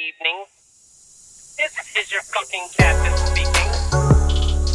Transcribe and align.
evening. 0.00 0.48
This 1.60 1.76
is 1.92 2.08
your 2.10 2.22
fucking 2.32 2.66
captain 2.72 3.12
speaking. 3.28 3.68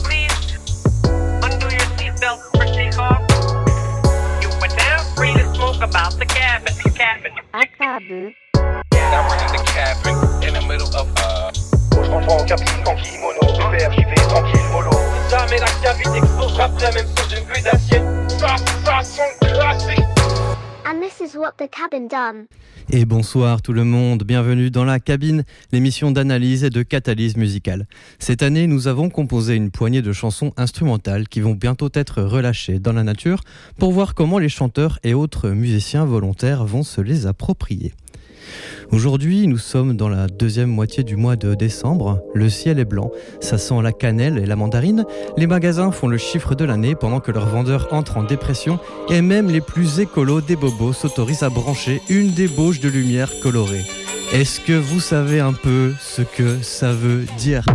Please 0.05 0.37
undo 1.41 1.65
your 1.65 1.89
seatbelt 1.97 2.45
for 2.53 2.65
takeoff. 2.69 3.25
You 4.41 4.49
are 4.53 4.75
now 4.77 5.01
free 5.17 5.33
to 5.33 5.45
smoke 5.55 5.81
about 5.81 6.13
the 6.19 6.27
cabin. 6.29 6.73
Cabin. 6.93 7.33
Akabu. 7.57 8.35
Now 8.93 9.25
we're 9.25 9.41
in 9.41 9.51
the 9.57 9.63
cabin 9.73 10.15
in 10.45 10.53
the 10.53 10.61
middle 10.69 10.93
of 10.95 11.09
uh. 11.17 11.51
Je 11.95 12.11
rentre 12.11 12.29
en 12.29 12.45
cabine 12.45 12.83
en 12.85 12.95
kimono, 13.01 13.39
pépère, 13.39 13.91
j'y 13.93 14.03
vais 14.03 14.27
tranquille, 14.29 14.69
mollo. 14.71 14.91
Jamais 15.31 15.57
la 15.57 15.71
cabine 15.81 16.15
explosera 16.15 16.65
après 16.65 16.91
même 16.93 17.07
sous 17.17 17.35
une 17.35 17.45
bulle 17.45 17.63
d'acier. 17.63 18.01
Ça, 18.37 18.55
ça 18.85 19.01
son 19.01 19.45
classique. 19.47 20.05
And 20.85 21.01
this 21.01 21.19
is 21.19 21.35
what 21.35 21.53
the 21.57 21.67
cabin 21.67 22.07
done. 22.07 22.47
Et 22.91 23.05
bonsoir 23.05 23.63
tout 23.63 23.73
le 23.73 23.83
monde, 23.83 24.23
bienvenue 24.23 24.69
dans 24.69 24.83
la 24.83 24.99
cabine, 24.99 25.43
l'émission 25.71 26.11
d'analyse 26.11 26.63
et 26.63 26.69
de 26.69 26.83
catalyse 26.83 27.35
musicale. 27.35 27.87
Cette 28.19 28.43
année, 28.43 28.67
nous 28.67 28.87
avons 28.87 29.09
composé 29.09 29.55
une 29.55 29.71
poignée 29.71 30.03
de 30.03 30.13
chansons 30.13 30.53
instrumentales 30.55 31.27
qui 31.27 31.39
vont 31.39 31.55
bientôt 31.55 31.89
être 31.95 32.21
relâchées 32.21 32.77
dans 32.77 32.93
la 32.93 33.03
nature 33.03 33.41
pour 33.79 33.91
voir 33.91 34.13
comment 34.13 34.37
les 34.37 34.49
chanteurs 34.49 34.99
et 35.03 35.15
autres 35.15 35.49
musiciens 35.49 36.05
volontaires 36.05 36.63
vont 36.63 36.83
se 36.83 37.01
les 37.01 37.25
approprier. 37.25 37.93
Aujourd'hui, 38.91 39.47
nous 39.47 39.57
sommes 39.57 39.97
dans 39.97 40.09
la 40.09 40.27
deuxième 40.27 40.69
moitié 40.69 41.03
du 41.03 41.15
mois 41.15 41.35
de 41.35 41.55
décembre. 41.55 42.21
Le 42.33 42.49
ciel 42.49 42.79
est 42.79 42.85
blanc, 42.85 43.11
ça 43.39 43.57
sent 43.57 43.81
la 43.81 43.91
cannelle 43.91 44.37
et 44.37 44.45
la 44.45 44.55
mandarine. 44.55 45.05
Les 45.37 45.47
magasins 45.47 45.91
font 45.91 46.07
le 46.07 46.17
chiffre 46.17 46.55
de 46.55 46.65
l'année 46.65 46.95
pendant 46.95 47.19
que 47.19 47.31
leurs 47.31 47.47
vendeurs 47.47 47.87
entrent 47.91 48.17
en 48.17 48.23
dépression 48.23 48.79
et 49.09 49.21
même 49.21 49.49
les 49.49 49.61
plus 49.61 49.99
écolos 49.99 50.41
des 50.41 50.55
bobos 50.55 50.93
s'autorisent 50.93 51.43
à 51.43 51.49
brancher 51.49 52.01
une 52.09 52.31
débauche 52.31 52.79
de 52.79 52.89
lumière 52.89 53.31
colorée. 53.41 53.85
Est-ce 54.33 54.59
que 54.59 54.73
vous 54.73 54.99
savez 54.99 55.39
un 55.39 55.53
peu 55.53 55.93
ce 55.99 56.21
que 56.21 56.61
ça 56.61 56.93
veut 56.93 57.25
dire? 57.37 57.65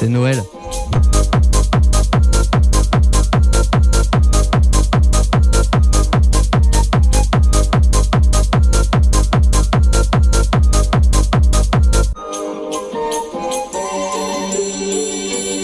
C'est 0.00 0.08
Noël. 0.08 0.42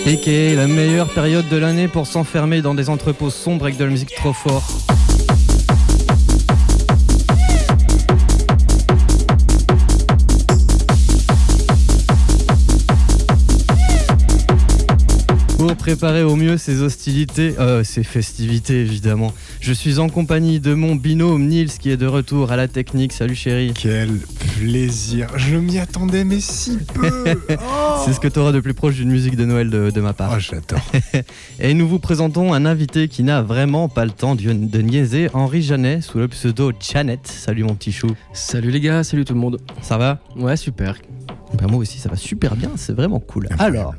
Piqué, 0.04 0.54
la 0.54 0.66
meilleure 0.66 1.08
période 1.14 1.48
de 1.48 1.56
l'année 1.56 1.88
pour 1.88 2.06
s'enfermer 2.06 2.60
dans 2.60 2.74
des 2.74 2.90
entrepôts 2.90 3.30
sombres 3.30 3.64
avec 3.64 3.78
de 3.78 3.84
la 3.84 3.90
musique 3.90 4.14
trop 4.14 4.34
fort. 4.34 4.64
Pour 15.66 15.74
préparer 15.74 16.22
au 16.22 16.36
mieux 16.36 16.58
ces 16.58 16.80
hostilités, 16.80 17.56
euh, 17.58 17.82
ces 17.82 18.04
festivités 18.04 18.82
évidemment, 18.82 19.34
je 19.60 19.72
suis 19.72 19.98
en 19.98 20.08
compagnie 20.08 20.60
de 20.60 20.74
mon 20.74 20.94
binôme 20.94 21.48
Nils 21.48 21.72
qui 21.72 21.90
est 21.90 21.96
de 21.96 22.06
retour 22.06 22.52
à 22.52 22.56
la 22.56 22.68
technique. 22.68 23.12
Salut 23.12 23.34
chérie. 23.34 23.72
Quel 23.74 24.20
plaisir 24.56 25.26
Je 25.36 25.56
m'y 25.56 25.80
attendais, 25.80 26.22
mais 26.22 26.38
si 26.38 26.78
peu 26.94 27.10
Oh 27.50 27.96
C'est 28.04 28.12
ce 28.12 28.20
que 28.20 28.28
tu 28.28 28.38
auras 28.38 28.52
de 28.52 28.60
plus 28.60 28.74
proche 28.74 28.94
d'une 28.94 29.10
musique 29.10 29.34
de 29.34 29.44
Noël 29.44 29.68
de, 29.68 29.90
de 29.90 30.00
ma 30.00 30.12
part. 30.12 30.34
Oh, 30.36 30.38
j'adore. 30.38 30.88
Et 31.58 31.74
nous 31.74 31.88
vous 31.88 31.98
présentons 31.98 32.52
un 32.52 32.64
invité 32.64 33.08
qui 33.08 33.24
n'a 33.24 33.42
vraiment 33.42 33.88
pas 33.88 34.04
le 34.04 34.12
temps 34.12 34.36
de, 34.36 34.52
de 34.52 34.82
niaiser, 34.82 35.30
Henri 35.34 35.62
Janet, 35.62 36.00
sous 36.00 36.18
le 36.18 36.28
pseudo 36.28 36.70
Janet. 36.78 37.26
Salut 37.26 37.64
mon 37.64 37.74
petit 37.74 37.90
chou. 37.90 38.12
Salut 38.32 38.70
les 38.70 38.80
gars, 38.80 39.02
salut 39.02 39.24
tout 39.24 39.34
le 39.34 39.40
monde. 39.40 39.58
Ça 39.82 39.98
va? 39.98 40.20
Ouais, 40.36 40.56
super. 40.56 40.94
Ben, 41.58 41.66
Moi 41.66 41.80
aussi, 41.80 41.98
ça 41.98 42.08
va 42.08 42.14
super 42.14 42.54
bien, 42.54 42.70
c'est 42.76 42.94
vraiment 42.94 43.18
cool. 43.18 43.48
Incroyable. 43.50 43.76
Alors, 43.78 43.94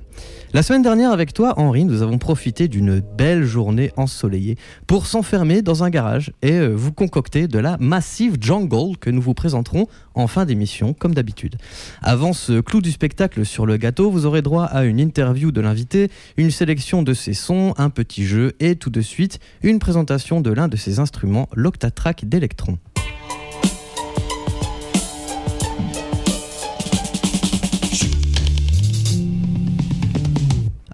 la 0.53 0.63
semaine 0.63 0.81
dernière 0.81 1.11
avec 1.11 1.33
toi, 1.33 1.55
Henri, 1.57 1.83
nous 1.83 2.01
avons 2.01 2.17
profité 2.17 2.69
d'une 2.69 3.01
belle 3.01 3.43
journée 3.43 3.91
ensoleillée 3.97 4.55
pour 4.87 5.05
s'enfermer 5.05 5.61
dans 5.61 5.83
un 5.83 5.89
garage 5.89 6.31
et 6.41 6.53
euh, 6.53 6.69
vous 6.69 6.93
concocter 6.93 7.49
de 7.49 7.59
la 7.59 7.75
Massive 7.79 8.37
Jungle 8.39 8.97
que 8.97 9.09
nous 9.09 9.21
vous 9.21 9.33
présenterons 9.33 9.87
en 10.15 10.27
fin 10.27 10.45
d'émission, 10.45 10.93
comme 10.93 11.13
d'habitude. 11.13 11.57
Avant 12.01 12.31
ce 12.31 12.61
clou 12.61 12.81
du 12.81 12.91
spectacle 12.91 13.45
sur 13.45 13.65
le 13.65 13.75
gâteau, 13.75 14.09
vous 14.09 14.25
aurez 14.25 14.41
droit 14.41 14.63
à 14.63 14.85
une 14.85 15.01
interview 15.01 15.51
de 15.51 15.59
l'invité, 15.59 16.09
une 16.37 16.51
sélection 16.51 17.03
de 17.03 17.13
ses 17.13 17.33
sons, 17.33 17.73
un 17.77 17.89
petit 17.89 18.25
jeu 18.25 18.53
et 18.61 18.77
tout 18.77 18.89
de 18.89 19.01
suite 19.01 19.39
une 19.63 19.79
présentation 19.79 20.39
de 20.39 20.51
l'un 20.51 20.69
de 20.69 20.77
ses 20.77 20.99
instruments, 20.99 21.49
l'Octatrack 21.53 22.23
d'Electron. 22.23 22.77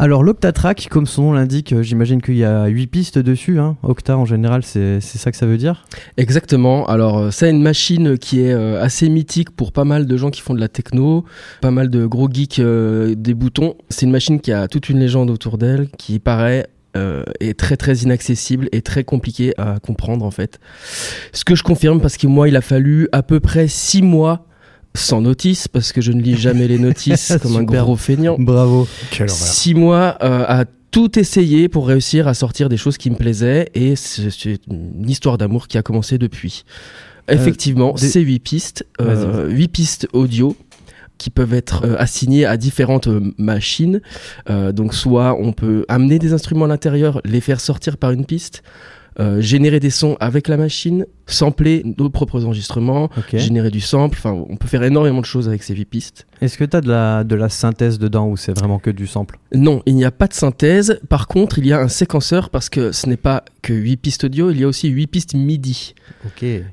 Alors 0.04 0.22
l'Octatrack, 0.22 0.90
comme 0.90 1.06
son 1.06 1.22
nom 1.22 1.32
l'indique, 1.32 1.72
euh, 1.72 1.82
j'imagine 1.82 2.22
qu'il 2.22 2.36
y 2.36 2.44
a 2.44 2.66
8 2.66 2.88
pistes 2.88 3.20
dessus. 3.20 3.58
Hein. 3.58 3.78
Octa 3.84 4.18
en 4.18 4.26
général, 4.26 4.62
c'est 4.64 5.00
ça 5.00 5.32
que 5.32 5.38
ça 5.38 5.46
veut 5.46 5.56
dire? 5.56 5.86
Exactement. 6.18 6.86
Alors, 6.88 7.20
euh, 7.20 7.32
c'est 7.32 7.50
une 7.50 7.62
machine 7.62 8.18
qui 8.18 8.42
est 8.42 8.52
euh, 8.52 8.84
assez 8.84 9.08
mythique 9.08 9.52
pour 9.52 9.72
pas 9.72 9.86
mal 9.86 10.06
de 10.06 10.18
gens 10.18 10.30
qui 10.30 10.42
font 10.42 10.54
de 10.54 10.60
la 10.60 10.68
techno, 10.68 11.24
pas 11.62 11.72
mal 11.72 11.90
de 11.90 12.06
gros 12.06 12.28
geeks 12.30 12.60
euh, 12.60 13.16
des 13.16 13.34
boutons. 13.34 13.76
C'est 13.88 14.06
une 14.06 14.12
machine 14.12 14.42
qui 14.42 14.52
a 14.52 14.68
toute 14.68 14.90
une 14.90 15.00
légende 15.00 15.30
autour 15.30 15.58
d'elle, 15.58 15.88
qui 15.98 16.20
paraît 16.20 16.68
euh, 16.96 17.24
est 17.40 17.58
très 17.58 17.76
très 17.76 17.96
inaccessible 17.96 18.70
et 18.72 18.84
très 18.84 19.04
compliqué 19.04 19.54
à 19.58 19.80
comprendre 19.80 20.24
en 20.26 20.30
fait. 20.30 20.60
Ce 21.32 21.44
que 21.44 21.56
je 21.56 21.64
confirme 21.64 22.00
parce 22.00 22.18
que 22.18 22.28
moi, 22.28 22.48
il 22.48 22.56
a 22.56 22.62
fallu 22.62 23.08
à 23.12 23.24
peu 23.24 23.40
près 23.40 23.68
6 23.68 24.04
mois 24.04 24.46
sans 24.96 25.22
notice 25.22 25.68
parce 25.68 25.92
que 25.92 26.02
je 26.02 26.12
ne 26.12 26.22
lis 26.22 26.38
jamais 26.38 26.68
les 26.68 26.78
notices 26.80 27.34
comme 27.42 27.56
un 27.58 27.64
gros 27.64 27.96
feignant. 27.96 28.36
Bravo. 28.40 28.88
Quelle 29.12 29.30
horreur 29.30 29.36
six 29.38 29.74
mois 29.74 30.18
euh, 30.22 30.46
à 30.48 30.66
tout 30.92 31.18
essayer 31.18 31.70
pour 31.70 31.88
réussir 31.88 32.28
à 32.28 32.34
sortir 32.36 32.70
des 32.70 32.78
choses 32.78 32.98
qui 32.98 33.10
me 33.10 33.16
plaisaient 33.16 33.70
et 33.74 33.96
c'est 33.96 34.60
une 34.70 35.10
histoire 35.10 35.38
d'amour 35.40 35.68
qui 35.68 35.78
a 35.80 35.82
commencé 35.82 36.18
depuis. 36.20 36.64
Effectivement, 37.28 37.94
des- 37.94 38.08
c'est 38.08 38.20
huit 38.22 38.40
pistes, 38.40 38.86
euh, 39.02 39.50
huit 39.50 39.70
pistes 39.70 40.08
audio 40.14 40.56
qui 41.18 41.30
peuvent 41.30 41.54
être 41.54 41.86
euh, 41.86 41.96
assignées 41.98 42.46
à 42.46 42.58
différentes 42.58 43.08
euh, 43.08 43.34
machines. 43.38 44.02
Euh, 44.50 44.72
donc 44.72 44.94
soit 44.94 45.36
on 45.40 45.54
peut 45.54 45.86
amener 45.88 46.20
des 46.20 46.34
instruments 46.34 46.66
à 46.66 46.68
l'intérieur, 46.68 47.22
les 47.24 47.40
faire 47.42 47.62
sortir 47.62 47.98
par 47.98 48.12
une 48.12 48.26
piste, 48.26 48.62
euh, 49.20 49.42
générer 49.42 49.80
des 49.80 49.90
sons 49.90 50.18
avec 50.20 50.48
la 50.48 50.58
machine, 50.58 51.06
sampler 51.28 51.84
nos 51.98 52.10
propres 52.10 52.46
enregistrements, 52.46 53.10
générer 53.34 53.70
du 53.70 53.82
sample. 53.82 54.18
Enfin, 54.18 54.32
on 54.32 54.56
peut 54.56 54.68
faire 54.68 54.84
énormément 54.84 55.22
de 55.22 55.26
choses 55.26 55.48
avec 55.48 55.64
ces 55.64 55.74
huit 55.76 55.86
pistes. 55.86 56.26
Est-ce 56.42 56.58
que 56.58 56.64
tu 56.64 56.76
as 56.76 56.82
de 56.82 56.90
la, 56.90 57.24
de 57.24 57.36
la 57.36 57.50
synthèse 57.50 58.00
dedans 58.00 58.28
ou 58.28 58.38
c'est 58.38 58.58
vraiment 58.58 58.80
que 58.80 58.90
du 58.90 59.08
sample? 59.08 59.38
Non, 59.54 59.82
il 59.86 59.96
n'y 59.96 60.06
a 60.06 60.12
pas 60.12 60.28
de 60.28 60.34
synthèse. 60.34 61.00
Par 61.10 61.28
contre, 61.28 61.60
il 61.60 61.68
y 61.68 61.74
a 61.74 61.80
un 61.80 61.88
séquenceur 61.88 62.50
parce 62.50 62.70
que 62.70 62.92
ce 62.92 63.08
n'est 63.08 63.18
pas 63.18 63.44
que 63.62 63.74
8 63.74 63.98
pistes 63.98 64.24
audio, 64.26 64.52
il 64.52 64.60
y 64.60 64.64
a 64.64 64.68
aussi 64.68 64.90
8 64.90 65.08
pistes 65.08 65.34
MIDI. 65.36 65.94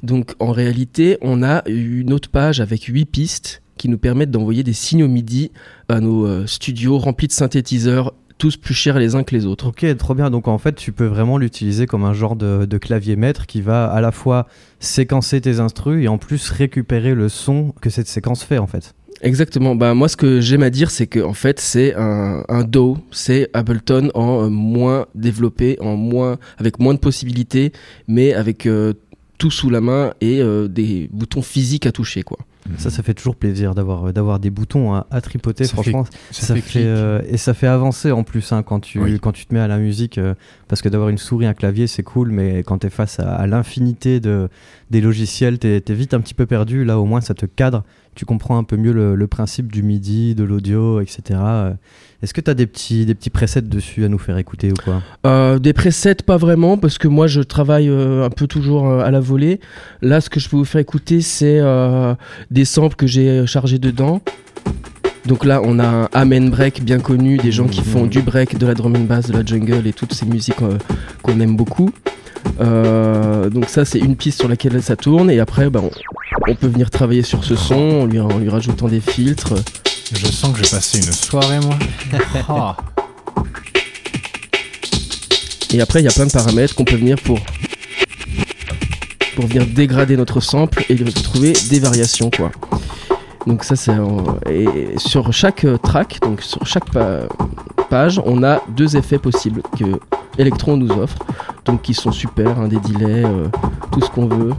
Donc 0.03 0.35
en 0.39 0.53
réalité, 0.53 1.19
on 1.21 1.43
a 1.43 1.63
une 1.69 2.13
autre 2.13 2.31
page 2.31 2.61
avec 2.61 2.85
8 2.85 3.05
pistes 3.07 3.63
qui 3.77 3.89
nous 3.89 3.99
permettent 3.99 4.31
d'envoyer 4.31 4.63
des 4.63 4.75
signaux 4.75 5.09
MIDI 5.09 5.51
à 5.89 6.01
nos 6.01 6.27
euh, 6.27 6.47
studios 6.47 6.99
remplis 6.99 7.29
de 7.29 7.33
synthétiseurs, 7.33 8.13
tous 8.41 8.57
plus 8.57 8.75
chers 8.75 8.99
les 8.99 9.15
uns 9.15 9.23
que 9.23 9.35
les 9.37 9.45
autres. 9.45 9.69
Ok, 9.69 9.87
trop 9.99 10.15
bien. 10.15 10.31
Donc 10.31 10.49
en 10.49 10.59
fait, 10.59 10.75
tu 10.75 10.93
peux 10.93 11.05
vraiment 11.05 11.37
l'utiliser 11.37 11.87
comme 11.87 12.05
un 12.05 12.15
genre 12.15 12.37
de, 12.37 12.65
de 12.65 12.79
clavier 12.79 13.15
maître 13.15 13.47
qui 13.47 13.61
va 13.61 13.85
à 13.85 14.01
la 14.01 14.11
fois 14.13 14.49
séquencer 14.81 15.41
tes 15.43 15.61
instrus 15.61 16.03
et 16.03 16.09
en 16.09 16.17
plus 16.17 16.51
récupérer 16.51 17.15
le 17.15 17.29
son 17.29 17.75
que 17.83 17.91
cette 17.91 18.09
séquence 18.09 18.43
fait 18.43 18.59
en 18.59 18.67
fait. 18.67 18.95
Exactement. 19.21 19.75
Bah 19.75 19.93
moi, 19.93 20.09
ce 20.09 20.17
que 20.17 20.41
j'aime 20.41 20.63
à 20.63 20.71
dire, 20.71 20.91
c'est 20.91 21.07
que 21.07 21.21
en 21.21 21.35
fait, 21.35 21.61
c'est 21.61 21.95
un, 21.95 22.43
un 22.49 22.65
DAW, 22.65 22.97
c'est 23.11 23.51
Ableton 23.53 24.11
en 24.15 24.45
euh, 24.45 24.49
moins 24.49 25.07
développé, 25.15 25.77
en 25.81 25.97
moins 25.97 26.39
avec 26.57 26.79
moins 26.79 26.95
de 26.95 26.99
possibilités, 26.99 27.73
mais 28.09 28.33
avec 28.33 28.65
euh, 28.65 28.95
tout 29.37 29.51
sous 29.51 29.69
la 29.69 29.83
main 29.83 30.15
et 30.23 30.41
euh, 30.41 30.67
des 30.67 31.11
boutons 31.13 31.43
physiques 31.43 31.85
à 31.85 31.93
toucher, 31.93 32.23
quoi. 32.23 32.39
Ça, 32.79 32.91
ça 32.91 33.03
fait 33.03 33.15
toujours 33.15 33.37
plaisir 33.37 33.75
d'avoir 33.75 34.13
d'avoir 34.13 34.39
des 34.39 34.51
boutons 34.51 34.95
à, 34.95 35.07
à 35.11 35.21
tripoter. 35.21 35.65
Ça 35.65 35.73
franchement, 35.75 36.05
Ça, 36.31 36.47
ça, 36.47 36.55
fait, 36.55 36.61
fait, 36.61 36.85
euh, 36.85 37.21
et 37.29 37.37
ça 37.37 37.55
fait 37.55 37.67
avancer 37.67 38.11
en 38.13 38.23
plus 38.25 38.53
hein, 38.53 38.63
quand 38.63 38.81
tu 38.81 39.01
Oui. 39.01 39.19
quand 39.21 39.33
tu 39.33 39.47
te 39.47 39.55
mets 39.55 39.61
à 39.61 39.69
la 39.69 39.79
musique 39.79 40.19
euh, 40.19 40.35
parce 40.69 40.83
que 40.83 40.89
d'avoir 40.89 41.09
une 41.09 41.19
souris 41.19 41.47
un 41.47 41.55
clavier 41.55 41.87
c'est 41.87 42.03
cool 42.03 42.31
mais 42.31 42.63
quand 42.63 42.79
tu 42.79 42.87
es 42.87 42.91
face 42.91 43.21
à, 43.21 43.35
à 43.35 43.47
l'infinité 43.47 44.21
de 44.21 44.49
des 44.91 45.01
logiciels 45.01 45.59
tu 45.59 45.67
es, 45.69 45.83
vite 45.89 46.15
un 46.15 46.21
petit 46.21 46.35
peu 46.35 46.47
perdu 46.47 46.85
là 46.85 46.99
au 46.99 47.05
moins 47.05 47.21
ça 47.21 47.35
te 47.35 47.47
cadre 47.47 47.85
tu 48.15 48.25
comprends 48.25 48.59
un 48.59 48.65
peu 48.65 48.77
mieux 48.77 48.93
le, 48.93 49.27
principe 49.27 49.71
du 49.71 49.83
midi 49.83 50.35
de 50.35 50.45
l'audio 50.45 51.01
etc 51.01 51.21
Euh, 51.41 51.75
est-ce 52.23 52.35
que 52.35 52.41
tu 52.41 52.51
as 52.51 52.55
des 52.55 52.67
petits 52.67 53.07
des 53.07 53.15
petits 53.15 53.31
presets 53.31 53.63
dessus 53.63 54.05
à 54.05 54.09
nous 54.09 54.19
faire 54.19 54.37
écouter 54.37 54.73
ou 54.73 54.75
quoi? 54.83 55.03
Euh, 55.27 55.59
des 55.59 55.73
presets, 55.73 56.17
pas 56.17 56.37
vraiment, 56.37 56.77
parce 56.77 56.99
que 56.99 57.09
moi 57.09 57.27
je 57.27 57.41
travaille 57.41 57.89
euh, 57.89 58.27
un 58.27 58.31
peu 58.31 58.47
toujours 58.47 58.93
à 58.93 59.11
la 59.11 59.21
volée. 59.21 59.61
Là, 60.03 60.21
ce 60.21 60.29
que 60.29 60.39
je 60.39 60.49
peux 60.49 60.57
vous 60.57 60.67
faire 60.67 60.81
écouter, 60.81 61.23
c'est 61.23 61.61
des 62.51 62.65
samples 62.65 62.97
que 62.97 63.07
j'ai 63.07 63.47
chargés 63.47 63.79
dedans. 63.79 64.21
Donc 65.27 65.45
là, 65.45 65.61
on 65.63 65.79
a 65.79 65.87
un 65.87 66.09
amen 66.13 66.51
break 66.51 66.83
bien 66.83 66.99
connu, 66.99 67.37
des 67.37 67.53
gens 67.53 67.67
qui 67.67 67.83
font 67.83 68.07
du 68.07 68.23
break, 68.23 68.59
de 68.59 68.67
la 68.67 68.75
drum 68.75 68.97
and 68.97 69.05
bass, 69.05 69.27
de 69.27 69.33
la 69.33 69.45
jungle 69.45 69.87
et 69.87 69.93
toutes 69.93 70.15
ces 70.15 70.27
musiques 70.27 70.63
euh, 70.63 70.79
qu'on 71.23 71.39
aime 71.41 71.57
beaucoup. 71.57 71.91
Euh, 72.61 73.51
donc 73.51 73.67
ça, 73.69 73.85
c'est 73.85 73.99
une 73.99 74.17
piste 74.17 74.41
sur 74.41 74.49
laquelle 74.49 74.83
ça 74.83 74.97
tourne. 74.97 75.31
Et 75.31 75.39
après, 75.41 75.69
bah, 75.69 75.81
on, 75.83 75.91
on 76.49 76.55
peut 76.55 76.69
venir 76.69 76.91
travailler 76.91 77.23
sur 77.23 77.45
ce 77.45 77.55
son 77.55 78.01
en 78.03 78.07
lui, 78.07 78.19
en 78.19 78.39
lui 78.39 78.49
rajoutant 78.49 78.89
des 78.89 79.01
filtres. 79.01 79.55
Je 80.13 80.27
sens 80.27 80.53
que 80.53 80.59
je 80.59 80.65
vais 80.65 80.71
passer 80.77 80.99
une 80.99 81.13
soirée, 81.13 81.61
moi. 81.61 81.79
Ah. 82.49 82.77
Et 85.73 85.81
après, 85.81 86.01
il 86.01 86.05
y 86.05 86.09
a 86.09 86.13
plein 86.13 86.27
de 86.27 86.33
paramètres 86.33 86.75
qu'on 86.75 86.85
peut 86.85 86.97
venir 86.97 87.17
pour 87.23 87.39
pour 89.37 89.47
venir 89.47 89.65
dégrader 89.67 90.17
notre 90.17 90.41
sample 90.41 90.85
et 90.89 90.97
trouver 90.97 91.53
des 91.71 91.79
variations 91.79 92.31
quoi. 92.31 92.51
Donc 93.51 93.65
ça 93.65 93.75
c'est 93.75 93.99
en- 93.99 94.37
et 94.49 94.97
sur 94.97 95.33
chaque 95.33 95.65
euh, 95.65 95.77
track, 95.77 96.21
donc 96.23 96.41
sur 96.41 96.65
chaque 96.65 96.89
pa- 96.93 97.23
page, 97.89 98.23
on 98.25 98.45
a 98.45 98.61
deux 98.69 98.97
effets 98.97 99.19
possibles 99.19 99.61
que 99.77 99.87
Electron 100.39 100.77
nous 100.77 100.93
offre, 100.93 101.19
donc 101.65 101.83
qui 101.83 101.93
sont 101.93 102.13
super, 102.13 102.61
hein, 102.61 102.69
des 102.69 102.79
delays, 102.79 103.25
euh, 103.25 103.49
tout 103.91 104.01
ce 104.03 104.09
qu'on 104.09 104.27
veut. 104.29 104.53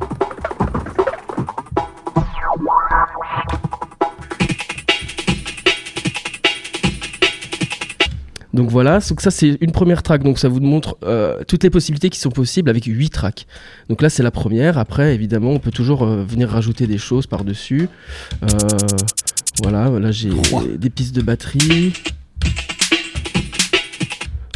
Donc 8.61 8.69
voilà, 8.69 8.99
donc 8.99 9.21
ça 9.21 9.31
c'est 9.31 9.57
une 9.59 9.71
première 9.71 10.03
track, 10.03 10.21
donc 10.21 10.37
ça 10.37 10.47
vous 10.47 10.59
montre 10.59 10.95
euh, 11.03 11.43
toutes 11.47 11.63
les 11.63 11.71
possibilités 11.71 12.11
qui 12.11 12.19
sont 12.19 12.29
possibles 12.29 12.69
avec 12.69 12.85
8 12.85 13.09
tracks. 13.09 13.47
Donc 13.89 14.03
là 14.03 14.09
c'est 14.11 14.21
la 14.21 14.29
première, 14.29 14.77
après 14.77 15.15
évidemment 15.15 15.49
on 15.49 15.57
peut 15.57 15.71
toujours 15.71 16.03
euh, 16.03 16.23
venir 16.23 16.47
rajouter 16.47 16.85
des 16.85 16.99
choses 16.99 17.25
par-dessus. 17.25 17.89
Euh, 18.43 18.47
voilà, 19.63 19.89
là 19.89 20.11
j'ai 20.11 20.29
des 20.77 20.91
pistes 20.91 21.15
de 21.15 21.23
batterie. 21.23 21.93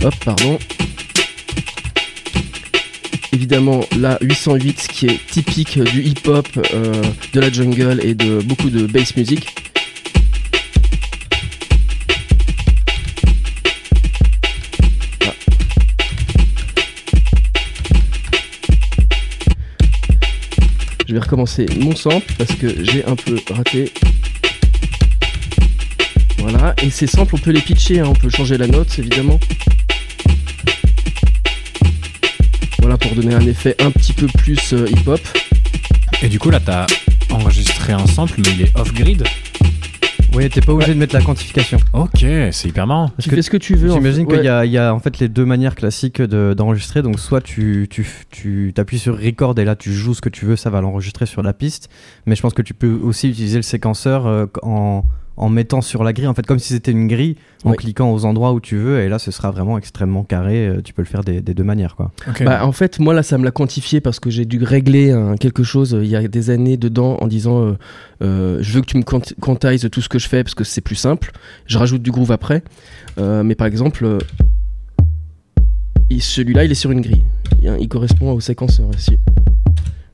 Hop, 0.04 0.14
pardon. 0.24 0.60
Évidemment 3.34 3.86
la 3.98 4.20
808 4.22 4.88
qui 4.88 5.08
est 5.08 5.20
typique 5.32 5.80
du 5.80 6.04
hip-hop, 6.04 6.48
de 7.34 7.40
la 7.40 7.52
jungle 7.52 8.02
et 8.04 8.14
de 8.14 8.40
beaucoup 8.44 8.70
de 8.70 8.86
bass 8.86 9.16
music. 9.16 9.75
Je 21.08 21.14
vais 21.14 21.20
recommencer 21.20 21.66
mon 21.80 21.96
sample 21.96 22.34
parce 22.38 22.54
que 22.54 22.84
j'ai 22.84 23.06
un 23.06 23.16
peu 23.16 23.40
raté. 23.52 23.92
Voilà, 26.40 26.76
et 26.82 26.90
ces 26.90 27.08
samples 27.08 27.36
on 27.36 27.38
peut 27.38 27.52
les 27.52 27.62
pitcher, 27.62 28.00
hein, 28.00 28.08
on 28.08 28.14
peut 28.14 28.30
changer 28.30 28.58
la 28.58 28.68
note 28.68 28.98
évidemment. 28.98 29.40
Voilà 32.80 32.98
pour 32.98 33.16
donner 33.16 33.34
un 33.34 33.48
effet 33.48 33.76
un 33.80 33.92
petit 33.92 34.14
peu 34.14 34.28
plus 34.28 34.74
euh, 34.74 34.88
hip-hop. 34.88 35.22
Et 36.22 36.28
du 36.28 36.40
coup, 36.40 36.50
là, 36.50 36.60
t'as 36.60 36.86
enregistré 37.32 37.94
un 37.94 38.06
sample, 38.06 38.36
mais 38.38 38.52
il 38.54 38.62
est 38.64 38.78
off-grid. 38.78 39.24
Oui, 40.36 40.50
t'es 40.50 40.62
pas 40.62 40.74
obligé 40.74 40.94
de 40.94 41.00
mettre 41.00 41.16
la 41.16 41.22
quantification. 41.22 41.78
Ok, 41.94 42.26
c'est 42.52 42.68
hyper 42.68 42.86
marrant. 42.88 43.08
Parce 43.10 43.24
Tu 43.24 43.30
que 43.30 43.36
fais 43.36 43.42
ce 43.42 43.50
que 43.50 43.58
tu 43.58 43.76
veux. 43.76 43.92
en 43.92 43.96
J'imagine 43.96 44.26
fait. 44.30 44.36
qu'il 44.36 44.46
y, 44.46 44.50
Ouais. 44.50 44.50
a- 44.50 44.66
il 44.66 44.72
y 44.72 44.78
a 44.78 44.94
en 44.94 45.00
fait 45.00 45.20
les 45.20 45.30
deux 45.30 45.46
manières 45.46 45.76
classiques 45.76 46.22
de- 46.22 46.54
d'enregistrer. 46.58 47.02
Donc 47.02 47.20
soit 47.20 47.42
tu 47.42 47.88
tu 47.90 48.06
tu 48.32 48.72
t'appuies 48.76 49.00
sur 49.00 49.18
record 49.18 49.58
et 49.60 49.66
là 49.66 49.76
tu 49.76 49.94
joues 49.94 50.14
ce 50.14 50.22
que 50.22 50.30
tu 50.30 50.46
veux, 50.46 50.56
ça 50.56 50.70
va 50.70 50.82
l'enregistrer 50.82 51.26
sur 51.26 51.42
la 51.42 51.54
piste. 51.54 51.90
Mais 52.26 52.36
je 52.36 52.42
pense 52.42 52.54
que 52.54 52.62
tu 52.62 52.74
peux 52.74 52.92
aussi 53.02 53.30
utiliser 53.30 53.58
le 53.58 53.64
séquenceur 53.64 54.28
euh, 54.28 54.46
en 54.64 55.04
en 55.38 55.50
mettant 55.50 55.82
sur 55.82 56.04
la 56.04 56.14
grille, 56.14 56.28
en 56.28 56.34
fait 56.34 56.46
comme 56.46 56.60
si 56.60 56.74
c'était 56.74 56.92
une 56.92 57.08
grille, 57.08 57.36
en 57.66 57.72
Oui. 57.72 57.78
cliquant 57.78 58.12
aux 58.14 58.24
endroits 58.26 58.54
où 58.54 58.60
tu 58.62 58.78
veux. 58.78 59.02
Et 59.02 59.10
là, 59.10 59.20
ce 59.20 59.32
sera 59.32 59.52
vraiment 59.52 59.78
extrêmement 59.78 60.24
carré. 60.24 60.68
euh, 60.68 60.82
Tu 60.82 60.94
peux 60.94 61.02
le 61.02 61.08
faire 61.08 61.24
des, 61.24 61.42
des 61.42 61.54
deux 61.54 61.64
manières, 61.64 61.96
quoi. 61.96 62.12
Bah, 62.42 62.66
en 62.66 62.72
fait, 62.72 63.00
moi 63.00 63.14
là, 63.14 63.22
ça 63.24 63.38
me 63.38 63.44
l'a 63.44 63.52
quantifié 63.52 64.00
parce 64.02 64.20
que 64.20 64.30
j'ai 64.30 64.46
dû 64.46 64.64
régler 64.64 65.12
un- 65.12 65.36
quelque 65.36 65.64
chose 65.64 65.94
euh, 65.94 66.04
il 66.04 66.10
y 66.10 66.16
a 66.16 66.28
des 66.28 66.50
années 66.52 66.78
dedans 66.78 67.18
en 67.20 67.28
disant 67.28 67.62
euh, 67.66 67.78
euh, 68.24 68.58
je 68.62 68.72
veux 68.74 68.82
que 68.82 68.86
tu 68.86 68.98
me 68.98 69.04
quanti- 69.04 69.36
quantises 69.42 69.90
tout 69.92 70.02
ce 70.02 70.08
que 70.10 70.20
je 70.20 70.28
fais 70.30 70.44
parce 70.44 70.56
que 70.56 70.64
c'est 70.64 70.82
plus 70.82 70.96
simple. 70.96 71.32
Je 71.66 71.78
rajoute 71.78 72.02
du 72.02 72.12
groove 72.12 72.32
après. 72.32 72.64
Euh, 73.18 73.44
mais 73.44 73.56
par 73.56 73.68
exemple, 73.68 74.06
euh, 74.06 74.20
il- 76.10 76.22
celui-là, 76.22 76.64
il 76.66 76.72
est 76.72 76.76
sur 76.76 76.92
une 76.92 77.02
grille. 77.02 77.24
Il, 77.62 77.76
il 77.80 77.88
correspond 77.90 78.32
au 78.32 78.40
séquenceur 78.40 78.88
ici. 78.98 79.18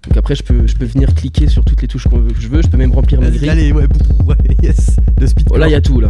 Donc 0.07 0.17
après, 0.17 0.35
je 0.35 0.43
peux, 0.43 0.65
je 0.65 0.75
peux 0.75 0.85
venir 0.85 1.13
cliquer 1.13 1.47
sur 1.47 1.63
toutes 1.63 1.81
les 1.81 1.87
touches 1.87 2.07
que 2.07 2.17
je 2.39 2.47
veux. 2.47 2.61
Je 2.61 2.67
peux 2.67 2.77
même 2.77 2.91
remplir 2.91 3.21
ma 3.21 3.29
grille. 3.29 3.49
allez, 3.49 3.71
ouais, 3.71 3.85
ouais, 4.25 4.35
yes, 4.63 4.97
le 5.19 5.27
speed. 5.27 5.47
Oh, 5.51 5.57
là, 5.57 5.67
il 5.67 5.71
y 5.71 5.75
a 5.75 5.81
tout 5.81 5.99
là. 5.99 6.09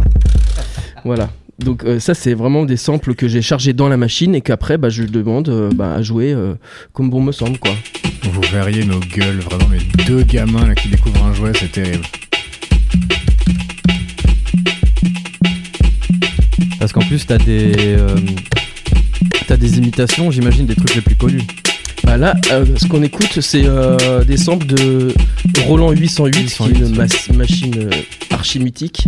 voilà. 1.04 1.30
Donc 1.58 1.84
euh, 1.84 2.00
ça, 2.00 2.14
c'est 2.14 2.34
vraiment 2.34 2.64
des 2.64 2.78
samples 2.78 3.14
que 3.14 3.28
j'ai 3.28 3.42
chargés 3.42 3.72
dans 3.72 3.88
la 3.88 3.96
machine 3.96 4.34
et 4.34 4.40
qu'après, 4.40 4.78
bah, 4.78 4.88
je 4.88 5.04
demande 5.04 5.48
euh, 5.48 5.70
bah, 5.74 5.92
à 5.94 6.02
jouer 6.02 6.32
euh, 6.32 6.54
comme 6.92 7.10
bon 7.10 7.22
me 7.22 7.32
semble, 7.32 7.58
quoi. 7.58 7.72
Vous 8.24 8.40
verriez 8.50 8.84
nos 8.84 9.00
gueules, 9.00 9.40
vraiment, 9.40 9.68
les 9.70 10.04
deux 10.04 10.22
gamins 10.22 10.66
là, 10.66 10.74
qui 10.74 10.88
découvrent 10.88 11.24
un 11.24 11.34
jouet, 11.34 11.52
c'est 11.54 11.70
terrible. 11.70 12.04
Parce 16.82 16.92
qu'en 16.92 17.00
plus, 17.02 17.24
t'as 17.26 17.38
des 17.38 17.74
euh, 17.78 18.16
t'as 19.46 19.56
des 19.56 19.78
imitations, 19.78 20.32
j'imagine, 20.32 20.66
des 20.66 20.74
trucs 20.74 20.96
les 20.96 21.00
plus 21.00 21.14
connus. 21.14 21.42
Bah 22.04 22.16
là, 22.16 22.34
euh, 22.50 22.64
ce 22.76 22.86
qu'on 22.86 23.02
écoute, 23.02 23.40
c'est 23.40 23.64
euh, 23.64 24.24
des 24.24 24.36
samples 24.36 24.66
de 24.66 25.14
Roland 25.66 25.92
808, 25.92 26.50
808, 26.50 27.08
qui 27.08 27.16
est 27.16 27.26
une 27.28 27.36
machine 27.36 27.74
euh, 27.78 27.90
archi 28.30 28.58
mythique. 28.58 29.06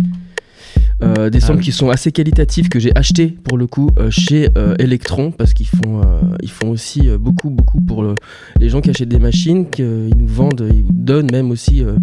Euh, 1.03 1.29
des 1.29 1.39
Ah 1.43 1.47
samples 1.47 1.59
oui. 1.59 1.65
qui 1.65 1.71
sont 1.73 1.89
assez 1.89 2.13
qualitatifs 2.13 2.69
que 2.69 2.79
j'ai 2.79 2.95
acheté 2.97 3.27
pour 3.27 3.57
le 3.57 3.67
coup 3.67 3.89
euh, 3.99 4.09
chez 4.09 4.47
euh, 4.57 4.75
Electron 4.79 5.31
parce 5.31 5.53
qu'ils 5.53 5.67
font 5.67 5.99
euh, 6.01 6.21
ils 6.41 6.49
font 6.49 6.69
aussi 6.69 7.09
euh, 7.09 7.17
beaucoup 7.17 7.49
beaucoup 7.49 7.81
pour 7.81 8.01
le- 8.01 8.15
les 8.61 8.69
gens 8.69 8.79
qui 8.79 8.89
achètent 8.91 9.09
des 9.09 9.19
machines 9.19 9.69
qu'ils 9.69 10.13
nous 10.15 10.25
vendent 10.27 10.65
ils 10.73 10.83
vous 10.83 10.93
donnent 10.93 11.29
même 11.33 11.51
aussi 11.51 11.83
euh, 11.83 11.97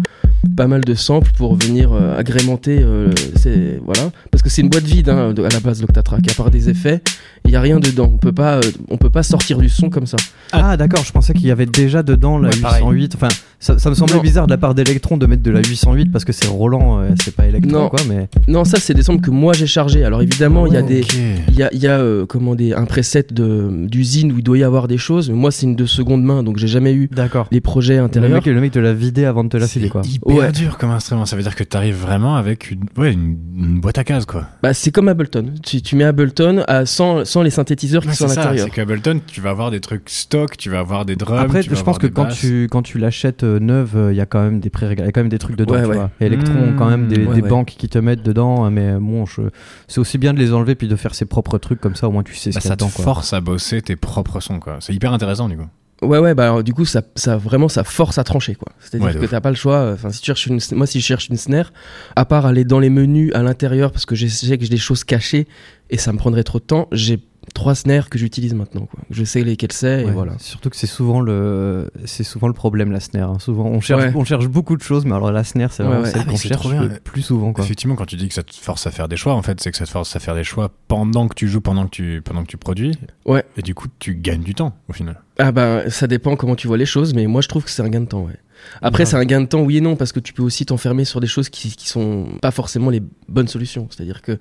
pas 0.55 0.67
mal 0.67 0.81
de 0.81 0.93
samples 0.93 1.31
pour 1.35 1.55
venir 1.55 1.91
euh, 1.91 2.15
agrémenter 2.19 2.81
euh, 2.83 3.09
ces- 3.35 3.79
voilà 3.83 4.11
parce 4.29 4.43
que 4.43 4.49
c'est 4.49 4.61
une 4.61 4.69
boîte 4.69 4.83
vide 4.83 5.09
hein, 5.09 5.33
de- 5.33 5.43
à 5.43 5.49
la 5.49 5.59
base 5.59 5.81
l'Octatrack 5.81 6.29
à 6.29 6.33
part 6.35 6.51
des 6.51 6.69
effets 6.69 7.01
il 7.45 7.51
y 7.51 7.55
a 7.55 7.61
rien 7.61 7.79
dedans 7.79 8.11
on 8.13 8.17
peut 8.19 8.31
pas 8.31 8.57
euh, 8.57 8.61
on 8.89 8.97
peut 8.97 9.09
pas 9.09 9.23
sortir 9.23 9.57
du 9.57 9.69
son 9.69 9.89
comme 9.89 10.05
ça 10.05 10.17
Ah, 10.51 10.77
d'accord, 10.77 11.03
je 11.03 11.11
pensais 11.11 11.33
qu'il 11.33 11.47
y 11.47 11.51
avait 11.51 11.65
déjà 11.65 12.03
dedans 12.03 12.37
la 12.37 12.49
Ouais, 12.49 12.57
pareil. 12.61 12.83
808. 12.83 13.15
Enfin, 13.15 13.27
ça, 13.59 13.79
ça 13.79 13.89
me 13.89 13.95
semblait 13.95 14.15
Non. 14.17 14.21
bizarre 14.21 14.45
de 14.45 14.51
la 14.51 14.57
part 14.57 14.75
d'Electron 14.75 15.17
de 15.17 15.25
mettre 15.25 15.41
de 15.43 15.51
la 15.51 15.61
808 15.61 16.11
parce 16.11 16.25
que 16.25 16.31
c'est 16.31 16.47
Roland, 16.47 16.99
euh, 16.99 17.09
c'est 17.23 17.35
pas 17.35 17.45
Electron, 17.47 17.71
Non. 17.83 17.89
quoi. 17.89 17.99
Mais 18.07 18.29
Non, 18.47 18.63
ça 18.63 18.79
c'est 18.83 18.93
des 18.93 19.03
samples 19.03 19.21
que 19.21 19.31
moi 19.31 19.53
j'ai 19.53 19.67
chargés. 19.67 20.03
Alors 20.03 20.21
évidemment, 20.21 20.67
il 20.67 20.73
y 20.73 20.77
a 20.77 20.81
des, 20.81 21.01
il 21.49 21.55
y 21.55 21.63
a, 21.63 21.69
il 21.73 21.79
y 21.79 21.87
a 21.87 21.99
euh, 21.99 22.25
comment 22.25 22.55
des, 22.55 22.73
un 22.73 22.85
preset 22.85 23.25
de 23.31 23.69
d'usine 23.87 24.31
où 24.31 24.37
il 24.37 24.43
doit 24.43 24.57
y 24.57 24.63
avoir 24.63 24.87
des 24.87 24.97
choses. 24.97 25.29
Mais 25.29 25.35
moi, 25.35 25.51
c'est 25.51 25.65
une 25.65 25.75
de 25.75 25.85
seconde 25.85 26.23
main, 26.23 26.43
donc 26.43 26.57
j'ai 26.57 26.67
jamais 26.67 26.93
eu 26.93 27.07
d'accord. 27.11 27.47
les 27.51 27.61
projets 27.61 27.97
Le 27.97 28.03
intérieurs. 28.03 28.31
mec, 28.33 28.45
le 28.45 28.59
mec 28.61 28.71
te 28.71 28.79
l'a 28.79 28.93
vidé 28.93 29.25
avant 29.25 29.43
de 29.43 29.49
te 29.49 29.57
la 29.57 29.67
filer, 29.67 29.89
quoi. 29.89 30.01
hyper 30.05 30.35
Ouais. 30.35 30.51
dur 30.51 30.77
comme 30.77 30.91
instrument. 30.91 31.25
Ça 31.25 31.35
veut 31.35 31.43
dire 31.43 31.55
que 31.55 31.63
t'arrives 31.63 31.95
vraiment 31.95 32.35
avec 32.35 32.71
une, 32.71 32.81
ouais, 32.97 33.13
une, 33.13 33.37
une 33.57 33.79
boîte 33.79 33.97
à 33.97 34.03
cases, 34.03 34.25
quoi. 34.25 34.47
Bah, 34.61 34.73
c'est 34.73 34.91
comme 34.91 35.07
Ableton. 35.07 35.45
Tu, 35.63 35.81
tu 35.81 35.95
mets 35.95 36.03
Ableton 36.03 36.63
à, 36.67 36.85
sans, 36.85 37.25
sans 37.25 37.41
les 37.41 37.49
synthétiseurs 37.49 38.01
qui 38.01 38.09
Ouais, 38.09 38.15
sont 38.15 38.25
à 38.25 38.35
l'intérieur. 38.35 38.65
c'est 38.67 38.73
qu'Ableton, 38.75 39.19
tu 39.27 39.41
vas 39.41 39.49
avoir 39.51 39.71
des 39.71 39.79
trucs 39.79 40.09
stock, 40.09 40.57
tu 40.57 40.69
vas 40.69 40.79
avoir 40.79 41.05
des 41.05 41.15
drums. 41.15 41.39
Après, 41.39 41.61
tu 41.61 41.69
vas 41.69 41.75
je 41.75 41.81
pense 41.83 41.95
avoir 41.97 41.99
que 41.99 42.07
quand 42.07 42.23
basses. 42.25 42.39
tu, 42.39 42.67
quand 42.69 42.81
tu 42.81 42.97
l'achètes 42.97 43.43
euh, 43.43 43.59
neuve, 43.59 43.91
euh, 43.95 44.13
il 44.13 44.17
y 44.17 44.21
a 44.21 44.25
quand 44.25 44.41
même 44.43 44.59
des 44.59 44.69
pré 44.69 44.87
il 44.91 44.99
y 44.99 45.01
a 45.07 45.11
quand 45.11 45.21
même 45.21 45.29
des 45.29 45.39
trucs 45.39 45.55
dedans, 45.55 45.73
Ouais, 45.73 45.83
tu 45.83 45.87
ouais. 45.89 45.95
vois. 45.95 46.09
Et 46.19 46.25
Electron 46.25 46.53
Mmh, 46.53 46.69
ont 46.69 46.73
quand 46.77 46.89
même 46.89 47.07
des, 47.07 47.25
ouais, 47.25 47.35
des 47.35 47.41
ouais. 47.41 47.49
banques 47.49 47.73
qui 47.77 47.87
te 47.89 47.97
mettent 47.97 48.23
dedans, 48.23 48.63
mais 48.73 48.95
bon, 48.99 49.25
je... 49.25 49.43
c'est 49.87 49.99
aussi 49.99 50.17
bien 50.17 50.33
de 50.33 50.39
les 50.39 50.51
enlever 50.53 50.75
puis 50.75 50.87
de 50.89 50.95
faire 50.97 51.15
ses 51.15 51.25
propres 51.25 51.57
trucs 51.59 51.79
comme 51.79 51.95
ça, 51.95 52.07
au 52.07 52.11
moins 52.11 52.23
tu 52.23 52.35
sais 52.35 52.51
ce 52.51 52.55
Bah, 52.57 52.61
qu'il 52.61 52.69
y 52.69 52.73
a 52.73 52.73
ça 52.73 52.77
te 52.77 52.93
quoi. 52.93 53.03
force 53.05 53.31
à 53.33 53.39
bosser 53.39 53.81
tes 53.81 53.95
propres 53.95 54.39
sons, 54.41 54.59
quoi. 54.59 54.77
C'est 54.81 54.93
hyper 54.93 55.13
intéressant, 55.13 55.47
du 55.47 55.55
coup. 55.57 55.67
Ouais, 56.01 56.17
ouais, 56.19 56.35
bah 56.35 56.43
alors, 56.45 56.63
du 56.65 56.73
coup, 56.73 56.83
ça, 56.83 57.01
ça 57.15 57.37
vraiment, 57.37 57.69
ça 57.69 57.85
force 57.85 58.17
à 58.17 58.25
trancher, 58.25 58.55
quoi. 58.55 58.73
C'est-à-dire 58.79 59.07
Ouais, 59.07 59.13
que 59.15 59.25
t'as 59.25 59.39
pas 59.39 59.51
le 59.51 59.55
choix. 59.55 59.91
Enfin, 59.93 60.09
si 60.09 60.19
tu 60.19 60.25
cherches 60.25 60.47
une, 60.47 60.59
moi, 60.73 60.85
si 60.85 60.99
je 60.99 61.05
cherche 61.05 61.29
une 61.29 61.37
snare, 61.37 61.71
à 62.17 62.25
part 62.25 62.45
aller 62.45 62.65
dans 62.65 62.79
les 62.79 62.89
menus 62.89 63.31
à 63.33 63.41
l'intérieur, 63.41 63.91
parce 63.93 64.05
que 64.05 64.13
je 64.15 64.27
sais 64.27 64.57
que 64.57 64.63
j'ai 64.65 64.69
des 64.69 64.75
choses 64.77 65.05
cachées 65.05 65.47
et 65.89 65.97
ça 65.97 66.11
me 66.11 66.17
prendrait 66.17 66.43
trop 66.43 66.59
de 66.59 66.65
temps, 66.65 66.89
j'ai 66.91 67.19
trois 67.53 67.75
snares 67.75 68.09
que 68.09 68.17
j'utilise 68.17 68.53
maintenant, 68.53 68.85
quoi. 68.85 68.99
Je 69.09 69.23
sais 69.23 69.43
lesquelles 69.43 69.71
c'est 69.71 70.03
et 70.03 70.11
voilà. 70.11 70.33
Surtout 70.39 70.69
que 70.69 70.75
c'est 70.75 70.87
souvent 70.87 71.21
le 71.21 71.89
c'est 72.05 72.23
souvent 72.23 72.47
le 72.47 72.53
problème 72.53 72.91
la 72.91 72.99
snare. 72.99 73.29
hein. 73.31 73.39
Souvent 73.39 73.65
on 73.65 73.81
cherche 73.81 74.03
Ouais. 74.03 74.11
on 74.15 74.23
cherche 74.23 74.47
beaucoup 74.47 74.75
de 74.77 74.81
choses, 74.81 75.05
mais 75.05 75.13
alors 75.15 75.31
la 75.31 75.43
snare 75.43 75.71
c'est 75.71 75.83
Ouais, 75.83 75.89
vraiment 75.89 76.03
ouais. 76.03 76.09
celle 76.11 76.21
Ah, 76.25 76.29
qu'on 76.29 76.37
c'est 76.37 76.47
cherche 76.47 76.67
le 76.67 76.99
plus 77.03 77.21
souvent 77.21 77.53
quoi. 77.53 77.63
Effectivement, 77.63 77.95
quand 77.95 78.05
tu 78.05 78.15
dis 78.15 78.27
que 78.27 78.33
ça 78.33 78.43
te 78.43 78.53
force 78.55 78.87
à 78.87 78.91
faire 78.91 79.07
des 79.07 79.17
choix, 79.17 79.33
en 79.35 79.41
fait, 79.41 79.59
c'est 79.61 79.71
que 79.71 79.77
ça 79.77 79.85
te 79.85 79.89
force 79.91 80.15
à 80.15 80.19
faire 80.19 80.35
des 80.35 80.43
choix 80.43 80.71
pendant 80.87 81.27
que 81.27 81.35
tu 81.35 81.47
joues, 81.47 81.61
pendant 81.61 81.85
que 81.85 81.91
tu, 81.91 82.21
pendant 82.23 82.43
que 82.43 82.47
tu 82.47 82.57
produis. 82.57 82.97
Ouais. 83.25 83.43
Et 83.57 83.61
du 83.61 83.75
coup, 83.75 83.87
tu 83.99 84.15
gagnes 84.15 84.43
du 84.43 84.55
temps, 84.55 84.75
au 84.89 84.93
final. 84.93 85.19
Ah 85.39 85.51
bah 85.51 85.89
ça 85.89 86.07
dépend 86.07 86.35
comment 86.35 86.55
tu 86.55 86.67
vois 86.67 86.77
les 86.77 86.85
choses, 86.85 87.13
mais 87.13 87.25
moi 87.27 87.41
je 87.41 87.47
trouve 87.47 87.63
que 87.63 87.69
c'est 87.71 87.81
un 87.81 87.89
gain 87.89 88.01
de 88.01 88.05
temps, 88.05 88.23
ouais. 88.23 88.37
Après, 88.81 89.05
c'est 89.05 89.15
un 89.15 89.25
gain 89.25 89.41
de 89.41 89.45
temps, 89.47 89.61
oui 89.61 89.77
et 89.77 89.81
non, 89.81 89.95
parce 89.95 90.11
que 90.11 90.19
tu 90.19 90.33
peux 90.33 90.43
aussi 90.43 90.65
t'enfermer 90.65 91.05
sur 91.05 91.19
des 91.19 91.27
choses 91.27 91.49
qui, 91.49 91.75
qui 91.75 91.87
sont 91.87 92.27
pas 92.41 92.51
forcément 92.51 92.89
les 92.89 93.01
bonnes 93.29 93.47
solutions. 93.47 93.87
C'est-à-dire 93.89 94.21
que 94.21 94.37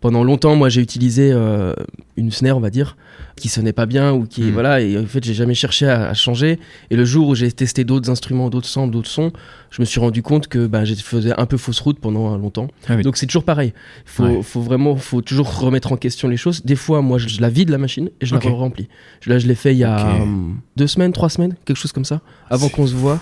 pendant 0.00 0.24
longtemps, 0.24 0.56
moi, 0.56 0.68
j'ai 0.68 0.80
utilisé 0.80 1.30
euh, 1.32 1.74
une 2.16 2.30
snare, 2.32 2.56
on 2.56 2.60
va 2.60 2.70
dire, 2.70 2.96
qui 3.36 3.48
sonnait 3.48 3.72
pas 3.72 3.86
bien 3.86 4.12
ou 4.12 4.26
qui, 4.26 4.42
Mm. 4.42 4.50
voilà, 4.50 4.80
et 4.80 4.98
en 4.98 5.06
fait, 5.06 5.22
j'ai 5.24 5.34
jamais 5.34 5.54
cherché 5.54 5.88
à, 5.88 6.08
à 6.08 6.14
changer. 6.14 6.58
Et 6.90 6.96
le 6.96 7.04
jour 7.04 7.28
où 7.28 7.34
j'ai 7.34 7.50
testé 7.52 7.84
d'autres 7.84 8.10
instruments, 8.10 8.50
d'autres 8.50 8.66
samples, 8.68 8.92
d'autres 8.92 9.08
sons, 9.10 9.32
je 9.70 9.80
me 9.80 9.84
suis 9.86 10.00
rendu 10.00 10.22
compte 10.22 10.48
que 10.48 10.66
ben, 10.66 10.84
j'ai 10.84 10.96
faisais 10.96 11.32
un 11.38 11.46
peu 11.46 11.56
fausse 11.56 11.80
route 11.80 11.98
pendant 12.00 12.36
longtemps. 12.36 12.68
Ah 12.88 12.94
oui. 12.96 13.02
Donc 13.02 13.16
c'est 13.16 13.26
toujours 13.26 13.44
pareil. 13.44 13.72
Il 14.06 14.10
faut, 14.10 14.22
Ouais. 14.24 14.42
faut 14.42 14.60
vraiment, 14.60 14.96
faut 14.96 15.22
toujours 15.22 15.58
remettre 15.60 15.92
en 15.92 15.96
question 15.96 16.28
les 16.28 16.36
choses. 16.36 16.62
Des 16.64 16.76
fois, 16.76 17.00
moi, 17.02 17.18
je, 17.18 17.28
je 17.28 17.40
la 17.40 17.48
vide 17.48 17.70
la 17.70 17.78
machine 17.78 18.10
et 18.20 18.26
je 18.26 18.34
Ok. 18.34 18.44
la 18.44 18.50
remplis. 18.50 18.88
Là, 19.26 19.38
je 19.38 19.46
l'ai 19.46 19.54
fait 19.54 19.72
il 19.72 19.78
y 19.78 19.84
a 19.84 20.14
hum, 20.22 20.58
deux 20.76 20.86
semaines, 20.86 21.12
trois 21.12 21.28
semaines, 21.30 21.54
quelque 21.64 21.76
chose 21.76 21.92
comme 21.92 22.04
ça, 22.04 22.20
avant 22.50 22.68
qu'on 22.68 22.86
se 22.86 22.94
voit. 22.94 23.20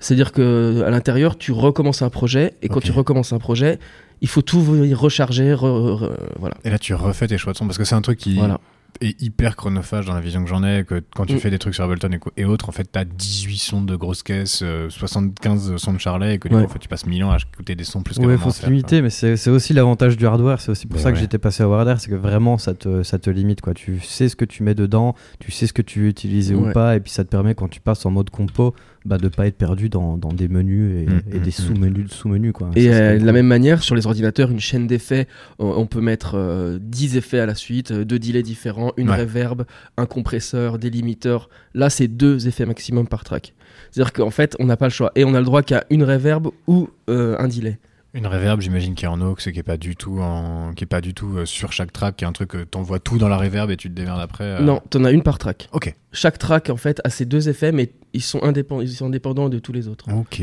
C'est-à-dire 0.00 0.32
que 0.32 0.82
à 0.86 0.90
l'intérieur, 0.90 1.38
tu 1.38 1.52
recommences 1.52 2.02
un 2.02 2.10
projet 2.10 2.54
et 2.62 2.68
quand 2.68 2.80
tu 2.80 2.92
recommences 2.92 3.32
un 3.32 3.38
projet, 3.38 3.78
il 4.20 4.28
faut 4.28 4.42
tout 4.42 4.60
recharger, 4.94 5.52
re- 5.54 5.98
re- 6.00 6.10
voilà. 6.38 6.56
Et 6.64 6.70
là, 6.70 6.78
tu 6.78 6.94
refais 6.94 7.26
tes 7.26 7.38
choix 7.38 7.52
de 7.52 7.58
son 7.58 7.66
parce 7.66 7.78
que 7.78 7.84
c'est 7.84 7.94
un 7.94 8.00
truc 8.02 8.18
qui 8.18 8.36
Voilà. 8.36 8.60
est 9.02 9.20
hyper 9.20 9.56
chronophage 9.56 10.06
dans 10.06 10.14
la 10.14 10.20
vision 10.22 10.42
que 10.42 10.48
j'en 10.48 10.64
ai. 10.64 10.84
Que 10.84 11.02
quand 11.14 11.26
tu 11.26 11.34
Mm. 11.34 11.38
fais 11.38 11.50
des 11.50 11.58
trucs 11.58 11.74
sur 11.74 11.84
Ableton 11.84 12.08
et, 12.38 12.44
autres, 12.46 12.70
en 12.70 12.72
fait, 12.72 12.88
t'as 12.90 13.04
18 13.04 13.58
sons 13.58 13.82
de 13.82 13.94
grosses 13.94 14.22
caisses, 14.22 14.60
euh, 14.62 14.88
75 14.88 15.76
sons 15.76 15.92
de 15.92 15.98
Charlet 15.98 16.36
et 16.36 16.38
que 16.38 16.48
du 16.48 16.54
Ouais. 16.54 16.62
coup, 16.62 16.70
en 16.70 16.72
fait, 16.72 16.78
tu 16.78 16.88
passes 16.88 17.04
1000 17.04 17.22
ans 17.24 17.30
à 17.30 17.36
écouter 17.36 17.74
des 17.74 17.84
sons 17.84 18.02
plus 18.02 18.18
que 18.18 18.24
Ouais, 18.24 18.38
faut 18.38 18.50
se 18.50 18.64
limiter, 18.64 19.02
mais 19.02 19.10
c'est 19.10 19.50
aussi 19.50 19.74
l'avantage 19.74 20.16
du 20.16 20.26
hardware. 20.26 20.62
C'est 20.62 20.70
aussi 20.70 20.86
pour 20.86 20.96
Ben 20.96 21.02
ça 21.02 21.12
que 21.12 21.18
j'étais 21.18 21.36
passé 21.38 21.62
au 21.62 21.72
hardware, 21.74 22.00
c'est 22.00 22.08
que 22.10 22.14
vraiment 22.14 22.56
ça 22.56 22.72
te, 22.72 23.02
ça 23.02 23.18
te 23.18 23.28
limite. 23.28 23.60
Quoi. 23.60 23.74
Tu 23.74 24.00
sais 24.00 24.30
ce 24.30 24.36
que 24.36 24.46
tu 24.46 24.62
mets 24.62 24.74
dedans, 24.74 25.14
tu 25.40 25.52
sais 25.52 25.66
ce 25.66 25.74
que 25.74 25.82
tu 25.82 26.00
veux 26.00 26.08
utiliser 26.08 26.54
ou 26.54 26.72
pas, 26.72 26.96
et 26.96 27.00
puis 27.00 27.12
ça 27.12 27.22
te 27.24 27.28
permet 27.28 27.54
quand 27.54 27.68
tu 27.68 27.80
passes 27.80 28.06
en 28.06 28.10
mode 28.10 28.30
compo 28.30 28.74
bah, 29.06 29.18
de 29.18 29.28
pas 29.28 29.46
être 29.46 29.56
perdu 29.56 29.88
dans, 29.88 30.16
dans 30.16 30.32
des 30.32 30.48
menus 30.48 31.02
et, 31.02 31.06
Mm, 31.06 31.20
et 31.32 31.38
mm, 31.38 31.42
des 31.42 31.48
mm. 31.48 31.52
sous-menus 31.52 32.04
de 32.08 32.12
sous-menus. 32.12 32.52
Quoi. 32.52 32.70
Et 32.76 32.88
Ça, 32.90 32.96
euh, 32.96 33.18
de 33.18 33.24
la 33.24 33.32
même 33.32 33.46
manière, 33.46 33.82
sur 33.82 33.94
les 33.94 34.06
ordinateurs, 34.06 34.50
une 34.50 34.60
chaîne 34.60 34.86
d'effets, 34.86 35.26
on, 35.58 35.66
on 35.68 35.86
peut 35.86 36.00
mettre 36.00 36.34
euh, 36.34 36.78
10 36.80 37.16
effets 37.16 37.38
à 37.40 37.46
la 37.46 37.54
suite, 37.54 37.90
euh, 37.92 38.04
deux 38.04 38.18
delays 38.18 38.42
différents, 38.42 38.92
une 38.96 39.10
Ouais. 39.10 39.16
reverb, 39.20 39.64
un 39.96 40.06
compresseur, 40.06 40.78
des 40.78 40.90
limiteurs. 40.90 41.48
Là, 41.74 41.90
c'est 41.90 42.08
deux 42.08 42.48
effets 42.48 42.66
maximum 42.66 43.06
par 43.06 43.24
track. 43.24 43.54
C'est-à-dire 43.90 44.12
qu'en 44.12 44.30
fait, 44.30 44.56
on 44.58 44.66
n'a 44.66 44.76
pas 44.76 44.86
le 44.86 44.90
choix. 44.92 45.12
Et 45.14 45.24
on 45.24 45.34
a 45.34 45.38
le 45.38 45.44
droit 45.44 45.62
qu'à 45.62 45.84
une 45.90 46.02
reverb 46.04 46.48
ou 46.66 46.88
euh, 47.08 47.36
un 47.38 47.48
delay. 47.48 47.78
Une 48.16 48.26
reverb, 48.26 48.62
j'imagine, 48.62 48.94
qui 48.94 49.04
est 49.04 49.08
en 49.08 49.20
aux, 49.20 49.34
qui 49.34 49.50
est 49.50 49.62
pas 49.62 49.76
du 49.76 49.94
tout, 49.94 50.20
en... 50.20 50.72
qui 50.74 50.84
est 50.84 50.86
pas 50.86 51.02
du 51.02 51.12
tout 51.12 51.36
euh, 51.36 51.44
sur 51.44 51.72
chaque 51.72 51.92
track, 51.92 52.16
qui 52.16 52.24
est 52.24 52.26
un 52.26 52.32
truc 52.32 52.48
que 52.48 52.64
t'envoies 52.64 52.98
tout 52.98 53.18
dans 53.18 53.28
la 53.28 53.36
reverb 53.36 53.70
et 53.70 53.76
tu 53.76 53.90
te 53.90 53.94
démerdes 53.94 54.20
après. 54.20 54.44
euh. 54.44 54.60
Non, 54.60 54.80
t'en 54.88 55.04
as 55.04 55.10
une 55.12 55.22
par 55.22 55.36
track. 55.36 55.68
Ok. 55.72 55.94
Chaque 56.12 56.38
track, 56.38 56.70
en 56.70 56.78
fait, 56.78 57.00
a 57.04 57.10
ses 57.10 57.26
deux 57.26 57.50
effets, 57.50 57.72
mais 57.72 57.92
ils 58.14 58.22
sont, 58.22 58.42
indépendants, 58.42 58.80
ils 58.80 58.88
sont 58.88 59.06
indépendants 59.06 59.50
de 59.50 59.58
tous 59.58 59.72
les 59.72 59.86
autres. 59.86 60.06
Ok. 60.14 60.40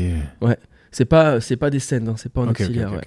C'est 0.92 1.04
pas, 1.04 1.40
c'est 1.40 1.56
pas 1.56 1.70
des 1.70 1.80
scènes, 1.80 2.08
hein, 2.08 2.14
c'est 2.16 2.32
pas 2.32 2.42
en 2.42 2.44
Ok, 2.44 2.50
ok, 2.50 2.60
auxiliaire. 2.60 2.92
ouais. 2.92 3.00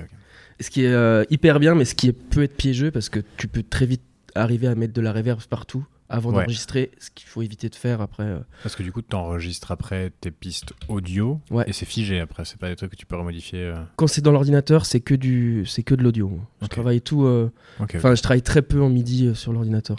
Ce 0.59 0.69
qui 0.69 0.83
est 0.83 0.91
euh, 0.91 1.23
hyper 1.29 1.61
bien, 1.61 1.73
mais 1.73 1.85
ce 1.85 1.95
qui 1.95 2.09
est- 2.09 2.11
peut 2.11 2.43
être 2.43 2.57
piégeux 2.57 2.91
parce 2.91 3.07
que 3.07 3.19
tu 3.37 3.47
peux 3.47 3.63
très 3.63 3.85
vite 3.85 4.01
arriver 4.35 4.67
à 4.67 4.75
mettre 4.75 4.91
de 4.93 4.99
la 5.01 5.13
reverb 5.13 5.39
partout 5.49 5.85
avant 6.09 6.29
Ouais. 6.29 6.35
d'enregistrer, 6.43 6.91
ce 6.99 7.09
qu'il 7.13 7.27
faut 7.27 7.41
éviter 7.41 7.69
de 7.69 7.75
faire 7.75 8.01
après. 8.01 8.23
euh. 8.23 8.39
Parce 8.63 8.75
que 8.75 8.83
du 8.83 8.91
coup, 8.91 9.01
t'enregistres 9.01 9.71
après 9.71 10.11
tes 10.21 10.31
pistes 10.31 10.73
audio 10.87 11.39
Ouais. 11.51 11.65
et 11.67 11.73
c'est 11.73 11.85
figé 11.85 12.19
après. 12.19 12.45
C'est 12.45 12.57
pas 12.59 12.69
des 12.69 12.75
trucs 12.75 12.91
que 12.91 12.95
tu 12.95 13.05
peux 13.05 13.15
remodifier. 13.17 13.61
euh. 13.63 13.75
Quand 13.97 14.07
c'est 14.07 14.21
dans 14.21 14.31
l'ordinateur, 14.31 14.85
c'est 14.85 15.01
que 15.01 15.13
du, 15.15 15.65
c'est 15.65 15.83
que 15.83 15.95
de 15.95 16.03
l'audio. 16.03 16.39
Je 16.61 16.67
travaille 16.67 17.01
tout. 17.01 17.23
euh. 17.23 17.51
Enfin, 17.79 18.15
je 18.15 18.21
travaille 18.21 18.41
très 18.41 18.61
peu 18.61 18.81
en 18.81 18.89
midi 18.89 19.35
sur 19.35 19.51
l'ordinateur. 19.53 19.97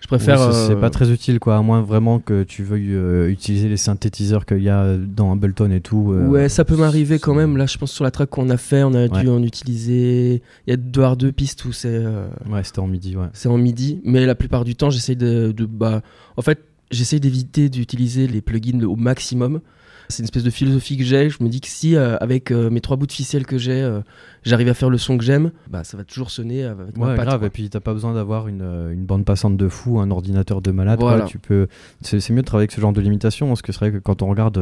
Je 0.00 0.06
préfère. 0.08 0.52
c'est 0.52 0.72
euh, 0.72 0.76
pas 0.80 0.90
très 0.90 1.10
utile, 1.10 1.40
quoi, 1.40 1.56
à 1.56 1.62
moins 1.62 1.80
vraiment 1.82 2.20
que 2.20 2.42
tu 2.44 2.62
veuilles 2.62 2.94
euh, 2.94 3.28
utiliser 3.28 3.68
les 3.68 3.76
synthétiseurs 3.76 4.46
qu'il 4.46 4.62
y 4.62 4.68
a 4.68 4.96
dans 4.96 5.32
Ableton 5.32 5.70
et 5.70 5.80
tout. 5.80 6.12
euh, 6.12 6.28
Ouais, 6.28 6.48
ça 6.48 6.64
peut 6.64 6.76
m'arriver 6.76 7.18
quand 7.18 7.34
même. 7.34 7.56
Là, 7.56 7.66
je 7.66 7.76
pense 7.78 7.90
sur 7.92 8.04
la 8.04 8.10
track 8.10 8.30
qu'on 8.30 8.48
a 8.50 8.56
fait, 8.56 8.82
on 8.84 8.94
a 8.94 9.08
dû 9.08 9.28
en 9.28 9.42
utiliser. 9.42 10.42
Il 10.66 10.70
y 10.70 10.72
a 10.72 10.76
deux, 10.76 11.02
deux 11.16 11.32
pistes 11.32 11.64
où 11.64 11.72
c'est. 11.72 12.04
Ouais, 12.48 12.62
c'était 12.62 12.78
en 12.80 12.86
midi, 12.86 13.16
ouais. 13.16 13.26
c'est 13.32 13.48
en 13.48 13.58
midi, 13.58 14.00
mais 14.04 14.26
la 14.26 14.34
plupart 14.34 14.64
du 14.64 14.74
temps, 14.76 14.90
j'essaye 14.90 15.16
de, 15.16 15.50
de- 15.52 15.66
bah, 15.66 16.02
en 16.36 16.42
fait, 16.42 16.60
j'essaye 16.90 17.18
d'éviter 17.18 17.68
d'utiliser 17.68 18.28
les 18.28 18.40
plugins 18.42 18.82
au 18.84 18.96
maximum. 18.96 19.60
C'est 20.08 20.20
une 20.20 20.24
espèce 20.24 20.42
de 20.44 20.50
philosophie 20.50 20.96
que 20.96 21.04
j'ai. 21.04 21.28
Je 21.30 21.42
me 21.42 21.48
dis 21.48 21.60
que 21.60 21.68
si 21.68 21.96
euh, 21.96 22.16
avec 22.18 22.50
euh, 22.50 22.70
mes 22.70 22.80
trois 22.80 22.96
bouts 22.96 23.06
de 23.06 23.12
ficelle 23.12 23.46
que 23.46 23.58
j'ai, 23.58 23.82
euh, 23.82 24.00
j'arrive 24.44 24.68
à 24.68 24.74
faire 24.74 24.90
le 24.90 24.98
son 24.98 25.18
que 25.18 25.24
j'aime, 25.24 25.50
bah 25.68 25.84
ça 25.84 25.96
va 25.96 26.04
toujours 26.04 26.30
sonner 26.30 26.64
avec 26.64 26.96
ma 26.96 27.08
Ouais, 27.08 27.16
patte, 27.16 27.26
grave. 27.26 27.38
quoi. 27.40 27.46
Et 27.48 27.50
puis, 27.50 27.68
t'as 27.70 27.80
pas 27.80 27.92
besoin 27.92 28.14
d'avoir 28.14 28.48
une, 28.48 28.62
une 28.92 29.04
bande 29.04 29.24
passante 29.24 29.56
de 29.56 29.68
fou, 29.68 29.98
un 30.00 30.10
ordinateur 30.10 30.62
de 30.62 30.70
malade. 30.70 30.98
quoi. 31.00 31.22
Tu 31.22 31.38
peux. 31.38 31.66
C'est 32.02 32.20
c'est 32.20 32.32
mieux 32.32 32.42
de 32.42 32.46
travailler 32.46 32.64
avec 32.64 32.72
ce 32.72 32.80
genre 32.80 32.92
de 32.92 33.00
limitation, 33.00 33.48
parce 33.48 33.62
que 33.62 33.72
c'est 33.72 33.80
vrai 33.80 33.92
que 33.92 33.98
quand 33.98 34.22
on 34.22 34.28
regarde 34.28 34.58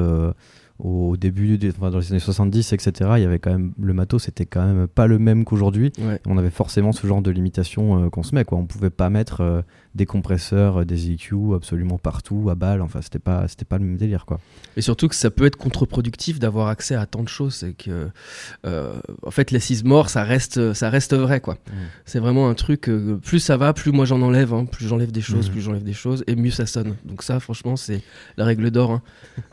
au 0.81 1.17
début, 1.17 1.57
des, 1.57 1.71
enfin, 1.71 1.91
dans 1.91 1.99
les 1.99 2.11
années 2.11 2.19
70, 2.19 2.73
etc., 2.73 3.11
il 3.17 3.23
y 3.23 3.25
avait 3.25 3.39
quand 3.39 3.53
même 3.53 3.73
le 3.81 3.95
matos, 3.95 4.25
c'était 4.25 4.45
quand 4.45 4.65
même 4.67 4.89
pas 4.89 5.07
le 5.07 5.19
même 5.21 5.45
qu'aujourd'hui. 5.45 5.93
Ouais. 6.01 6.21
On 6.27 6.37
avait 6.37 6.51
forcément 6.51 6.91
ce 6.93 7.07
genre 7.07 7.23
de 7.23 7.31
limitation 7.31 8.07
euh, 8.07 8.11
qu'on 8.11 8.25
se 8.25 8.35
met. 8.35 8.45
Quoi. 8.45 8.59
On 8.59 8.67
pouvait 8.67 8.91
pas 8.91 9.09
mettre 9.09 9.41
euh, 9.41 9.63
des 9.95 10.07
compresseurs, 10.07 10.81
euh, 10.81 10.85
des 10.85 11.11
EQ 11.13 11.55
absolument 11.55 11.99
partout 11.99 12.49
à 12.51 12.55
balle. 12.55 12.83
Enfin, 12.83 13.01
c'était 13.03 13.19
pas, 13.19 13.47
c'était 13.49 13.65
pas 13.65 13.79
le 13.79 13.85
même 13.85 13.97
délire, 13.97 14.27
quoi. 14.27 14.41
Et 14.77 14.81
surtout 14.83 15.09
que 15.09 15.15
ça 15.15 15.31
peut 15.31 15.47
être 15.47 15.57
contre-productif 15.57 16.39
d'avoir 16.39 16.69
accès 16.69 16.95
à 16.97 17.07
tant 17.07 17.23
de 17.23 17.29
choses. 17.29 17.55
C'est 17.55 17.73
que, 17.75 18.09
euh, 18.67 18.95
en 19.23 19.31
fait, 19.31 19.51
les 19.51 19.61
six 19.61 19.85
morts, 19.85 20.09
ça 20.11 20.25
reste, 20.25 20.73
ça 20.75 20.91
reste 20.91 21.15
vrai, 21.15 21.41
quoi. 21.41 21.59
C'est 22.05 22.19
vraiment 22.19 22.49
un 22.49 22.55
truc. 22.55 22.89
euh, 22.89 23.17
plus 23.25 23.39
ça 23.39 23.57
va, 23.57 23.73
plus 23.73 23.93
moi 23.93 24.05
j'en 24.05 24.21
enlève. 24.23 24.53
hein. 24.53 24.65
plus 24.65 24.87
j'enlève 24.89 25.13
des 25.13 25.21
choses, 25.21 25.47
Mhm. 25.47 25.53
plus 25.53 25.61
j'enlève 25.63 25.85
des 25.85 25.93
choses, 25.93 26.25
et 26.27 26.35
mieux 26.37 26.51
ça 26.51 26.67
sonne. 26.67 26.97
Donc 27.05 27.23
ça, 27.23 27.39
franchement, 27.41 27.77
c'est 27.77 28.03
la 28.37 28.45
règle 28.45 28.71
d'or. 28.71 28.91
hein. 28.91 29.03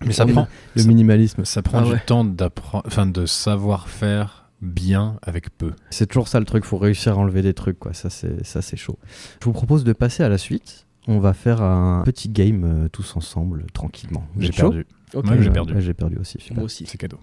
Mais 0.05 0.13
ça 0.13 0.25
prend, 0.45 0.48
Le 0.75 0.83
minimalisme. 0.83 1.45
ça 1.45 1.62
prend 1.62 1.79
Ah 1.79 1.83
du 1.83 1.91
ouais. 1.91 2.01
temps 2.05 2.24
d'apprendre, 2.25 2.83
enfin 2.88 3.05
de 3.05 3.25
savoir 3.25 3.88
faire 3.89 4.40
bien 4.62 5.18
avec 5.22 5.50
peu. 5.58 5.72
C'est 5.89 6.06
toujours 6.06 6.27
ça 6.27 6.39
le 6.39 6.46
truc, 6.46 6.65
faut 6.65 6.77
réussir 6.77 7.13
à 7.13 7.18
enlever 7.18 7.41
des 7.41 7.53
trucs, 7.53 7.80
quoi. 7.80 7.94
Ça, 7.94 8.10
c'est, 8.10 8.46
ça, 8.46 8.62
c'est 8.62 8.77
chaud. 8.77 8.98
Je 9.39 9.46
vous 9.46 9.53
propose 9.53 9.84
de 9.84 9.94
passer 9.94 10.24
à 10.24 10.30
la 10.30 10.38
suite. 10.38 10.86
On 11.08 11.20
va 11.20 11.34
faire 11.34 11.63
un 11.63 12.03
petit 12.06 12.30
game 12.30 12.63
euh, 12.63 12.88
tous 12.88 13.15
ensemble, 13.15 13.65
tranquillement. 13.74 14.24
J'ai 14.38 14.51
perdu. 14.51 14.86
Ok. 15.15 15.25
Ouais, 15.25 15.41
j'ai 15.41 15.50
perdu. 15.50 15.74
ouais, 15.74 15.82
j'ai 15.82 15.94
perdu 15.96 16.18
aussi. 16.18 16.38
super. 16.39 16.58
Moi 16.58 16.65
aussi. 16.65 16.86
C'est 16.86 16.98
cadeau. 17.00 17.18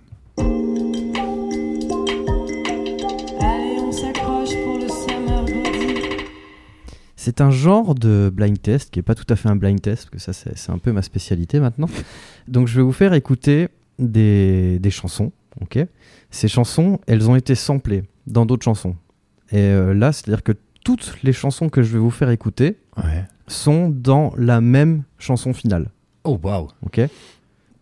Allez, 3.41 3.79
on 3.81 3.93
s'accroche 3.93 4.55
pour 4.65 4.79
le 4.79 4.89
summer 4.89 5.45
body. 5.45 6.25
C'est 7.15 7.41
un 7.41 7.53
genre 7.53 7.95
de 7.95 8.33
blind 8.35 8.61
test 8.61 8.91
qui 8.91 8.99
est 8.99 9.03
pas 9.03 9.15
tout 9.15 9.27
à 9.29 9.37
fait 9.37 9.49
un 9.49 9.57
blind 9.57 9.81
test, 9.81 10.05
parce 10.05 10.11
que 10.11 10.19
ça, 10.19 10.33
c'est, 10.33 10.59
c'est 10.59 10.73
un 10.73 10.79
peu 10.79 10.91
ma 10.91 11.03
spécialité 11.03 11.61
maintenant. 11.61 11.89
Donc, 12.49 12.67
je 12.67 12.77
vais 12.77 12.83
vous 12.83 12.93
faire 12.93 13.15
écouter 13.15 13.69
des, 14.01 14.81
des 14.81 14.91
chansons, 14.91 15.31
ok? 15.61 15.79
Ces 16.31 16.49
chansons, 16.49 17.01
elles 17.07 17.29
ont 17.31 17.37
été 17.37 17.55
samplées 17.55 18.03
dans 18.27 18.45
d'autres 18.47 18.65
chansons. 18.65 18.95
Et 19.51 19.59
euh, 19.59 19.95
là, 19.95 20.13
c'est-à-dire 20.13 20.43
que 20.43 20.53
toutes 20.85 21.17
les 21.23 21.33
chansons 21.33 21.69
que 21.69 21.83
je 21.83 21.93
vais 21.93 21.99
vous 21.99 22.11
faire 22.11 22.31
écouter 22.31 22.77
Ouais. 22.97 23.25
sont 23.47 23.89
dans 23.89 24.33
la 24.37 24.61
même 24.61 25.03
chanson 25.19 25.53
finale. 25.53 25.91
Oh 26.25 26.39
waouh. 26.43 26.69
ok 26.85 27.01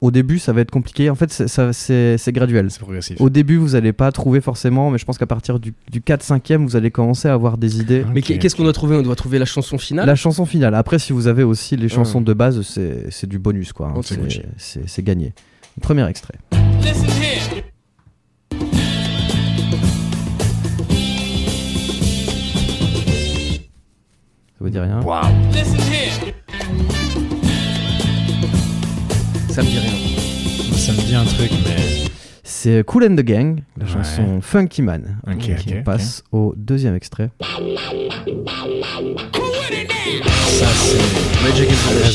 Au 0.00 0.10
début, 0.10 0.38
ça 0.38 0.52
va 0.52 0.60
être 0.60 0.70
compliqué. 0.70 1.08
En 1.10 1.14
fait, 1.16 1.32
c'est, 1.32 1.48
ça- 1.48 1.72
c'est, 1.72 2.18
c'est 2.18 2.30
graduel. 2.32 2.70
C'est 2.70 2.78
progressif. 2.80 3.20
Au 3.20 3.30
début, 3.30 3.56
vous 3.56 3.70
n'allez 3.70 3.92
pas 3.92 4.12
trouver 4.12 4.40
forcément, 4.40 4.90
mais 4.90 4.98
je 4.98 5.04
pense 5.04 5.18
qu'à 5.18 5.26
partir 5.26 5.58
du, 5.58 5.72
du 5.90 6.00
4-5e, 6.00 6.58
vous 6.64 6.76
allez 6.76 6.90
commencer 6.92 7.26
à 7.28 7.32
avoir 7.32 7.58
des 7.58 7.80
idées. 7.80 8.04
Mais 8.14 8.22
qu'est-ce 8.22 8.54
qu'on 8.54 8.62
doit 8.62 8.72
trouver? 8.72 8.96
On 8.96 9.02
doit 9.02 9.16
trouver 9.16 9.38
la 9.40 9.46
chanson 9.46 9.78
finale? 9.78 10.06
La 10.06 10.14
chanson 10.14 10.44
finale. 10.46 10.74
Après, 10.74 10.98
si 11.00 11.12
vous 11.12 11.26
avez 11.26 11.42
aussi 11.42 11.76
les 11.76 11.88
chansons 11.88 12.20
de 12.20 12.32
base, 12.34 12.60
c'est, 12.62 13.10
c'est 13.10 13.26
du 13.28 13.38
bonus, 13.38 13.72
quoi. 13.72 13.88
hein. 13.96 14.00
C'est 14.86 15.02
gagné. 15.02 15.32
Premier 15.80 16.06
extrait. 16.08 16.34
Listen 16.82 17.06
here. 17.20 17.55
Vous 24.66 24.72
dit 24.72 24.80
rien 24.80 25.00
Waouh. 25.00 25.26
Listen 25.52 25.80
here. 25.92 26.34
Ça 29.48 29.62
me 29.62 29.68
dit 29.68 29.78
rien. 29.78 30.76
Ça 30.76 30.92
me 30.92 30.98
dit 31.02 31.14
un 31.14 31.24
truc, 31.24 31.52
mais 31.64 32.05
C'est 32.48 32.84
Cool 32.86 33.02
and 33.10 33.16
the 33.16 33.22
Gang, 33.24 33.62
la 33.76 33.86
Ouais. 33.86 33.90
chanson 33.92 34.40
Funky 34.40 34.80
Man. 34.80 35.18
Ok, 35.26 35.32
Donc, 35.32 35.42
ok, 35.66 35.74
on 35.78 35.82
passe 35.82 36.22
au 36.30 36.54
deuxième 36.56 36.94
extrait. 36.94 37.30
ça 37.40 37.48
c'est 40.66 41.44
Rage 41.44 41.60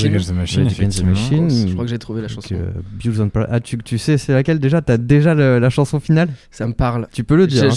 Against 0.06 0.30
the 0.30 0.34
Machine. 0.34 0.64
Rage 0.64 0.80
Against 0.80 1.02
the. 1.02 1.06
Machine. 1.06 1.50
Je 1.68 1.74
crois 1.74 1.84
que 1.84 1.90
j'ai 1.90 2.00
trouvé 2.00 2.22
la 2.22 2.30
chanson. 2.30 2.56
Donc, 2.56 2.64
euh, 2.64 2.72
Bills 2.94 3.20
on 3.22 3.28
Par- 3.28 3.48
Ah, 3.50 3.60
tu, 3.60 3.78
tu 3.80 3.98
sais, 3.98 4.18
c'est 4.18 4.32
laquelle 4.34 4.60
déjà? 4.60 4.82
T'as 4.82 4.98
déjà 4.98 5.34
le- 5.34 5.60
la 5.60 5.70
chanson 5.70 6.00
finale? 6.00 6.30
Ça 6.50 6.66
me 6.66 6.72
parle. 6.74 7.08
Tu 7.12 7.26
peux 7.26 7.36
le 7.36 7.46
dire. 7.48 7.64
Je, 7.64 7.68
hein, 7.68 7.72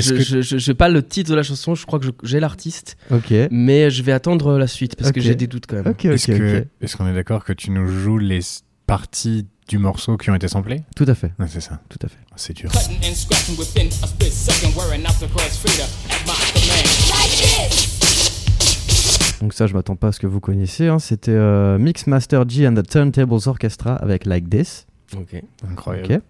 si 0.00 0.14
que- 0.14 0.20
je- 0.22 0.40
je- 0.40 0.56
j'ai 0.56 0.74
pas 0.74 0.88
le 0.88 1.02
titre 1.02 1.30
de 1.30 1.36
la 1.36 1.42
chanson, 1.42 1.74
je 1.74 1.84
crois 1.84 1.98
que 1.98 2.06
j'ai 2.22 2.40
l'artiste, 2.40 2.96
Ok. 3.10 3.34
mais 3.50 3.90
je 3.90 4.02
vais 4.02 4.12
attendre 4.12 4.56
la 4.58 4.66
suite 4.66 4.96
parce 4.96 5.12
que 5.12 5.20
j'ai 5.20 5.34
des 5.34 5.46
doutes 5.46 5.66
quand 5.68 5.76
même. 5.76 5.88
Ok, 5.88 6.06
ok, 6.06 6.10
Est-ce 6.12 6.26
que- 6.28 6.58
ok. 6.60 6.66
est-ce 6.80 6.96
qu'on 6.96 7.06
est 7.06 7.14
d'accord 7.14 7.44
que 7.44 7.52
tu 7.52 7.70
nous 7.70 7.86
joues 7.86 8.16
les 8.18 8.40
parties 8.86 9.46
du 9.70 9.78
morceau 9.78 10.16
qui 10.16 10.30
ont 10.30 10.34
été 10.34 10.48
samplées 10.48 10.82
Tout 10.96 11.04
à 11.06 11.14
fait, 11.14 11.32
Ouais, 11.38 11.46
C'est 11.48 11.60
ça. 11.60 11.80
tout 11.88 11.98
à 12.02 12.08
fait. 12.08 12.18
C'est 12.34 12.54
dur. 12.54 12.70
Donc 19.40 19.54
ça, 19.54 19.66
je 19.68 19.74
m'attends 19.74 19.94
pas 19.96 20.08
à 20.08 20.12
ce 20.12 20.18
que 20.18 20.26
vous 20.26 20.40
connaissiez. 20.40 20.88
hein. 20.88 20.98
C'était 20.98 21.30
euh, 21.30 21.78
Mix 21.78 22.06
Master 22.08 22.48
G 22.48 22.66
and 22.66 22.74
the 22.74 22.86
Turntables 22.86 23.38
Orchestra 23.46 23.94
avec 23.94 24.26
Like 24.26 24.50
This. 24.50 24.86
Ok. 25.16 25.40
Incroyable. 25.70 26.14
Ok. 26.14 26.20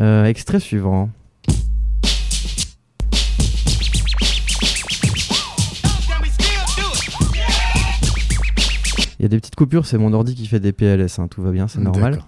Euh, 0.00 0.24
extrait 0.24 0.58
suivant. 0.60 1.10
Il 9.18 9.22
y 9.22 9.24
a 9.24 9.28
des 9.28 9.38
petites 9.38 9.54
coupures, 9.54 9.86
c'est 9.86 9.96
mon 9.98 10.12
ordi 10.12 10.34
qui 10.34 10.46
fait 10.46 10.60
des 10.60 10.72
PLS, 10.72 11.18
hein, 11.18 11.28
tout 11.28 11.40
va 11.42 11.50
bien, 11.50 11.66
c'est 11.68 11.80
normal. 11.80 12.20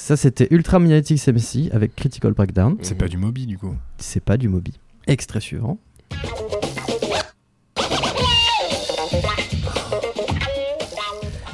Ça, 0.00 0.16
c'était 0.16 0.46
Ultra 0.52 0.78
Magnetic 0.78 1.18
MC 1.26 1.70
avec 1.72 1.94
Critical 1.96 2.32
Breakdown. 2.32 2.76
C'est 2.82 2.94
pas 2.96 3.08
du 3.08 3.16
Moby 3.18 3.46
du 3.46 3.58
coup. 3.58 3.74
C'est 3.98 4.22
pas 4.22 4.36
du 4.36 4.48
Moby. 4.48 4.72
Extrait 5.08 5.40
suivant. 5.40 5.78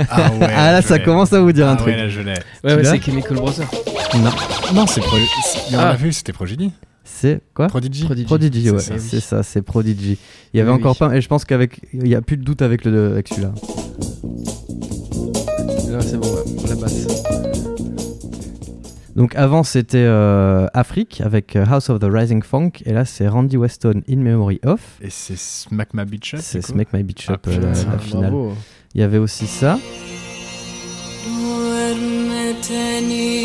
Ah, 0.09 0.31
ouais, 0.33 0.39
ah 0.57 0.73
là, 0.73 0.83
ça 0.83 0.99
commence 0.99 1.33
à 1.33 1.41
vous 1.41 1.53
dire 1.53 1.69
un 1.69 1.75
Ah 1.75 1.77
truc. 1.77 1.95
ouais, 1.95 1.97
là 2.03 2.09
je 2.09 2.21
l'ai. 2.21 2.35
Ouais, 2.65 2.85
c'est 2.85 3.01
Chemical 3.03 3.37
Brothers. 3.37 3.69
Non, 4.17 4.31
Non, 4.75 4.87
c'est 4.87 5.01
Pro... 5.01 5.17
c'est- 5.45 5.71
mais 5.71 5.77
on 5.77 5.81
Ah. 5.81 5.85
l'a 5.91 5.97
vu, 5.97 6.13
c'était 6.13 6.33
Prodigy. 6.33 6.73
c'est 7.05 7.41
quoi 7.55 7.69
Prodigy. 7.69 8.05
Prodigy. 8.05 8.27
Prodigy, 8.27 8.71
ouais, 8.71 8.79
C'est 8.81 8.99
ça. 8.99 9.05
c'est 9.09 9.21
ça, 9.21 9.43
c'est 9.43 9.63
Prodigy. 9.63 10.19
Il 10.53 10.59
y 10.59 10.61
avait 10.61 10.71
Oui, 10.71 10.77
encore 10.77 10.97
oui. 11.01 11.09
pas, 11.09 11.17
et 11.17 11.21
je 11.21 11.29
pense 11.29 11.45
qu'avec, 11.45 11.81
il 11.93 12.09
y 12.09 12.15
a 12.15 12.23
plus 12.23 12.37
de 12.37 12.43
doute 12.45 12.63
avec 12.63 12.85
le, 12.85 13.13
avec 13.13 13.29
celui-là. 13.29 13.53
Là, 15.91 16.01
c'est 16.01 16.17
bon, 16.19 16.27
ouais, 16.35 16.69
la 16.69 16.75
basse. 16.77 17.07
Donc 19.17 19.37
avant 19.37 19.63
c'était 19.63 19.99
euh, 19.99 20.67
Afrique 20.75 21.21
avec 21.25 21.55
euh, 21.55 21.65
House 21.69 21.89
of 21.89 22.01
the 22.01 22.07
Rising 22.11 22.43
Funk 22.43 22.71
et 22.85 22.93
là 22.93 23.05
c'est 23.05 23.29
Randy 23.29 23.57
Weston 23.57 24.03
In 24.11 24.17
Memory 24.17 24.61
of. 24.65 24.81
Et 25.01 25.11
c'est 25.11 25.39
Smack 25.39 25.95
My 25.95 26.05
Bitch 26.05 26.35
Up. 26.35 26.41
C'est 26.43 26.63
Smack 26.63 26.93
My 26.93 27.03
Beach 27.05 27.27
Ah, 27.29 27.35
Up 27.35 27.47
euh, 27.47 27.61
la, 27.61 27.69
putain, 27.73 27.91
la 27.93 27.99
finale. 27.99 28.31
Bravo. 28.33 28.55
Il 28.95 29.01
y 29.01 29.05
avait 29.05 29.19
aussi 29.19 29.47
ça. 29.47 29.79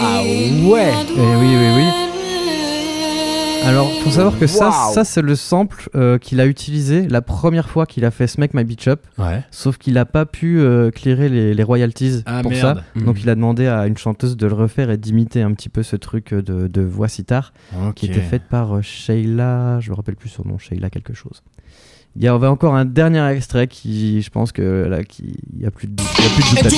Ah 0.01 0.21
ouais 0.23 0.91
Eh 1.15 1.35
oui 1.35 1.55
oui 1.55 1.67
oui. 1.75 2.08
Alors 3.65 3.91
faut 4.03 4.09
savoir 4.11 4.37
que 4.39 4.47
ça 4.47 4.71
ça 4.93 5.03
c'est 5.03 5.21
le 5.21 5.35
sample 5.35 5.89
euh, 5.95 6.17
qu'il 6.17 6.39
a 6.39 6.45
utilisé 6.47 7.07
la 7.07 7.21
première 7.21 7.69
fois 7.69 7.85
qu'il 7.85 8.03
a 8.05 8.11
fait 8.11 8.25
Smack 8.27 8.53
My 8.53 8.63
Beach 8.63 8.87
Up. 8.87 9.01
Ouais. 9.17 9.43
Sauf 9.51 9.77
qu'il 9.77 9.97
a 9.97 10.05
pas 10.05 10.25
pu 10.25 10.59
euh, 10.59 10.89
clearer 10.91 11.29
les, 11.29 11.53
les 11.53 11.63
royalties 11.63 12.23
Ah, 12.25 12.41
pour 12.41 12.51
merde. 12.51 12.83
ça. 12.95 13.01
Donc 13.01 13.21
il 13.21 13.29
a 13.29 13.35
demandé 13.35 13.67
à 13.67 13.85
une 13.87 13.97
chanteuse 13.97 14.37
de 14.37 14.47
le 14.47 14.53
refaire 14.53 14.89
et 14.89 14.97
d'imiter 14.97 15.41
un 15.41 15.53
petit 15.53 15.69
peu 15.69 15.83
ce 15.83 15.95
truc 15.95 16.33
de, 16.33 16.67
de 16.67 16.81
voix 16.81 17.07
sitar. 17.07 17.53
Ok. 17.87 17.95
qui 17.95 18.05
était 18.07 18.21
faite 18.21 18.43
par 18.49 18.77
euh, 18.77 18.81
Sheila, 18.81 19.79
je 19.81 19.91
me 19.91 19.95
rappelle 19.95 20.15
plus 20.15 20.29
son 20.29 20.43
nom, 20.45 20.57
Sheila 20.57 20.89
quelque 20.89 21.13
chose. 21.13 21.41
Il 22.15 22.23
y 22.23 22.27
avait 22.27 22.47
encore 22.47 22.73
un 22.75 22.85
dernier 22.85 23.23
extrait 23.29 23.67
qui, 23.67 24.21
je 24.23 24.29
pense 24.31 24.51
que 24.51 24.87
là, 24.89 25.03
qui, 25.03 25.35
il 25.55 25.61
y 25.61 25.65
a 25.67 25.71
plus 25.71 25.87
de, 25.87 25.93
il 26.17 26.23
y 26.23 26.27
a 26.27 26.29
plus 26.63 26.63
de 26.63 26.69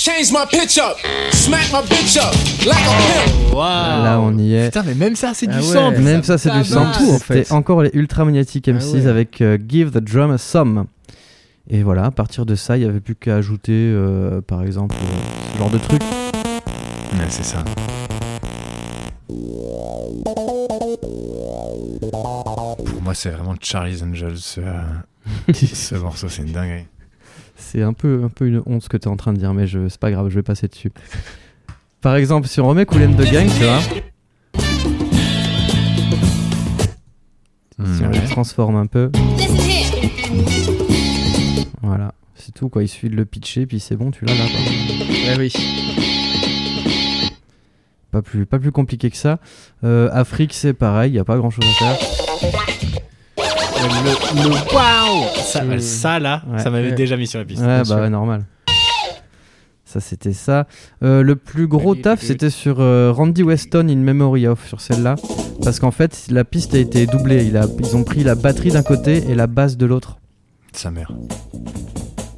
change 0.00 0.32
my 0.32 0.46
pitch 0.50 0.78
up, 0.78 0.96
smack 1.30 1.70
my 1.72 1.82
bitch 1.82 2.16
up 2.16 2.32
like 2.66 2.80
a 2.86 2.94
pimp. 2.96 3.52
Là, 3.54 4.18
on 4.20 4.38
y 4.38 4.54
est. 4.54 4.66
Putain, 4.70 4.82
mais 4.84 4.94
même 4.94 5.14
ça, 5.14 5.32
c'est 5.34 5.46
Ah 5.50 5.52
du 5.52 5.58
ouais. 5.58 5.74
sample. 5.74 6.00
Même 6.00 6.22
ça, 6.22 6.38
c'est 6.38 6.50
du 6.50 6.64
sample. 6.64 6.96
tout, 6.96 7.10
en 7.10 7.18
fait. 7.18 7.34
C'était 7.42 7.52
encore 7.52 7.82
les 7.82 7.90
Ultra 7.92 8.24
Magnetic 8.24 8.66
Ah 8.68 8.72
MCs 8.72 8.94
ouais. 8.94 9.06
avec 9.06 9.42
euh, 9.42 9.58
Give 9.68 9.90
the 9.90 9.98
Drum 9.98 10.30
a 10.30 10.38
Some. 10.38 10.86
Et 11.68 11.82
voilà, 11.82 12.06
à 12.06 12.10
partir 12.10 12.46
de 12.46 12.54
ça, 12.54 12.78
il 12.78 12.80
n'y 12.80 12.86
avait 12.88 13.00
plus 13.00 13.14
qu'à 13.14 13.36
ajouter, 13.36 13.72
euh, 13.74 14.40
par 14.40 14.62
exemple, 14.62 14.94
euh, 14.96 15.52
ce 15.52 15.58
genre 15.58 15.70
de 15.70 15.78
truc. 15.78 16.02
Ouais, 16.02 17.26
c'est 17.28 17.44
ça. 17.44 17.62
Pour 22.86 23.02
moi, 23.02 23.14
c'est 23.14 23.30
vraiment 23.30 23.54
Charlie's 23.60 24.02
Angels. 24.02 24.38
Ce, 24.38 24.60
euh, 24.60 24.72
ce 25.52 25.94
morceau, 25.96 26.28
c'est 26.28 26.42
une 26.42 26.52
dinguerie. 26.52 26.86
C'est 27.62 27.82
un 27.82 27.92
peu, 27.92 28.22
un 28.24 28.28
peu 28.28 28.46
une 28.48 28.62
honte 28.66 28.82
ce 28.82 28.88
que 28.88 28.96
tu 28.96 29.04
es 29.04 29.10
en 29.10 29.16
train 29.16 29.32
de 29.32 29.38
dire, 29.38 29.54
mais 29.54 29.66
je, 29.66 29.88
c'est 29.88 30.00
pas 30.00 30.10
grave, 30.10 30.28
je 30.28 30.34
vais 30.34 30.42
passer 30.42 30.66
dessus. 30.66 30.90
Par 32.00 32.16
exemple, 32.16 32.48
si 32.48 32.60
on 32.60 32.66
remet 32.68 32.86
Cool 32.86 33.02
and 33.04 33.12
the 33.12 33.30
Gang, 33.30 33.46
tu 33.46 33.62
vois, 33.64 33.80
si 37.78 38.02
on 38.02 38.08
Hmm, 38.08 38.10
les 38.12 38.18
ouais. 38.18 38.26
transforme 38.26 38.76
un 38.76 38.86
peu. 38.86 39.10
Voilà, 41.82 42.12
c'est 42.34 42.52
tout 42.52 42.68
quoi, 42.68 42.82
il 42.82 42.88
suffit 42.88 43.08
de 43.10 43.16
le 43.16 43.24
pitcher, 43.24 43.66
puis 43.66 43.80
c'est 43.80 43.96
bon, 43.96 44.10
tu 44.10 44.24
l'as 44.24 44.34
là. 44.34 44.44
quoi. 44.50 44.60
Ouais, 45.32 45.36
oui. 45.38 45.52
Pas 48.10 48.22
plus, 48.22 48.44
pas 48.46 48.58
plus 48.58 48.72
compliqué 48.72 49.10
que 49.10 49.16
ça. 49.16 49.38
Euh, 49.84 50.08
Afrique, 50.12 50.52
c'est 50.52 50.72
pareil, 50.74 51.10
il 51.10 51.14
n'y 51.14 51.18
a 51.20 51.24
pas 51.24 51.36
grand 51.36 51.50
chose 51.50 51.64
à 51.64 51.84
faire. 51.94 52.69
Le, 53.82 54.42
le 54.42 54.48
waouh 54.74 55.24
ça, 55.42 55.62
ça, 55.80 56.18
là, 56.18 56.42
Ouais. 56.50 56.58
ça 56.62 56.70
m'avait 56.70 56.90
Ouais. 56.90 56.94
déjà 56.94 57.16
mis 57.16 57.26
sur 57.26 57.38
la 57.38 57.44
piste. 57.44 57.60
Ouais, 57.62 57.66
bah 57.78 57.84
sûr. 57.84 57.96
ouais, 57.96 58.10
normal. 58.10 58.44
Ça, 59.84 59.98
c'était 60.00 60.32
ça. 60.32 60.66
Euh, 61.02 61.22
le 61.22 61.34
plus 61.34 61.66
gros 61.66 61.96
taf, 61.96 62.22
c'était 62.22 62.50
sur 62.50 62.76
euh, 62.80 63.10
Randy 63.12 63.42
Weston 63.42 63.88
in 63.90 63.96
Memory 63.96 64.46
of, 64.46 64.64
sur 64.68 64.80
celle-là. 64.80 65.16
Parce 65.64 65.80
qu'en 65.80 65.90
fait, 65.90 66.26
la 66.30 66.44
piste 66.44 66.74
a 66.74 66.78
été 66.78 67.06
doublée. 67.06 67.44
Il 67.44 67.56
a, 67.56 67.66
ils 67.80 67.96
ont 67.96 68.04
pris 68.04 68.22
la 68.22 68.36
batterie 68.36 68.70
d'un 68.70 68.84
côté 68.84 69.24
et 69.28 69.34
la 69.34 69.48
basse 69.48 69.76
de 69.76 69.86
l'autre. 69.86 70.18
Sa 70.72 70.92
mère. 70.92 71.12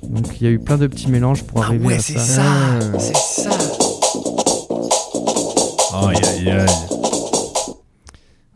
Donc 0.03 0.41
il 0.41 0.45
y 0.45 0.47
a 0.47 0.51
eu 0.51 0.59
plein 0.59 0.79
de 0.79 0.87
petits 0.87 1.09
mélanges 1.11 1.43
pour 1.45 1.63
arriver 1.63 1.95
à 1.97 1.99
ça. 1.99 2.43
Ah. 2.43 2.99
C'est 2.99 3.17
ça. 3.17 3.51
Oh, 5.95 6.07
aïe, 6.09 6.17
aïe, 6.39 6.51
aïe. 6.51 6.67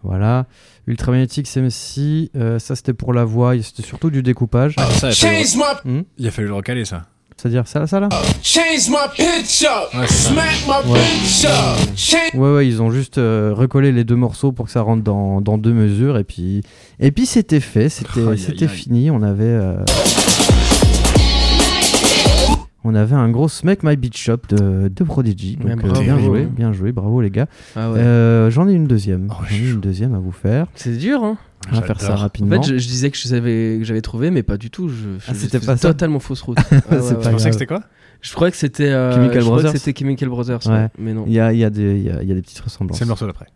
Voilà. 0.02 0.46
Ultramagnetic 0.86 1.46
CMC, 1.46 2.30
euh, 2.36 2.58
ça 2.58 2.76
c'était 2.76 2.92
pour 2.92 3.12
la 3.12 3.24
voix, 3.24 3.54
c'était 3.60 3.82
surtout 3.82 4.10
du 4.10 4.22
découpage. 4.22 4.74
Ah, 4.78 4.86
ça, 4.90 5.08
il 5.08 5.10
a 5.10 5.14
fallu, 5.14 5.36
Change 5.44 5.56
my, 5.84 6.04
il 6.18 6.26
a 6.28 6.30
fallu 6.30 6.48
le 6.48 6.54
recaler, 6.54 6.84
ça. 6.84 7.06
C'est-à-dire 7.36 7.68
ça, 7.68 7.86
ça 7.86 8.00
là 8.00 8.08
change 8.42 8.88
my 8.88 8.96
pitch 9.14 9.64
up, 9.64 9.92
Ouais, 9.94 10.06
ça. 10.06 10.30
smack 10.30 10.66
my 10.66 10.90
Ouais. 10.90 12.40
Ouais, 12.40 12.54
ouais, 12.54 12.66
ils 12.66 12.80
ont 12.80 12.90
juste 12.90 13.18
euh, 13.18 13.52
recollé 13.54 13.92
les 13.92 14.04
deux 14.04 14.16
morceaux 14.16 14.52
pour 14.52 14.66
que 14.66 14.72
ça 14.72 14.80
rentre 14.80 15.02
dans, 15.02 15.40
dans 15.42 15.58
deux 15.58 15.72
mesures. 15.74 16.16
Et 16.16 16.24
puis, 16.24 16.62
et 16.98 17.10
puis 17.10 17.26
c'était 17.26 17.60
fait, 17.60 17.90
c'était 17.90 18.68
fini. 18.68 19.10
On 19.10 19.22
avait. 19.22 19.44
euh, 19.44 19.76
On 22.88 22.94
avait 22.94 23.16
un 23.16 23.28
gros 23.30 23.48
Smack 23.48 23.82
My 23.82 23.96
Beat 23.96 24.16
Shop 24.16 24.36
de, 24.50 24.86
de 24.86 25.04
Prodigy. 25.04 25.56
Donc 25.56 25.70
euh, 25.72 25.74
bravo. 25.88 26.00
bien 26.02 26.18
joué, 26.20 26.44
bien 26.46 26.72
joué, 26.72 26.92
bravo 26.92 27.20
les 27.20 27.30
gars. 27.30 27.46
Ah 27.74 27.90
ouais. 27.90 27.98
Euh, 27.98 28.48
J'en 28.48 28.68
ai 28.68 28.74
une 28.74 28.86
deuxième. 28.86 29.26
Oh, 29.30 29.42
J'en 29.50 29.56
ai 29.56 29.70
une 29.70 29.80
deuxième 29.80 30.14
à 30.14 30.20
vous 30.20 30.30
faire. 30.30 30.68
C'est 30.76 30.96
dur, 30.96 31.24
hein. 31.24 31.36
On 31.72 31.74
va 31.74 31.82
faire 31.82 31.98
ça 32.00 32.06
J'adore. 32.06 32.20
En 32.20 32.22
rapidement. 32.22 32.62
fait, 32.62 32.68
je, 32.74 32.78
je 32.78 32.86
disais 32.86 33.10
que 33.10 33.16
je 33.16 33.26
savais 33.26 33.76
que 33.80 33.84
j'avais 33.84 34.02
trouvé, 34.02 34.30
mais 34.30 34.44
pas 34.44 34.56
du 34.56 34.70
tout. 34.70 34.88
Je, 34.88 34.94
Ah, 35.26 35.34
c'était 35.34 35.58
faisais 35.58 35.66
pas 35.66 35.76
ça 35.76 35.88
Totalement 35.88 36.20
fausse 36.20 36.42
route. 36.42 36.58
Ouais, 36.70 36.76
ouais, 36.96 37.08
Tu 37.08 37.28
pensais 37.28 37.48
que 37.48 37.52
c'était 37.54 37.66
quoi 37.66 37.82
Je 38.22 38.32
crois 38.34 38.52
que 38.52 38.56
c'était 38.56 38.84
euh, 38.92 39.12
Chemical 39.12 39.40
je 39.40 39.44
crois 39.46 39.56
que 39.58 39.62
Brothers. 39.64 39.80
c'était 39.80 39.98
Chemical 39.98 40.28
Brothers, 40.28 40.60
Ouais. 40.66 40.72
ouais, 40.72 40.88
mais 40.98 41.12
non. 41.12 41.24
Il 41.26 41.32
y 41.32 41.40
a, 41.40 41.52
il 41.52 41.58
y, 41.58 41.64
a 41.64 41.70
des- 41.70 42.08
a, 42.08 42.22
y 42.22 42.30
a 42.30 42.34
des 42.36 42.42
petites 42.42 42.60
ressemblances. 42.60 42.98
C'est 42.98 43.04
le 43.04 43.08
morceau 43.08 43.26
d'après. 43.26 43.46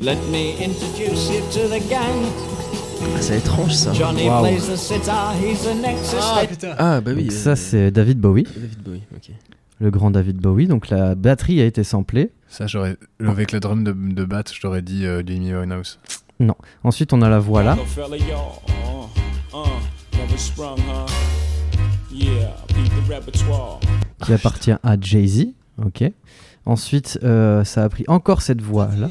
Let 0.00 0.16
me 0.30 0.52
introduce 0.62 1.28
you 1.30 1.40
to 1.52 1.68
the 1.68 1.80
gang. 1.90 2.55
Ah, 3.00 3.20
c'est 3.20 3.38
étrange 3.38 3.72
ça. 3.72 3.92
Wow. 3.92 4.02
an 4.02 4.44
exorcist. 4.46 5.00
putain. 6.48 6.74
Ah 6.78 7.00
bah 7.00 7.12
oui. 7.14 7.24
Donc 7.24 7.32
euh, 7.32 7.36
ça 7.36 7.56
c'est 7.56 7.90
David 7.90 8.18
Bowie, 8.20 8.44
David 8.44 8.82
Bowie. 8.82 9.02
Ok. 9.14 9.30
le 9.80 9.90
grand 9.90 10.10
David 10.10 10.36
Bowie. 10.38 10.66
Donc 10.66 10.88
la 10.88 11.14
batterie 11.14 11.60
a 11.60 11.64
été 11.64 11.84
samplée. 11.84 12.30
Ça, 12.48 12.66
j'aurais. 12.66 12.96
Avec 13.24 13.52
le 13.52 13.60
drum 13.60 13.84
de, 13.84 13.92
de 13.92 14.24
batte, 14.24 14.52
je 14.54 14.60
t'aurais 14.60 14.82
dit 14.82 15.04
euh, 15.06 15.22
Jamie 15.26 15.54
Winehouse. 15.54 15.98
Ensuite 16.84 17.12
on 17.12 17.22
a 17.22 17.28
la 17.28 17.38
voix 17.38 17.62
là. 17.62 17.74
Little 17.74 17.86
fella, 17.88 18.16
y'all. 18.16 19.08
Never 20.12 20.38
sprung, 20.38 20.78
huh? 20.78 21.06
Yeah, 22.12 22.56
beat 22.68 22.90
the 22.90 23.12
repertoire. 23.12 23.80
qui 24.22 24.32
appartient 24.32 24.72
à 24.82 24.96
Jay-Z. 25.00 25.48
Ok. 25.84 26.04
Ensuite, 26.64 27.18
euh, 27.22 27.62
ça 27.64 27.84
a 27.84 27.88
pris 27.88 28.04
encore 28.08 28.42
cette 28.42 28.62
voix 28.62 28.88
là. 28.98 29.10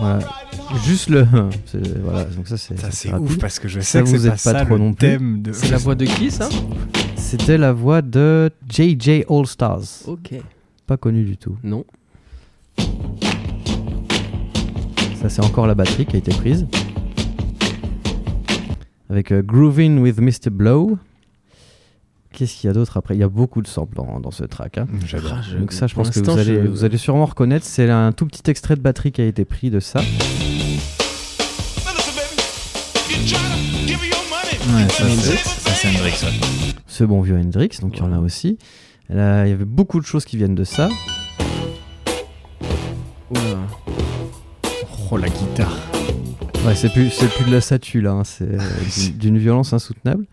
Voilà. 0.00 0.18
Juste 0.84 1.08
le. 1.10 1.26
Voilà. 2.02 2.24
Donc 2.24 2.48
ça 2.48 2.56
c'est. 2.56 2.78
Ça, 2.78 3.20
ouf 3.20 3.38
parce 3.38 3.58
que 3.58 3.68
je 3.68 3.80
Ça, 3.80 3.86
sais 3.86 4.02
que 4.02 4.08
vous 4.08 4.18
c'est 4.18 4.26
êtes 4.28 4.42
pas, 4.42 4.52
pas 4.52 4.58
ça 4.60 4.64
trop 4.64 4.74
le 4.74 4.80
non 4.80 4.92
plus. 4.94 5.06
thème 5.08 5.42
de. 5.42 5.52
C'est 5.52 5.70
la 5.70 5.76
voix 5.78 5.94
de 5.94 6.04
qui 6.06 6.30
ça 6.30 6.48
C'était 7.16 7.58
la 7.58 7.72
voix 7.72 8.02
de 8.02 8.50
JJ 8.68 9.24
All 9.28 9.46
Stars. 9.46 9.82
Ok. 10.06 10.34
Pas 10.86 10.96
connu 10.96 11.24
du 11.24 11.36
tout. 11.36 11.56
Non. 11.62 11.84
Ça 15.20 15.28
c'est 15.28 15.44
encore 15.44 15.66
la 15.66 15.74
batterie 15.74 16.06
qui 16.06 16.16
a 16.16 16.18
été 16.18 16.32
prise. 16.32 16.66
Avec 19.10 19.32
euh, 19.32 19.42
Groovin' 19.42 19.98
with 19.98 20.18
Mr. 20.20 20.50
Blow. 20.50 20.98
Qu'est-ce 22.32 22.54
qu'il 22.54 22.68
y 22.68 22.70
a 22.70 22.74
d'autre 22.74 22.96
après? 22.96 23.16
Il 23.16 23.20
y 23.20 23.24
a 23.24 23.28
beaucoup 23.28 23.60
de 23.60 23.66
samples 23.66 23.96
dans, 23.96 24.20
dans 24.20 24.30
ce 24.30 24.44
track. 24.44 24.78
hein. 24.78 24.86
J'adore. 25.04 25.32
Ah, 25.38 25.42
je- 25.50 25.58
Donc 25.58 25.72
ça, 25.72 25.86
je 25.88 25.94
pour 25.94 26.04
pense 26.04 26.14
que 26.14 26.20
vous 26.20 26.30
allez, 26.38 26.62
je- 26.62 26.68
vous 26.68 26.84
allez 26.84 26.96
sûrement 26.98 27.26
reconnaître. 27.26 27.66
C'est 27.66 27.90
un 27.90 28.12
tout 28.12 28.26
petit 28.26 28.48
extrait 28.50 28.76
de 28.76 28.80
batterie 28.80 29.10
qui 29.12 29.20
a 29.20 29.26
été 29.26 29.44
pris 29.44 29.70
de 29.70 29.80
ça. 29.80 30.00
Ouais, 34.72 34.88
ça, 34.88 35.04
c'est 35.74 35.88
Hendrix, 35.88 36.12
ouais. 36.22 36.74
Ce 36.86 37.04
bon 37.04 37.20
vieux 37.20 37.36
Hendrix, 37.36 37.70
donc 37.80 37.96
il 37.96 38.00
y 38.00 38.02
en 38.02 38.12
a 38.12 38.18
aussi. 38.18 38.58
Là, 39.08 39.46
il 39.46 39.50
y 39.50 39.52
avait 39.52 39.64
beaucoup 39.64 39.98
de 40.00 40.06
choses 40.06 40.24
qui 40.24 40.36
viennent 40.36 40.54
de 40.54 40.64
ça. 40.64 40.88
Oula. 43.30 43.40
Oh, 45.10 45.16
la 45.16 45.28
guitare. 45.28 45.76
Ouais, 46.64 46.74
c'est 46.76 46.90
plus, 46.92 47.10
c'est 47.10 47.28
plus 47.28 47.44
de 47.46 47.52
la 47.52 47.60
statue 47.60 48.00
là, 48.00 48.12
hein, 48.12 48.22
c'est 48.24 48.46
d'une 49.18 49.38
violence 49.38 49.72
insoutenable. 49.72 50.26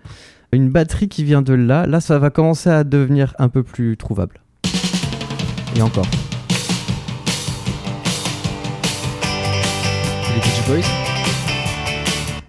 Une 0.53 0.69
batterie 0.69 1.09
qui 1.09 1.23
vient 1.25 1.41
de 1.41 1.53
là, 1.53 1.85
là 1.85 1.99
ça 1.99 2.19
va 2.19 2.29
commencer 2.29 2.69
à 2.69 2.83
devenir 2.85 3.35
un 3.37 3.49
peu 3.49 3.63
plus 3.63 3.97
trouvable. 3.97 4.39
Et 5.75 5.81
encore. 5.81 6.05
Les 10.33 10.41
Beach 10.41 10.67
Boys? 10.67 10.89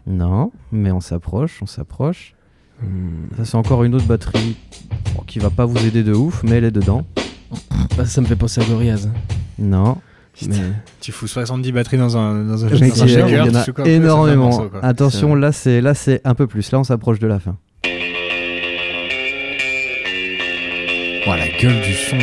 Non, 0.07 0.53
mais 0.71 0.93
on 0.93 1.01
s'approche, 1.01 1.59
on 1.61 1.67
s'approche. 1.67 2.35
Hmm. 2.81 3.27
Ça 3.37 3.45
c'est 3.45 3.57
encore 3.57 3.83
une 3.83 3.95
autre 3.97 4.07
batterie 4.07 4.57
bon, 5.17 5.23
qui 5.27 5.41
va 5.41 5.51
pas 5.51 5.65
vous 5.67 5.85
aider 5.85 6.05
de 6.05 6.13
ouf, 6.13 6.43
mais 6.45 6.53
elle 6.53 6.65
est 6.65 6.71
dedans. 6.71 7.05
Bah, 7.97 8.07
ça 8.07 8.21
me 8.21 8.27
fait 8.27 8.37
penser 8.37 8.61
à 8.61 8.65
Gorillaz. 8.65 9.09
Non. 9.59 9.99
Mais... 10.47 10.55
Tu 11.01 11.11
fous 11.11 11.27
70 11.27 11.73
batteries 11.73 11.99
dans 11.99 12.17
un, 12.17 12.45
dans 12.45 12.65
un, 12.65 12.69
dans 12.69 12.75
un 12.77 12.77
il 12.77 13.33
y 13.33 13.41
en 13.41 13.55
a- 13.55 13.65
shaker, 13.65 13.87
il 13.87 13.93
y 13.93 13.97
en 13.97 14.03
énormément. 14.03 14.51
morceau. 14.51 14.71
Attention, 14.83 15.35
là 15.35 15.51
c'est 15.51 15.81
là 15.81 15.95
c'est 15.95 16.21
un 16.25 16.37
peu 16.37 16.47
plus. 16.47 16.71
Là 16.71 16.79
on 16.79 16.85
s'approche 16.85 17.19
de 17.19 17.27
la 17.27 17.41
fin. 17.41 17.57
Oh, 21.31 21.35
la 21.37 21.49
gueule 21.49 21.81
du 21.83 21.93
son. 21.93 22.17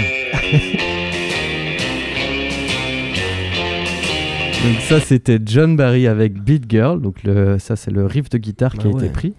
Donc 4.64 4.82
ça 4.82 5.00
c'était 5.00 5.38
John 5.46 5.76
Barry 5.76 6.08
avec 6.08 6.34
Beat 6.42 6.64
Girl. 6.70 7.00
Donc 7.02 7.24
le, 7.24 7.60
ça 7.60 7.76
c'est 7.76 7.92
le 7.92 8.06
riff 8.08 8.30
de 8.30 8.38
guitare 8.40 8.74
qui 8.74 8.88
Bah 8.88 8.94
a 8.96 8.98
été 9.04 9.10
pris. 9.10 9.34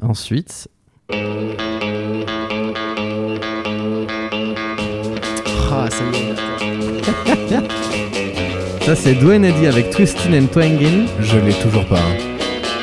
Ensuite, 0.00 0.68
Ah, 5.70 5.88
ça 8.82 8.94
c'est 8.94 9.14
Dwayne 9.14 9.44
Eddy 9.44 9.66
avec 9.66 9.90
Twistin' 9.90 10.32
and 10.34 10.46
Twangin. 10.46 11.06
Je 11.20 11.38
l'ai 11.38 11.52
toujours 11.54 11.84
pas. 11.86 11.98
hein. 11.98 12.16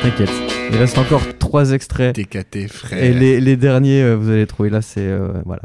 T'inquiète. 0.02 0.30
Il 0.70 0.76
reste 0.76 0.98
encore 0.98 1.22
trois 1.38 1.72
extraits. 1.72 2.14
TKT, 2.14 2.68
frère. 2.68 3.02
Et 3.02 3.12
les, 3.12 3.40
les 3.40 3.56
derniers, 3.56 4.02
euh, 4.02 4.14
vous 4.16 4.30
allez 4.30 4.46
trouver 4.46 4.70
là, 4.70 4.82
c'est. 4.82 5.00
euh, 5.00 5.28
voilà. 5.44 5.62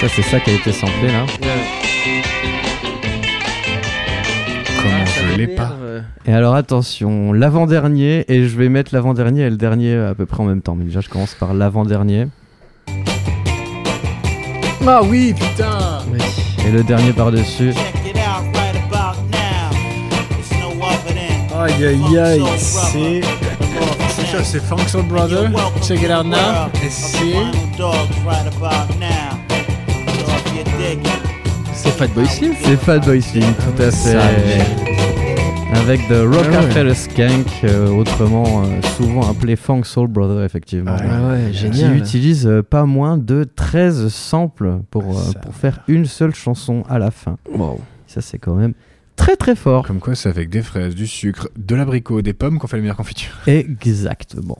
Ça, 0.00 0.08
c'est 0.08 0.22
ça 0.22 0.40
qui 0.40 0.50
a 0.50 0.54
été 0.54 0.72
samplé 0.72 1.08
là. 1.08 1.26
Comment 4.82 5.04
je 5.04 5.36
l'ai 5.36 5.46
pas 5.48 5.76
Et 6.24 6.32
alors, 6.32 6.54
attention, 6.54 7.32
l'avant-dernier, 7.32 8.24
et 8.28 8.48
je 8.48 8.56
vais 8.56 8.70
mettre 8.70 8.94
l'avant-dernier 8.94 9.42
et 9.42 9.50
le 9.50 9.56
dernier 9.58 9.94
à 9.96 10.14
peu 10.14 10.24
près 10.24 10.42
en 10.42 10.46
même 10.46 10.62
temps. 10.62 10.74
Mais 10.74 10.84
déjà, 10.84 11.00
je 11.00 11.08
commence 11.10 11.34
par 11.34 11.52
l'avant-dernier 11.52 12.28
Ah 14.86 15.02
oui, 15.02 15.34
putain 15.34 16.00
et 16.66 16.70
le 16.70 16.82
dernier 16.82 17.12
par-dessus. 17.12 17.72
Aïe 21.58 21.84
aïe 21.84 22.18
aïe, 22.18 22.42
c'est. 22.56 23.20
C'est 24.44 24.62
Funk 24.62 24.86
Soul 24.86 25.02
Brother 25.02 25.50
Check 25.82 26.02
it 26.02 26.10
out 26.10 26.24
now. 26.24 26.70
Et 26.82 26.88
c'est. 26.88 27.34
C'est 31.82 31.90
Fatboy 31.92 32.26
Slim 32.26 32.52
C'est 32.62 32.76
Fatboy 32.76 33.22
Slim, 33.22 33.54
tout 33.54 33.82
à 33.82 33.90
fait. 33.90 34.18
Avec 35.74 36.00
The 36.08 36.24
Rockefeller 36.26 36.94
Skank, 36.94 37.46
euh, 37.64 37.88
autrement 37.88 38.64
euh, 38.64 38.82
souvent 38.96 39.30
appelé 39.30 39.56
Funk 39.56 39.84
Soul 39.84 40.08
Brother, 40.08 40.44
effectivement. 40.44 40.94
Ah 40.98 41.28
ouais, 41.30 41.50
qui 41.52 41.56
génial. 41.58 41.96
utilise 41.96 42.46
euh, 42.46 42.62
pas 42.62 42.84
moins 42.84 43.16
de 43.16 43.44
13 43.44 44.08
samples 44.08 44.80
pour, 44.90 45.18
euh, 45.18 45.32
pour 45.40 45.54
faire 45.54 45.80
une 45.88 46.04
seule 46.04 46.34
chanson 46.34 46.82
à 46.88 46.98
la 46.98 47.10
fin. 47.10 47.38
Wow. 47.50 47.80
Ça, 48.06 48.20
c'est 48.20 48.38
quand 48.38 48.54
même 48.54 48.74
très 49.16 49.36
très 49.36 49.54
fort. 49.54 49.86
Comme 49.86 50.00
quoi, 50.00 50.14
c'est 50.14 50.28
avec 50.28 50.50
des 50.50 50.62
fraises, 50.62 50.94
du 50.94 51.06
sucre, 51.06 51.48
de 51.56 51.74
l'abricot, 51.74 52.20
des 52.20 52.34
pommes 52.34 52.58
qu'on 52.58 52.66
fait 52.66 52.76
la 52.76 52.82
meilleure 52.82 52.96
confiture. 52.96 53.32
Exactement. 53.46 54.58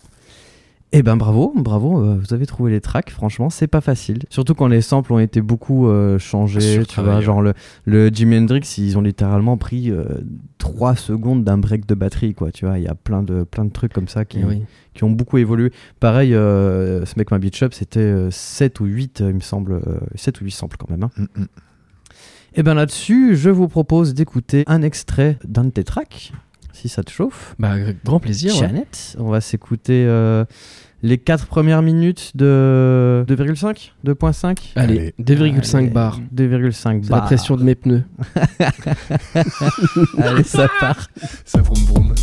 Eh 0.92 1.04
ben 1.04 1.16
bravo, 1.16 1.52
bravo, 1.54 2.00
euh, 2.02 2.18
vous 2.20 2.34
avez 2.34 2.46
trouvé 2.46 2.72
les 2.72 2.80
tracks, 2.80 3.10
franchement, 3.10 3.48
c'est 3.48 3.68
pas 3.68 3.80
facile. 3.80 4.18
Surtout 4.28 4.54
quand 4.54 4.66
les 4.66 4.80
samples 4.80 5.12
ont 5.12 5.20
été 5.20 5.40
beaucoup 5.40 5.86
euh, 5.86 6.18
changés, 6.18 6.82
tu 6.88 7.00
vois, 7.00 7.20
genre 7.20 7.42
le, 7.42 7.54
le 7.84 8.08
Jimi 8.08 8.36
Hendrix, 8.38 8.74
ils 8.78 8.98
ont 8.98 9.00
littéralement 9.00 9.56
pris 9.56 9.92
3 10.58 10.96
secondes 10.96 11.44
d'un 11.44 11.58
break 11.58 11.86
de 11.86 11.94
batterie, 11.94 12.34
quoi, 12.34 12.50
tu 12.50 12.66
vois, 12.66 12.78
il 12.78 12.84
y 12.84 12.88
a 12.88 12.96
plein 12.96 13.22
de, 13.22 13.44
plein 13.44 13.64
de 13.64 13.70
trucs 13.70 13.92
comme 13.92 14.08
ça 14.08 14.24
qui, 14.24 14.40
Eh 14.42 14.44
oui. 14.44 14.62
qui 14.92 15.04
ont 15.04 15.10
beaucoup 15.12 15.38
évolué. 15.38 15.70
Pareil, 16.00 16.34
euh, 16.34 17.04
ce 17.06 17.14
mec 17.16 17.30
ma 17.30 17.38
beach 17.38 17.62
up, 17.62 17.72
c'était 17.72 18.00
euh, 18.00 18.32
7 18.32 18.80
ou 18.80 18.86
8, 18.86 19.20
euh, 19.20 19.28
il 19.30 19.36
me 19.36 19.40
semble, 19.40 19.74
euh, 19.74 20.00
7 20.16 20.40
ou 20.40 20.44
8 20.46 20.50
samples 20.50 20.76
quand 20.76 20.90
même. 20.90 21.04
hein. 21.04 21.10
Mm, 21.16 21.42
mm. 21.42 21.46
Et 22.56 22.64
bien 22.64 22.74
là-dessus, 22.74 23.36
je 23.36 23.48
vous 23.50 23.68
propose 23.68 24.12
d'écouter 24.12 24.64
un 24.66 24.82
extrait 24.82 25.38
d'un 25.44 25.62
de 25.66 25.70
tes 25.70 25.84
tracks, 25.84 26.32
si 26.72 26.88
ça 26.88 27.04
te 27.04 27.10
chauffe. 27.12 27.54
Bah, 27.60 27.74
grand 28.04 28.18
plaisir. 28.18 28.52
ouais. 28.54 28.58
Jeannette, 28.58 29.14
on 29.20 29.28
va 29.28 29.40
s'écouter 29.40 30.04
euh, 30.08 30.44
les 31.02 31.18
4 31.18 31.46
premières 31.46 31.82
minutes 31.82 32.32
de 32.34 33.24
2,5 33.28 33.92
2,5 34.04 34.56
Allez, 34.76 35.14
2,5 35.20 35.92
bars. 35.92 36.20
2,5 36.34 37.00
C'est 37.04 37.10
la 37.10 37.20
pression 37.22 37.56
de 37.56 37.62
mes 37.62 37.74
pneus. 37.74 38.04
Allez, 40.18 40.42
ça 40.44 40.68
part. 40.80 41.06
Ça 41.44 41.60
vroom 41.60 41.84
vroom. 41.86 42.14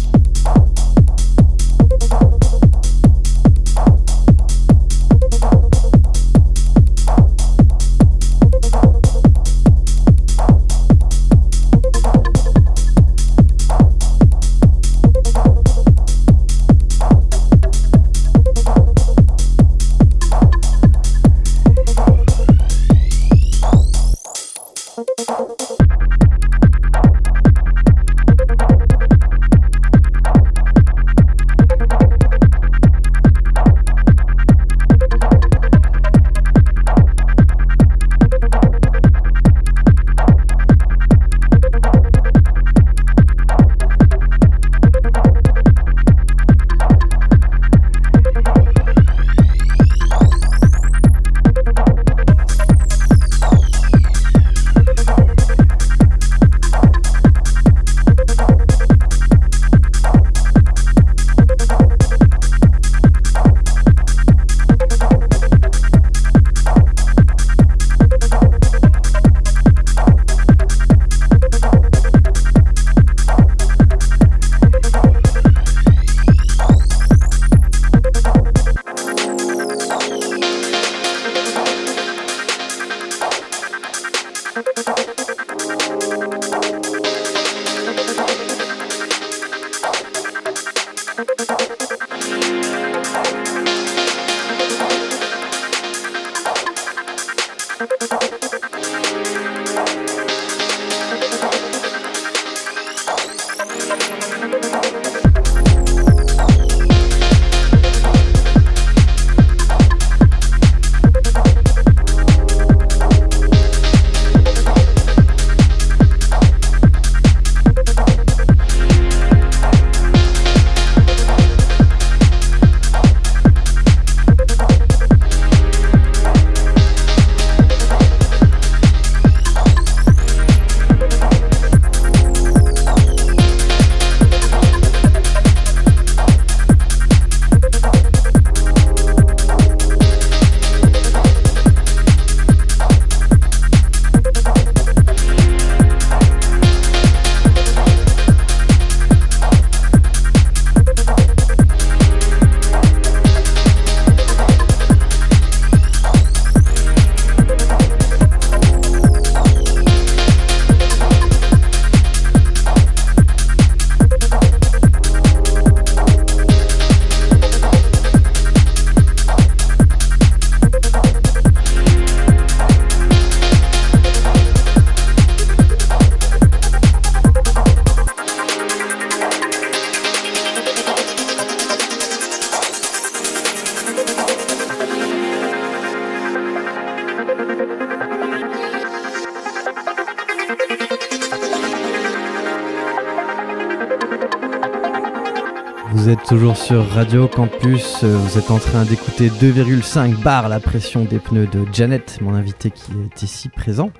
Vous 196.07 196.13
êtes 196.13 196.23
toujours 196.23 196.55
sur 196.55 196.87
Radio 196.87 197.27
Campus, 197.27 198.05
euh, 198.05 198.15
vous 198.15 198.37
êtes 198.37 198.49
en 198.49 198.59
train 198.59 198.85
d'écouter 198.85 199.27
2,5 199.27 200.23
bar 200.23 200.47
la 200.47 200.61
pression 200.61 201.03
des 201.03 201.19
pneus 201.19 201.47
de 201.47 201.65
Janet, 201.73 202.21
mon 202.21 202.33
invité 202.33 202.71
qui 202.71 202.93
est 202.93 203.23
ici 203.23 203.49
présent, 203.49 203.91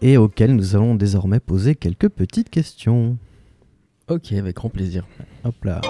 et 0.00 0.16
auquel 0.16 0.56
nous 0.56 0.74
allons 0.74 0.96
désormais 0.96 1.38
poser 1.38 1.76
quelques 1.76 2.08
petites 2.08 2.50
questions. 2.50 3.16
Ok, 4.08 4.32
avec 4.32 4.56
grand 4.56 4.70
plaisir. 4.70 5.06
Hop 5.44 5.54
là. 5.62 5.80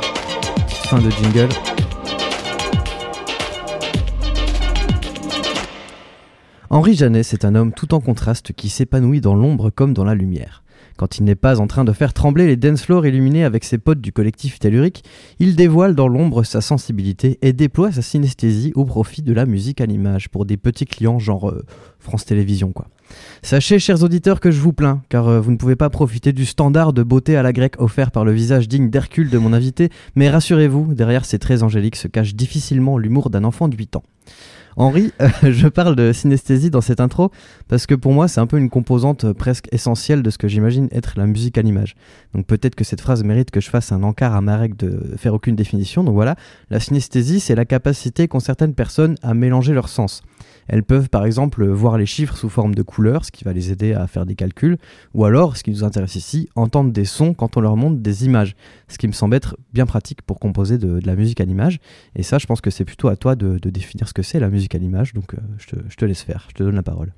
Fin 0.69 1.01
de 1.01 1.09
jingle. 1.09 1.49
Henri 6.69 6.95
Janet, 6.97 7.25
c'est 7.25 7.47
un 7.47 7.55
homme 7.55 7.73
tout 7.73 7.95
en 7.95 8.01
contraste 8.01 8.53
qui 8.53 8.69
s'épanouit 8.69 9.23
dans 9.23 9.35
l'ombre 9.35 9.71
comme 9.71 9.95
dans 9.95 10.05
la 10.05 10.15
lumière. 10.15 10.63
Quand 11.03 11.19
il 11.19 11.25
n'est 11.25 11.35
pas 11.35 11.59
en 11.59 11.67
train 11.67 11.83
de 11.83 11.91
faire 11.91 12.13
trembler 12.13 12.47
les 12.47 12.55
dance 12.55 12.83
floors 12.83 13.05
illuminés 13.05 13.43
avec 13.43 13.65
ses 13.65 13.77
potes 13.77 14.01
du 14.01 14.13
collectif 14.13 14.61
tellurique, 14.61 15.03
il 15.41 15.57
dévoile 15.57 15.97
dans 15.97 16.07
l'ombre 16.07 16.45
sa 16.45 16.61
sensibilité 16.61 17.41
et 17.43 17.53
déploie 17.53 17.91
sa 17.91 18.03
synesthésie 18.03 18.71
au 18.77 18.85
profit 18.85 19.21
de 19.23 19.33
la 19.33 19.45
musique 19.45 19.81
à 19.81 19.87
l'image 19.87 20.29
pour 20.29 20.45
des 20.45 20.57
petits 20.57 20.85
clients 20.85 21.19
genre 21.19 21.51
euh, 21.51 21.67
France 21.99 22.25
Télévisions 22.25 22.71
quoi. 22.71 22.87
Sachez, 23.43 23.81
chers 23.81 24.05
auditeurs, 24.05 24.39
que 24.39 24.53
je 24.53 24.61
vous 24.61 24.73
plains, 24.73 25.03
car 25.09 25.27
euh, 25.27 25.41
vous 25.41 25.51
ne 25.51 25.57
pouvez 25.57 25.75
pas 25.75 25.91
profiter 25.91 26.33
du 26.33 26.47
standard 26.47 26.93
de 26.93 27.03
beauté 27.03 27.37
à 27.37 27.43
la 27.43 27.53
grecque 27.53 27.81
offert 27.81 28.13
par 28.13 28.25
le 28.25 28.31
visage 28.31 28.69
digne 28.69 28.89
d'Hercule 28.89 29.29
de 29.29 29.39
mon 29.39 29.53
invité, 29.53 29.89
mais 30.15 30.31
rassurez-vous, 30.31 30.95
derrière 30.95 31.25
ces 31.25 31.41
traits 31.41 31.65
angéliques 31.65 31.97
se 31.97 32.07
cache 32.07 32.37
difficilement 32.37 32.97
l'humour 32.97 33.29
d'un 33.29 33.43
enfant 33.43 33.67
de 33.67 33.77
8 33.77 33.97
ans. 33.97 34.05
Henri, 34.77 35.13
euh, 35.21 35.29
je 35.51 35.69
parle 35.69 35.97
de 35.97 36.13
synesthésie 36.13 36.71
dans 36.71 36.81
cette 36.81 37.01
intro 37.01 37.31
parce 37.69 37.87
que 37.87 37.95
pour 37.95 38.13
moi 38.13 38.29
c'est 38.29 38.41
un 38.41 38.47
peu 38.47 38.59
une 38.59 38.71
composante 38.71 39.25
euh, 39.25 39.35
presque 39.35 39.69
essentielle 39.73 40.23
de 40.23 40.31
ce 40.31 40.39
que 40.39 40.49
j'imagine 40.49 40.89
être 40.93 41.15
la 41.17 41.27
musique 41.27 41.59
à 41.59 41.63
l'image. 41.63 41.95
Donc 42.35 42.47
peut-être 42.47 42.75
que 42.75 42.85
cette 42.85 43.01
phrase 43.01 43.25
mérite 43.25 43.51
que 43.51 43.61
je 43.61 43.71
fasse 43.71 43.93
un 43.93 44.03
encart 44.03 44.35
à 44.35 44.41
ma 44.41 44.57
règle 44.57 44.77
de 44.77 45.15
faire 45.17 45.35
aucune 45.35 45.57
définition. 45.57 46.05
Donc 46.05 46.15
voilà, 46.15 46.37
la 46.71 46.81
synesthésie 46.81 47.41
c'est 47.41 47.55
la 47.55 47.65
capacité 47.65 48.29
qu'ont 48.29 48.41
certaines 48.41 48.75
personnes 48.75 49.17
à 49.23 49.35
mélanger 49.35 49.75
leurs 49.75 49.89
sens. 49.89 50.23
Elles 50.69 50.83
peuvent 50.83 51.09
par 51.09 51.25
exemple 51.25 51.67
voir 51.67 51.99
les 51.99 52.07
chiffres 52.07 52.37
sous 52.37 52.49
forme 52.49 52.75
de 52.75 52.83
couleurs, 52.83 53.25
ce 53.25 53.33
qui 53.33 53.45
va 53.45 53.53
les 53.53 53.73
aider 53.73 53.93
à 53.93 54.07
faire 54.07 54.27
des 54.27 54.35
calculs, 54.35 54.79
ou 55.15 55.25
alors, 55.25 55.57
ce 55.57 55.63
qui 55.63 55.71
nous 55.71 55.85
intéresse 55.85 56.17
ici, 56.17 56.49
entendre 56.55 56.93
des 56.93 57.05
sons 57.05 57.35
quand 57.35 57.57
on 57.57 57.61
leur 57.61 57.77
montre 57.77 57.99
des 57.99 58.25
images, 58.25 58.55
ce 58.89 58.99
qui 58.99 59.07
me 59.07 59.13
semble 59.13 59.35
être 59.35 59.57
bien 59.73 59.87
pratique 59.87 60.23
pour 60.23 60.39
composer 60.39 60.79
de, 60.79 61.01
la 61.05 61.17
musique 61.17 61.41
à 61.41 61.45
l'image. 61.45 61.79
Et 62.17 62.23
ça, 62.23 62.39
je 62.39 62.47
pense 62.47 62.61
que 62.61 62.71
c'est 62.71 62.85
plutôt 62.85 63.09
à 63.09 63.17
toi 63.17 63.35
de, 63.37 63.59
définir 63.71 64.09
ce 64.09 64.13
que 64.13 64.23
c'est 64.23 64.39
la 64.39 64.51
musique 64.51 64.75
à 64.75 64.79
l'image, 64.79 65.15
donc 65.15 65.35
euh, 65.35 65.39
je, 65.59 65.97
te, 65.97 66.05
laisse 66.05 66.23
faire, 66.23 66.47
je 66.49 66.55
te 66.55 66.63
donne 66.63 66.75
la 66.75 66.83
parole. 66.83 67.13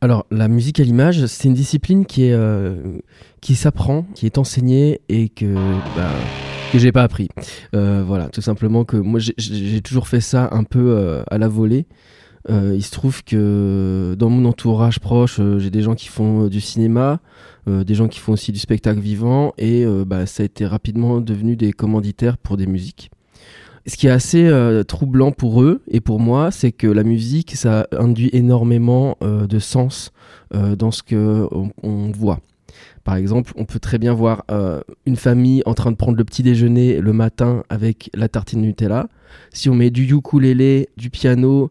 Alors, 0.00 0.26
la 0.30 0.48
musique 0.48 0.80
à 0.80 0.82
l'image, 0.82 1.26
c'est 1.26 1.48
une 1.48 1.54
discipline 1.54 2.06
qui 2.06 2.24
est 2.24 2.32
euh, 2.32 2.98
qui 3.42 3.54
s'apprend, 3.54 4.04
qui 4.14 4.24
est 4.24 4.38
enseignée 4.38 5.02
et 5.10 5.28
que 5.28 5.54
bah, 5.94 6.10
que 6.72 6.78
j'ai 6.78 6.90
pas 6.90 7.02
appris. 7.02 7.28
Euh, 7.74 8.02
voilà, 8.06 8.28
tout 8.30 8.40
simplement 8.40 8.84
que 8.84 8.96
moi 8.96 9.20
j'ai- 9.20 9.80
toujours 9.82 10.08
fait 10.08 10.20
ça 10.22 10.48
un 10.52 10.64
peu 10.64 11.22
à 11.30 11.36
la 11.36 11.48
volée. 11.48 11.86
Euh, 12.48 12.72
il 12.74 12.82
se 12.82 12.90
trouve 12.90 13.22
que 13.22 14.14
dans 14.18 14.30
mon 14.30 14.48
entourage 14.48 14.98
proche, 14.98 15.38
euh, 15.40 15.58
j'ai 15.58 15.70
des 15.70 15.82
gens 15.82 15.94
qui 15.94 16.08
font 16.08 16.46
euh, 16.46 16.48
du 16.48 16.60
cinéma, 16.60 17.20
des 17.66 17.94
gens 17.94 18.08
qui 18.08 18.18
font 18.18 18.32
aussi 18.32 18.50
du 18.50 18.58
spectacle 18.58 18.98
vivant, 18.98 19.52
et 19.56 19.84
bah, 20.04 20.26
ça 20.26 20.42
a 20.42 20.46
été 20.46 20.66
rapidement 20.66 21.20
devenu 21.20 21.54
des 21.54 21.72
commanditaires 21.72 22.36
pour 22.36 22.56
des 22.56 22.66
musiques. 22.66 23.12
Ce 23.86 23.96
qui 23.96 24.08
est 24.08 24.10
assez 24.10 24.50
troublant 24.88 25.30
pour 25.30 25.62
eux 25.62 25.80
et 25.86 26.00
pour 26.00 26.18
moi, 26.18 26.50
c'est 26.50 26.72
que 26.72 26.88
la 26.88 27.04
musique, 27.04 27.54
ça 27.54 27.86
induit 27.92 28.30
énormément 28.32 29.16
de 29.20 29.58
sens 29.60 30.10
dans 30.52 30.90
ce 30.90 31.04
que 31.04 31.46
on, 31.52 32.10
voit. 32.10 32.40
Par 33.04 33.14
exemple, 33.14 33.52
on 33.54 33.66
peut 33.66 33.78
très 33.78 33.98
bien 33.98 34.14
voir 34.14 34.44
une 35.06 35.16
famille 35.16 35.62
en 35.64 35.74
train 35.74 35.92
de 35.92 35.96
prendre 35.96 36.18
le 36.18 36.24
petit 36.24 36.42
déjeuner 36.42 37.00
le 37.00 37.12
matin 37.12 37.62
avec 37.68 38.10
la 38.14 38.28
tartine 38.28 38.62
Nutella. 38.62 39.06
Si 39.52 39.68
on 39.68 39.76
met 39.76 39.90
du 39.90 40.12
ukulélé, 40.12 40.88
du 40.96 41.08
piano 41.08 41.70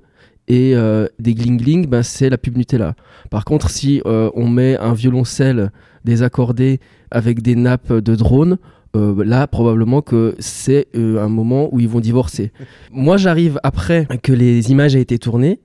et 0.50 0.76
euh, 0.76 1.08
des 1.20 1.34
gling-gling, 1.34 1.88
ben 1.88 2.04
c'est 2.04 2.30
la 2.30 2.38
pub 2.38 2.58
Nutella. 2.58 2.96
Par 3.30 3.46
contre, 3.46 3.70
si 3.70 4.02
euh, 4.06 4.30
on 4.34 4.48
met 4.48 4.78
un 4.78 4.94
violoncelle 4.94 5.72
désaccordé 6.04 6.80
avec 7.12 7.42
des 7.42 7.56
nappes 7.56 7.94
de 7.94 8.16
drone, 8.16 8.58
euh, 8.96 9.24
là 9.24 9.46
probablement 9.46 10.02
que 10.02 10.36
c'est 10.40 10.88
euh, 10.96 11.24
un 11.24 11.30
moment 11.30 11.70
où 11.72 11.80
ils 11.80 11.88
vont 11.88 12.00
divorcer. 12.00 12.52
Moi 12.92 13.18
j'arrive 13.18 13.60
après 13.62 14.08
que 14.24 14.34
les 14.34 14.72
images 14.72 14.96
aient 14.96 15.02
été 15.02 15.20
tournées, 15.20 15.60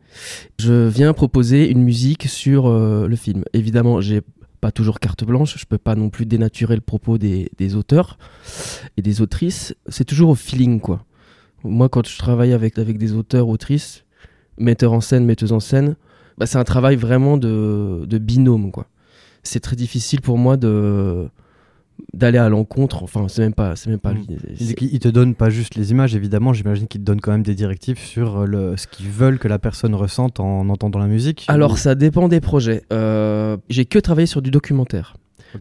je 0.59 0.89
viens 0.89 1.15
proposer 1.15 1.71
une 1.71 1.83
musique 1.83 2.25
sur 2.29 2.67
euh, 2.67 3.09
le 3.09 3.17
film. 3.17 3.45
Évidemment, 3.55 4.03
j'ai 4.03 4.21
pas 4.61 4.73
toujours 4.73 5.01
carte 5.01 5.25
blanche, 5.25 5.57
je 5.59 5.65
peux 5.65 5.79
pas 5.79 5.95
non 5.95 6.11
plus 6.11 6.27
dénaturer 6.27 6.75
le 6.75 6.83
propos 6.83 7.17
des, 7.17 7.51
des 7.57 7.77
auteurs 7.77 8.19
et 8.99 9.03
des 9.03 9.23
autrices. 9.23 9.75
C'est 9.89 10.05
toujours 10.05 10.29
au 10.31 10.35
feeling 10.35 10.81
quoi. 10.81 11.07
Moi 11.63 11.89
quand 11.89 12.07
je 12.07 12.19
travaille 12.19 12.53
avec, 12.53 12.79
avec 12.79 12.99
des 12.99 13.15
auteurs, 13.15 13.49
autrices, 13.49 14.04
metteurs 14.59 14.93
en 14.93 15.01
scène, 15.01 15.25
metteuses 15.25 15.53
en 15.53 15.61
scène, 15.61 15.97
bah, 16.39 16.47
c'est 16.47 16.59
un 16.59 16.65
travail 16.65 16.97
vraiment 16.97 17.37
de, 17.37 18.05
de 18.07 18.19
binôme 18.19 18.71
quoi. 18.71 18.87
C'est 19.43 19.61
très 19.61 19.77
difficile 19.77 20.21
pour 20.21 20.39
moi 20.39 20.57
de 20.57 21.29
d'aller 22.13 22.39
à 22.39 22.49
l'encontre 22.49 23.05
enfin 23.05 23.29
c'est 23.29 23.43
même 23.43 23.55
pas 23.55 23.77
c'est 23.77 23.89
même 23.89 24.01
pas 24.01 24.15
Mm. 24.15 24.75
Il, 24.81 24.99
te 24.99 25.09
donne 25.09 25.35
pas 25.35 25.51
juste 25.51 25.75
les 25.75 25.91
images, 25.91 26.15
évidemment, 26.15 26.53
j'imagine 26.53 26.87
qu'il 26.87 27.01
te 27.01 27.07
donne 27.07 27.21
quand 27.21 27.33
même 27.33 27.43
des 27.43 27.55
directives 27.55 27.99
sur 27.99 28.41
euh, 28.41 28.47
le, 28.47 28.77
ce 28.77 28.87
qu'ils 28.87 29.09
veulent 29.09 29.39
que 29.39 29.49
la 29.49 29.59
personne 29.59 29.95
ressente 29.95 30.41
en 30.41 30.69
entendant 30.69 30.99
la 30.99 31.07
musique. 31.07 31.45
Alors 31.49 31.73
Ou- 31.73 31.77
ça 31.77 31.95
dépend 31.95 32.29
des 32.29 32.41
projets. 32.41 32.83
Euh, 32.93 33.57
j'ai 33.69 33.85
que 33.85 33.99
travaillé 33.99 34.27
sur 34.27 34.43
du 34.43 34.51
documentaire. 34.51 35.17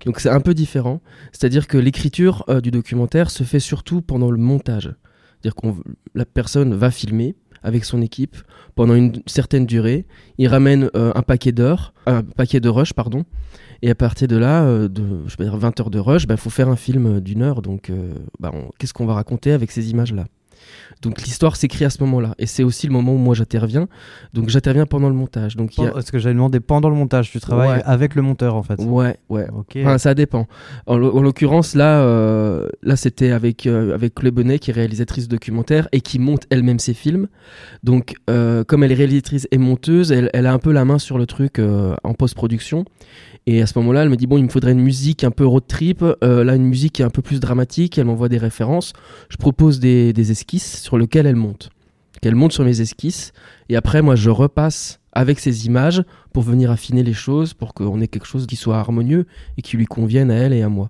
Donc 0.06 0.19
c'est 0.19 0.29
un 0.29 0.39
peu 0.39 0.53
différent. 0.56 1.01
C'est-à-dire 1.32 1.67
que 1.67 1.77
l'écriture 1.77 2.43
euh, 2.49 2.62
du 2.62 2.71
documentaire 2.71 3.29
se 3.29 3.43
fait 3.43 3.60
surtout 3.60 4.01
pendant 4.01 4.32
le 4.32 4.38
montage. 4.38 4.95
C'est-à-dire 5.41 5.56
que 5.56 5.67
la 6.15 6.25
personne 6.25 6.73
va 6.73 6.89
filmer 6.89 7.36
avec 7.63 7.86
son 7.86 8.02
équipe 8.02 8.36
pendant 8.76 8.95
une 8.95 9.13
certaine 9.26 9.65
durée. 9.65 10.06
Il 10.38 10.47
ramène 10.47 10.89
euh, 10.95 11.12
un 11.15 11.21
paquet 11.21 11.52
d'heures, 11.52 11.93
un 12.06 12.23
paquet 12.23 12.60
de 12.60 12.69
rush, 12.69 12.93
pardon. 12.93 13.23
Et 13.82 13.89
à 13.89 13.95
partir 13.95 14.28
de 14.28 14.38
là, 14.38 14.63
euh, 14.63 14.88
de 14.88 15.04
je 15.28 15.36
vais 15.38 15.45
dire 15.45 15.58
20 15.58 15.80
heures 15.80 15.89
de 15.89 15.99
rush, 15.99 16.26
il 16.30 16.38
faut 16.38 16.49
faire 16.49 16.69
un 16.69 16.76
film 16.76 17.19
d'une 17.19 17.41
heure. 17.41 17.62
Donc 17.62 17.89
euh, 17.89 18.13
bah, 18.39 18.52
qu'est-ce 18.78 18.93
qu'on 18.93 19.06
va 19.06 19.13
raconter 19.13 19.52
avec 19.52 19.71
ces 19.71 19.91
images-là? 19.91 20.26
Donc 21.02 21.21
l'histoire 21.21 21.56
s'écrit 21.56 21.86
à 21.86 21.89
ce 21.89 22.02
moment-là 22.04 22.34
et 22.39 22.45
c'est 22.45 22.63
aussi 22.63 22.88
le 22.88 22.93
moment 22.93 23.13
où 23.13 23.17
moi 23.17 23.36
j'interviens. 23.36 23.88
Donc 24.34 24.49
j'interviens 24.49 24.86
pendant 24.86 25.10
le 25.10 25.15
montage. 25.15 25.56
Donc 25.56 25.71
a... 25.78 25.88
Parce 25.91 26.12
que 26.12 26.19
j'avais 26.19 26.34
demandé 26.36 26.60
pendant 26.60 26.89
le 26.89 26.95
montage, 26.95 27.32
tu 27.32 27.39
travailles 27.39 27.78
Ouais. 27.80 27.84
avec 27.86 28.15
le 28.15 28.21
monteur 28.21 28.56
en 28.56 28.63
fait. 28.63 28.80
Ouais, 28.80 29.17
ouais. 29.30 29.47
Ok. 29.54 29.78
Enfin, 29.82 29.97
ça 29.97 30.13
dépend. 30.13 30.47
En, 30.86 30.97
l'o- 30.97 31.15
en 31.17 31.21
l'occurrence, 31.21 31.76
là, 31.76 31.99
euh, 32.02 32.67
là, 32.84 32.95
c'était 32.95 33.32
avec 33.32 33.65
euh, 33.67 33.93
avec 33.93 34.15
Chloé 34.15 34.32
Bonnet, 34.32 34.60
qui 34.60 34.71
est 34.71 34.73
réalisatrice 34.73 35.28
documentaire 35.28 35.88
et 35.91 36.02
qui 36.02 36.19
monte 36.19 36.43
elle-même 36.49 36.80
ses 36.80 36.93
films. 36.93 37.28
Donc, 37.84 38.15
euh, 38.30 38.63
comme 38.63 38.84
elle 38.84 38.91
est 38.91 38.95
réalisatrice 38.95 39.47
et 39.52 39.58
monteuse, 39.58 40.12
elle, 40.12 40.30
elle 40.34 40.45
a 40.45 40.54
un 40.54 40.60
peu 40.60 40.71
la 40.71 40.86
main 40.86 40.99
sur 40.99 41.17
le 41.17 41.26
truc 41.26 41.60
euh, 41.60 41.95
en 42.04 42.13
post-production. 42.13 42.86
Et 43.45 43.62
à 43.62 43.67
ce 43.67 43.77
moment-là, 43.79 44.03
elle 44.03 44.10
me 44.10 44.15
dit 44.15 44.25
bon, 44.27 44.38
il 44.38 44.43
me 44.45 44.49
faudrait 44.49 44.71
une 44.71 44.79
musique 44.82 45.23
un 45.23 45.32
peu 45.32 45.45
road 45.45 45.63
trip. 45.67 46.03
Euh, 46.23 46.43
là, 46.43 46.56
une 46.56 46.65
musique 46.65 46.93
qui 46.93 47.01
est 47.01 47.06
un 47.06 47.10
peu 47.10 47.21
plus 47.21 47.39
dramatique. 47.39 47.97
Elle 47.97 48.06
m'envoie 48.06 48.29
des 48.29 48.38
références. 48.38 48.93
Je 49.29 49.38
propose 49.38 49.79
des, 49.79 50.13
des 50.13 50.32
esquisses 50.32 50.82
sur 50.82 50.97
lesquelles 50.97 51.25
elle 51.25 51.36
monte. 51.36 51.69
Qu'elle 52.21 52.36
monte 52.36 52.53
sur 52.53 52.63
mes 52.63 52.79
esquisses. 52.79 53.34
Et 53.67 53.75
après, 53.75 54.01
moi, 54.01 54.15
je 54.15 54.29
repasse 54.29 54.99
avec 55.12 55.39
ces 55.39 55.65
images 55.65 56.03
pour 56.32 56.43
venir 56.43 56.71
affiner 56.71 57.03
les 57.03 57.13
choses, 57.13 57.53
pour 57.53 57.73
qu'on 57.73 57.99
ait 58.01 58.08
quelque 58.08 58.25
chose 58.25 58.47
qui 58.47 58.56
soit 58.56 58.77
harmonieux 58.79 59.27
et 59.58 59.62
qui 59.62 59.75
lui 59.77 59.86
convienne 59.86 60.32
à 60.32 60.36
elle 60.36 60.53
et 60.53 60.62
à 60.62 60.69
moi. 60.69 60.89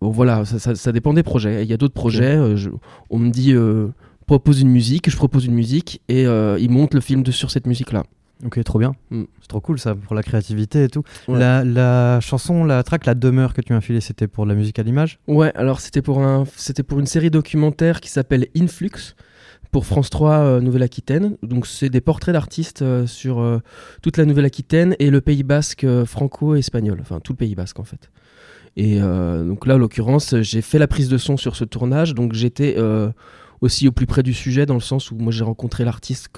Bon, 0.00 0.10
voilà, 0.10 0.44
ça, 0.46 0.58
ça- 0.58 0.74
ça 0.74 0.90
dépend 0.90 1.12
des 1.12 1.22
projets. 1.22 1.62
Il 1.64 1.68
y 1.70 1.72
a 1.72 1.76
d'autres 1.76 1.94
projets, 1.94 2.36
euh, 2.36 2.56
je- 2.56 2.70
on 3.10 3.18
me 3.18 3.30
dit 3.30 3.52
euh, 3.52 3.88
propose 4.26 4.60
une 4.62 4.70
musique, 4.70 5.08
je 5.10 5.16
propose 5.16 5.44
une 5.44 5.54
musique 5.54 6.00
et 6.08 6.22
il 6.24 6.70
monte 6.70 6.94
le 6.94 7.00
film 7.00 7.22
de, 7.22 7.30
sur 7.30 7.50
cette 7.50 7.66
musique-là. 7.66 8.04
Ok, 8.44 8.62
trop 8.62 8.78
bien. 8.78 8.94
Mm. 9.10 9.24
C'est 9.40 9.48
trop 9.48 9.60
cool 9.60 9.78
ça, 9.78 9.94
pour 9.94 10.14
la 10.14 10.22
créativité 10.22 10.84
et 10.84 10.88
tout. 10.88 11.02
Ouais. 11.28 11.38
La, 11.38 11.64
la 11.64 12.20
chanson, 12.20 12.64
la 12.64 12.82
track, 12.82 13.06
la 13.06 13.14
demeure 13.14 13.54
que 13.54 13.60
tu 13.60 13.72
m'as 13.72 13.80
filée, 13.80 14.00
c'était 14.00 14.28
pour 14.28 14.46
la 14.46 14.54
musique 14.54 14.78
à 14.78 14.82
l'image? 14.82 15.18
Ouais, 15.26 15.52
alors 15.54 15.80
c'était 15.80 16.02
pour, 16.02 16.20
un, 16.22 16.44
c'était 16.56 16.82
pour 16.82 17.00
une 17.00 17.06
série 17.06 17.30
documentaire 17.30 18.00
qui 18.00 18.10
s'appelle 18.10 18.46
Influx 18.56 19.14
pour 19.74 19.86
France 19.86 20.08
3 20.08 20.32
euh, 20.32 20.60
Nouvelle-Aquitaine. 20.60 21.36
Donc 21.42 21.66
c'est 21.66 21.88
des 21.88 22.00
portraits 22.00 22.32
d'artistes 22.32 22.82
euh, 22.82 23.08
sur 23.08 23.40
euh, 23.40 23.58
toute 24.02 24.18
la 24.18 24.24
Nouvelle-Aquitaine 24.24 24.94
et 25.00 25.10
le 25.10 25.20
Pays 25.20 25.42
Basque 25.42 25.84
franco-espagnol, 26.04 26.98
enfin 27.00 27.18
tout 27.18 27.32
le 27.32 27.38
Pays 27.38 27.56
Basque 27.56 27.80
en 27.80 27.84
fait. 27.84 28.08
Et 28.76 28.98
donc 28.98 29.66
là, 29.68 29.76
en 29.76 29.78
l'occurrence, 29.78 30.34
j'ai 30.40 30.60
fait 30.60 30.80
la 30.80 30.88
prise 30.88 31.08
de 31.08 31.16
son 31.16 31.36
sur 31.36 31.54
ce 31.54 31.62
tournage, 31.64 32.12
donc 32.12 32.32
j'étais 32.32 32.76
aussi 33.60 33.88
au 33.88 33.92
plus 33.92 34.06
près 34.06 34.22
du 34.22 34.34
sujet 34.34 34.66
dans 34.66 34.74
le 34.74 34.80
sens 34.80 35.10
où 35.10 35.16
moi 35.16 35.32
j'ai 35.32 35.44
rencontré 35.44 35.84
l'artiste 35.84 36.28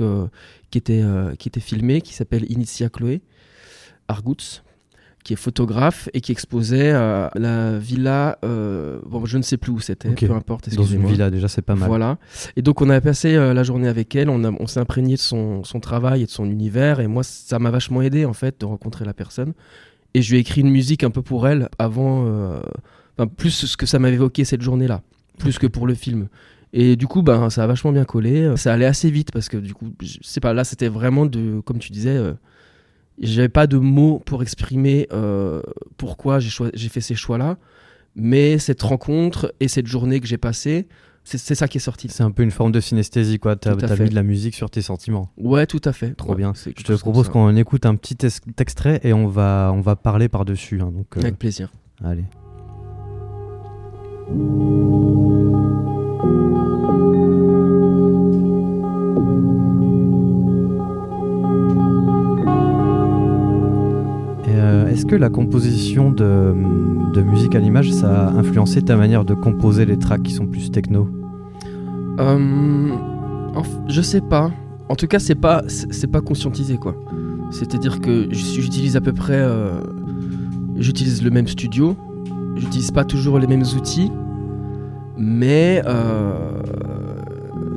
qui, 0.70 0.78
était, 0.78 1.02
euh, 1.02 1.34
qui 1.36 1.48
était 1.48 1.60
filmé, 1.60 2.00
qui 2.00 2.14
s'appelle 2.14 2.50
Initia 2.50 2.88
Chloé 2.88 3.22
Argutz, 4.08 4.62
qui 5.26 5.32
est 5.32 5.36
photographe 5.36 6.08
et 6.14 6.20
qui 6.20 6.30
exposait 6.30 6.92
à 6.92 7.32
la 7.34 7.78
villa, 7.78 8.38
euh, 8.44 9.00
bon 9.04 9.26
je 9.26 9.38
ne 9.38 9.42
sais 9.42 9.56
plus 9.56 9.72
où 9.72 9.80
c'était, 9.80 10.10
peu 10.10 10.30
importe, 10.32 10.72
Dans 10.72 10.84
une 10.84 11.04
villa, 11.04 11.30
déjà, 11.30 11.48
c'est 11.48 11.62
pas 11.62 11.74
mal. 11.74 11.88
Voilà. 11.88 12.18
Et 12.54 12.62
donc 12.62 12.80
on 12.80 12.88
a 12.90 13.00
passé 13.00 13.34
euh, 13.34 13.52
la 13.52 13.64
journée 13.64 13.88
avec 13.88 14.14
elle, 14.14 14.30
on, 14.30 14.66
s'est 14.68 14.78
imprégné 14.78 15.14
de 15.14 15.20
son, 15.20 15.64
son 15.64 15.80
travail 15.80 16.22
et 16.22 16.26
de 16.26 16.30
son 16.30 16.48
univers, 16.48 17.00
et 17.00 17.08
moi 17.08 17.24
ça 17.24 17.58
m'a 17.58 17.72
vachement 17.72 18.02
aidé 18.02 18.24
en 18.24 18.34
fait 18.34 18.60
de 18.60 18.66
rencontrer 18.66 19.04
la 19.04 19.14
personne. 19.14 19.52
Et 20.14 20.22
je 20.22 20.30
lui 20.30 20.38
ai 20.38 20.40
écrit 20.40 20.60
une 20.60 20.70
musique 20.70 21.02
un 21.02 21.10
peu 21.10 21.22
pour 21.22 21.48
elle 21.48 21.68
avant, 21.80 22.24
euh, 22.28 22.60
enfin, 23.18 23.26
plus 23.26 23.66
ce 23.66 23.76
que 23.76 23.84
ça 23.84 23.98
m'avait 23.98 24.14
évoqué 24.14 24.44
cette 24.44 24.62
journée-là, 24.62 25.02
plus 25.40 25.58
que 25.58 25.66
pour 25.66 25.88
le 25.88 25.94
film. 25.94 26.28
Et 26.78 26.94
du 26.96 27.06
coup, 27.06 27.22
ben, 27.22 27.48
ça 27.48 27.64
a 27.64 27.66
vachement 27.66 27.90
bien 27.90 28.04
collé. 28.04 28.54
Ça 28.56 28.74
allait 28.74 28.84
assez 28.84 29.10
vite 29.10 29.32
parce 29.32 29.48
que 29.48 29.56
du 29.56 29.72
coup, 29.72 29.86
je 30.02 30.18
sais 30.20 30.40
pas, 30.40 30.52
là, 30.52 30.62
c'était 30.62 30.88
vraiment 30.88 31.24
de, 31.24 31.60
comme 31.60 31.78
tu 31.78 31.90
disais, 31.90 32.14
euh, 32.16 32.34
j'avais 33.18 33.48
pas 33.48 33.66
de 33.66 33.78
mots 33.78 34.20
pour 34.26 34.42
exprimer 34.42 35.06
euh, 35.12 35.62
pourquoi 35.96 36.38
j'ai 36.38 36.88
fait 36.90 37.00
ces 37.00 37.14
choix-là. 37.14 37.56
Mais 38.14 38.58
cette 38.58 38.82
rencontre 38.82 39.54
et 39.60 39.68
cette 39.68 39.86
journée 39.86 40.20
que 40.20 40.26
j'ai 40.26 40.36
passée, 40.36 40.86
c'est 41.24 41.54
ça 41.54 41.66
qui 41.66 41.78
est 41.78 41.80
sorti. 41.80 42.08
C'est 42.08 42.22
un 42.22 42.30
peu 42.30 42.42
une 42.42 42.50
forme 42.50 42.72
de 42.72 42.80
synesthésie, 42.80 43.38
quoi. 43.38 43.56
T'as 43.56 43.74
fait. 43.76 44.02
mis 44.04 44.10
de 44.10 44.14
la 44.14 44.22
musique 44.22 44.54
sur 44.54 44.68
tes 44.70 44.82
sentiments. 44.82 45.30
Ouais, 45.38 45.66
tout 45.66 45.80
à 45.84 45.92
fait. 45.92 46.14
Trop 46.14 46.30
Ouais, 46.32 46.36
bien. 46.36 46.52
Je 46.54 46.82
te 46.82 46.92
propose 46.92 47.28
qu'on 47.30 47.56
écoute 47.56 47.86
un 47.86 47.94
petit 47.96 48.16
ex- 48.24 48.40
extrait 48.58 49.00
et 49.02 49.12
on 49.14 49.26
va, 49.28 49.70
on 49.74 49.80
va 49.80 49.96
parler 49.96 50.28
par-dessus. 50.28 50.80
hein, 50.82 50.92
donc, 50.92 51.16
euh, 51.16 51.20
Avec 51.20 51.38
plaisir. 51.38 51.72
allez. 52.04 52.24
Euh, 54.28 54.34
Est-ce 64.88 65.06
que 65.06 65.14
la 65.14 65.28
composition 65.28 66.10
de, 66.10 66.54
musique 67.22 67.54
à 67.54 67.60
l'image, 67.60 67.92
ça 67.92 68.28
a 68.28 68.30
influencé 68.32 68.82
ta 68.82 68.96
manière 68.96 69.24
de 69.24 69.34
composer 69.34 69.86
les 69.86 69.96
tracks 69.98 70.22
qui 70.22 70.32
sont 70.32 70.46
plus 70.46 70.72
techno? 70.72 71.08
Euh, 72.18 72.90
je 73.86 74.00
sais 74.00 74.20
pas. 74.20 74.50
En 74.88 74.96
tout 74.96 75.06
cas, 75.06 75.20
c'est 75.20 75.34
pas 75.34 75.62
c'est 75.68 76.10
pas 76.10 76.20
conscientisé 76.20 76.78
quoi. 76.78 76.96
C'est-à-dire 77.50 78.00
que 78.00 78.28
j'utilise 78.30 78.96
à 78.96 79.00
peu 79.00 79.12
près 79.12 79.38
euh, 79.38 79.80
j'utilise 80.76 81.22
le 81.22 81.30
même 81.30 81.46
studio. 81.46 81.96
J'utilise 82.56 82.90
pas 82.90 83.04
toujours 83.04 83.38
les 83.38 83.46
mêmes 83.46 83.64
outils, 83.76 84.10
mais 85.18 85.82
euh, 85.86 86.60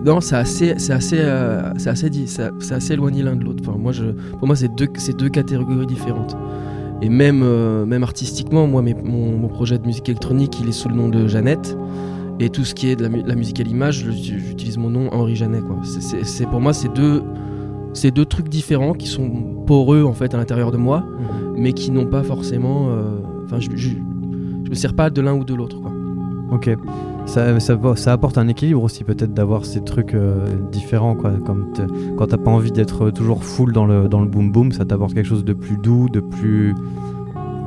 non, 0.06 0.22
c'est 0.22 0.36
assez 0.36 0.74
c'est 0.78 0.94
assez 0.94 1.20
euh, 1.20 1.72
c'est 1.78 1.90
assez 1.90 2.10
dit, 2.10 2.28
c'est 2.28 2.74
assez 2.74 2.94
éloigné 2.94 3.22
l'un 3.24 3.36
de 3.36 3.44
l'autre. 3.44 3.64
Enfin, 3.68 3.78
moi 3.78 3.92
je 3.92 4.06
pour 4.38 4.48
moi 4.48 4.56
c'est 4.56 4.74
deux 4.74 4.88
c'est 4.96 5.18
deux 5.18 5.30
catégories 5.30 5.86
différentes. 5.86 6.36
Et 7.02 7.10
même 7.10 7.42
euh, 7.44 7.86
même 7.86 8.04
artistiquement, 8.04 8.68
moi 8.68 8.82
mes- 8.82 8.94
mon, 8.94 9.38
mon 9.38 9.48
projet 9.48 9.78
de 9.78 9.86
musique 9.86 10.08
électronique, 10.10 10.60
il 10.62 10.70
est 10.70 10.74
sous 10.74 10.90
le 10.90 10.96
nom 10.96 11.10
de 11.10 11.28
Jeannette. 11.28 11.78
Et 12.42 12.50
tout 12.50 12.64
ce 12.64 12.74
qui 12.74 12.88
est 12.90 12.96
de 12.96 13.04
la, 13.04 13.10
mu- 13.10 13.24
la 13.26 13.36
musique 13.36 13.60
à 13.60 13.64
l'image, 13.64 14.06
j'utilise 14.12 14.78
mon 14.78 14.90
nom 14.90 15.10
Henri 15.14 15.36
Janet. 15.36 15.62
Quoi. 15.66 15.76
C'est, 15.84 16.46
pour 16.50 16.62
moi, 16.62 16.72
c'est 16.72 16.88
deux, 16.94 17.22
c'est 17.92 18.12
deux 18.12 18.24
trucs 18.24 18.48
différents 18.48 18.94
qui 18.94 19.08
sont 19.08 19.30
poreux 19.68 20.04
en 20.06 20.14
fait 20.14 20.34
à 20.34 20.38
l'intérieur 20.38 20.72
de 20.72 20.78
moi, 20.78 21.04
mais 21.58 21.74
qui 21.74 21.92
n'ont 21.92 22.06
pas 22.06 22.24
forcément. 22.24 22.88
Enfin, 23.44 23.58
je, 24.72 24.88
me 24.88 24.94
pas 24.94 25.10
de 25.10 25.22
l'un 25.22 25.34
ou 25.34 25.44
de 25.44 25.54
l'autre. 25.54 25.80
Quoi. 25.80 25.92
Ok. 26.52 26.70
Ça, 27.26 27.60
ça, 27.60 27.78
ça 27.96 28.14
apporte 28.14 28.38
un 28.40 28.48
équilibre 28.48 28.82
aussi 28.82 29.04
peut-être 29.04 29.34
d'avoir 29.34 29.66
ces 29.66 29.84
trucs 29.84 30.16
euh, 30.16 30.48
différents 30.72 31.16
quoi. 31.16 31.32
Comme 31.46 31.72
quand 32.18 32.28
t'as 32.28 32.38
pas 32.38 32.50
envie 32.50 32.72
d'être 32.72 33.12
toujours 33.12 33.44
full 33.44 33.72
dans 33.72 33.86
le 33.86 34.08
dans 34.08 34.22
le 34.22 34.28
boom 34.28 34.52
boom, 34.52 34.72
ça 34.72 34.84
t'apporte 34.84 35.14
quelque 35.14 35.28
chose 35.28 35.46
de 35.46 35.54
plus 35.54 35.78
doux, 35.78 36.10
de 36.10 36.22
plus. 36.22 36.74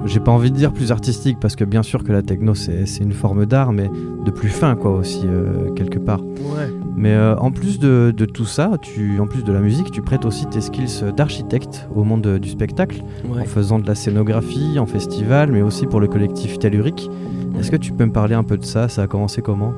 J'ai 0.05 0.21
pas 0.21 0.33
envie 0.33 0.51
de 0.51 0.57
dire 0.57 0.73
plus 0.73 0.91
artistique 0.93 1.39
parce 1.41 1.55
que 1.57 1.65
bien 1.65 1.83
sûr 1.83 2.03
que 2.05 2.13
la 2.13 2.23
techno 2.23 2.55
c'est 2.55 2.85
une 3.01 3.13
forme 3.13 3.47
d'art, 3.47 3.73
mais 3.73 3.89
de 4.25 4.31
plus 4.31 4.49
fin 4.49 4.75
quoi 4.75 4.91
aussi 4.93 5.23
euh, 5.25 5.71
quelque 5.77 5.99
part. 5.99 6.21
Ouais. 6.21 6.71
Mais 6.97 7.15
euh, 7.15 7.37
en 7.37 7.51
plus 7.51 7.79
de, 7.79 8.13
de 8.15 8.25
tout 8.25 8.45
ça, 8.45 8.73
tu, 8.83 9.19
en 9.21 9.27
plus 9.27 9.43
de 9.45 9.53
la 9.53 9.61
musique, 9.61 9.91
tu 9.91 10.03
prêtes 10.03 10.25
aussi 10.25 10.47
tes 10.47 10.61
skills 10.61 11.13
d'architecte 11.17 11.89
au 11.95 12.05
monde 12.05 12.27
euh, 12.27 12.39
du 12.39 12.49
spectacle, 12.51 13.03
Ouais. 13.29 13.43
en 13.43 13.45
faisant 13.45 13.79
de 13.79 13.87
la 13.87 13.95
scénographie, 13.95 14.79
en 14.79 14.87
festival, 14.87 15.51
mais 15.53 15.63
aussi 15.63 15.87
pour 15.87 16.01
le 16.01 16.09
collectif 16.09 16.59
Tellurique. 16.59 17.09
Est-ce 17.59 17.71
que 17.71 17.77
tu 17.77 17.93
peux 17.93 18.05
me 18.05 18.13
parler 18.13 18.35
un 18.35 18.43
peu 18.45 18.57
de 18.57 18.65
ça? 18.65 18.89
Ça 18.89 19.03
a 19.03 19.07
commencé 19.07 19.41
comment? 19.43 19.73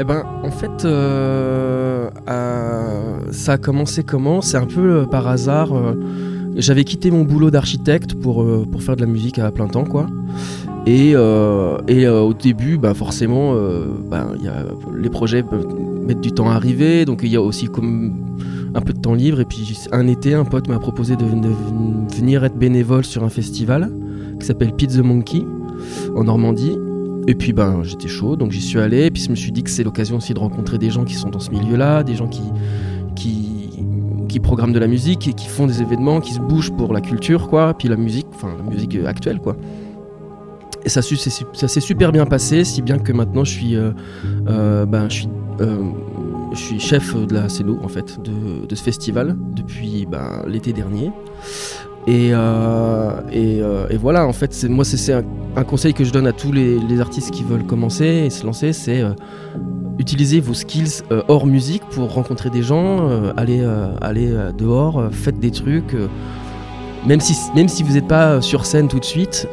Eh 0.00 0.04
ben, 0.04 0.24
en 0.42 0.50
fait, 0.50 0.84
euh, 0.84 2.08
ça 3.30 3.52
a 3.52 3.58
commencé 3.58 4.02
comment? 4.02 4.40
C'est 4.40 4.56
un 4.56 4.66
peu 4.66 5.06
par 5.10 5.28
hasard. 5.28 5.68
J'avais 6.60 6.84
quitté 6.84 7.10
mon 7.10 7.24
boulot 7.24 7.50
d'architecte 7.50 8.14
pour, 8.14 8.42
euh, 8.42 8.66
pour 8.70 8.82
faire 8.82 8.94
de 8.94 9.00
la 9.00 9.06
musique 9.06 9.38
à 9.38 9.50
plein 9.50 9.66
temps, 9.66 9.84
quoi. 9.84 10.06
Et, 10.86 11.12
euh, 11.14 11.78
et 11.88 12.06
euh, 12.06 12.20
au 12.20 12.34
début, 12.34 12.76
bah 12.76 12.92
forcément, 12.94 13.54
bah, 14.10 14.28
y 14.42 14.48
a, 14.48 14.64
les 14.96 15.10
projets 15.10 15.42
mettre 16.06 16.20
du 16.20 16.32
temps 16.32 16.50
à 16.50 16.54
arriver, 16.54 17.04
donc 17.04 17.20
il 17.22 17.30
y 17.30 17.36
a 17.36 17.42
aussi 17.42 17.66
comme 17.66 18.12
un 18.74 18.80
peu 18.80 18.92
de 18.92 19.00
temps 19.00 19.14
libre. 19.14 19.40
Et 19.40 19.44
puis 19.46 19.78
un 19.90 20.06
été, 20.06 20.34
un 20.34 20.44
pote 20.44 20.68
m'a 20.68 20.78
proposé 20.78 21.16
de, 21.16 21.24
de 21.24 21.50
venir 22.14 22.44
être 22.44 22.56
bénévole 22.56 23.04
sur 23.04 23.24
un 23.24 23.30
festival 23.30 23.90
qui 24.38 24.46
s'appelle 24.46 24.72
the 24.72 24.98
Monkey 24.98 25.44
en 26.14 26.24
Normandie. 26.24 26.76
Et 27.26 27.34
puis 27.34 27.52
ben 27.52 27.82
j'étais 27.82 28.08
chaud, 28.08 28.36
donc 28.36 28.50
j'y 28.50 28.62
suis 28.62 28.78
allé. 28.78 29.06
Et 29.06 29.10
puis 29.10 29.22
je 29.22 29.30
me 29.30 29.36
suis 29.36 29.52
dit 29.52 29.62
que 29.62 29.70
c'est 29.70 29.84
l'occasion 29.84 30.16
aussi 30.16 30.34
de 30.34 30.38
rencontrer 30.38 30.78
des 30.78 30.90
gens 30.90 31.04
qui 31.04 31.14
sont 31.14 31.30
dans 31.30 31.40
ce 31.40 31.50
milieu-là, 31.50 32.02
des 32.02 32.16
gens 32.16 32.28
qui, 32.28 32.42
qui 34.30 34.40
programment 34.40 34.72
de 34.72 34.78
la 34.78 34.86
musique 34.86 35.28
et 35.28 35.32
qui 35.32 35.48
font 35.48 35.66
des 35.66 35.82
événements, 35.82 36.20
qui 36.20 36.32
se 36.32 36.40
bougent 36.40 36.72
pour 36.72 36.92
la 36.92 37.00
culture, 37.00 37.48
quoi. 37.48 37.74
Puis 37.74 37.88
la 37.88 37.96
musique, 37.96 38.26
enfin 38.34 38.54
la 38.56 38.62
musique 38.62 38.96
euh, 38.96 39.06
actuelle, 39.06 39.40
quoi. 39.40 39.56
Et 40.84 40.88
ça, 40.88 41.02
s'est 41.02 41.80
super 41.80 42.10
bien 42.10 42.24
passé, 42.24 42.64
si 42.64 42.80
bien 42.80 42.98
que 42.98 43.12
maintenant 43.12 43.44
je 43.44 43.50
suis, 43.50 43.76
euh, 43.76 43.90
euh, 44.48 44.86
ben, 44.86 45.08
chef 46.78 47.14
de 47.14 47.34
la 47.34 47.50
CELO 47.50 47.78
en 47.82 47.88
fait 47.88 48.18
de, 48.22 48.66
de 48.66 48.74
ce 48.74 48.82
festival 48.82 49.36
depuis 49.54 50.06
ben, 50.10 50.42
l'été 50.46 50.72
dernier. 50.72 51.10
Et, 52.06 52.30
euh, 52.32 53.10
euh, 53.32 53.88
et 53.90 53.96
voilà, 53.96 54.26
en 54.26 54.32
fait, 54.32 54.64
moi, 54.68 54.84
c'est, 54.84 55.12
un, 55.12 55.64
conseil 55.64 55.92
que 55.92 56.04
je 56.04 56.12
donne 56.12 56.26
à 56.26 56.32
tous 56.32 56.52
les, 56.52 57.00
artistes 57.00 57.30
qui 57.30 57.44
veulent 57.44 57.64
commencer 57.64 58.06
et 58.06 58.30
se 58.30 58.44
lancer, 58.46 58.72
c'est 58.72 59.00
euh, 59.00 59.12
utiliser 59.98 60.40
vos 60.40 60.54
skills 60.54 61.02
hors 61.28 61.46
musique 61.46 61.82
pour 61.90 62.12
rencontrer 62.12 62.48
des 62.50 62.62
gens, 62.62 63.10
aller, 63.36 63.62
aller 64.00 64.34
dehors, 64.56 65.08
faites 65.12 65.38
des 65.38 65.50
trucs. 65.50 65.94
même 67.06 67.20
si, 67.20 67.36
même 67.54 67.68
si 67.68 67.82
vous 67.82 67.92
n'êtes 67.92 68.08
pas 68.08 68.40
sur 68.40 68.64
scène 68.64 68.88
tout 68.88 68.98
de 68.98 69.04
suite, 69.04 69.46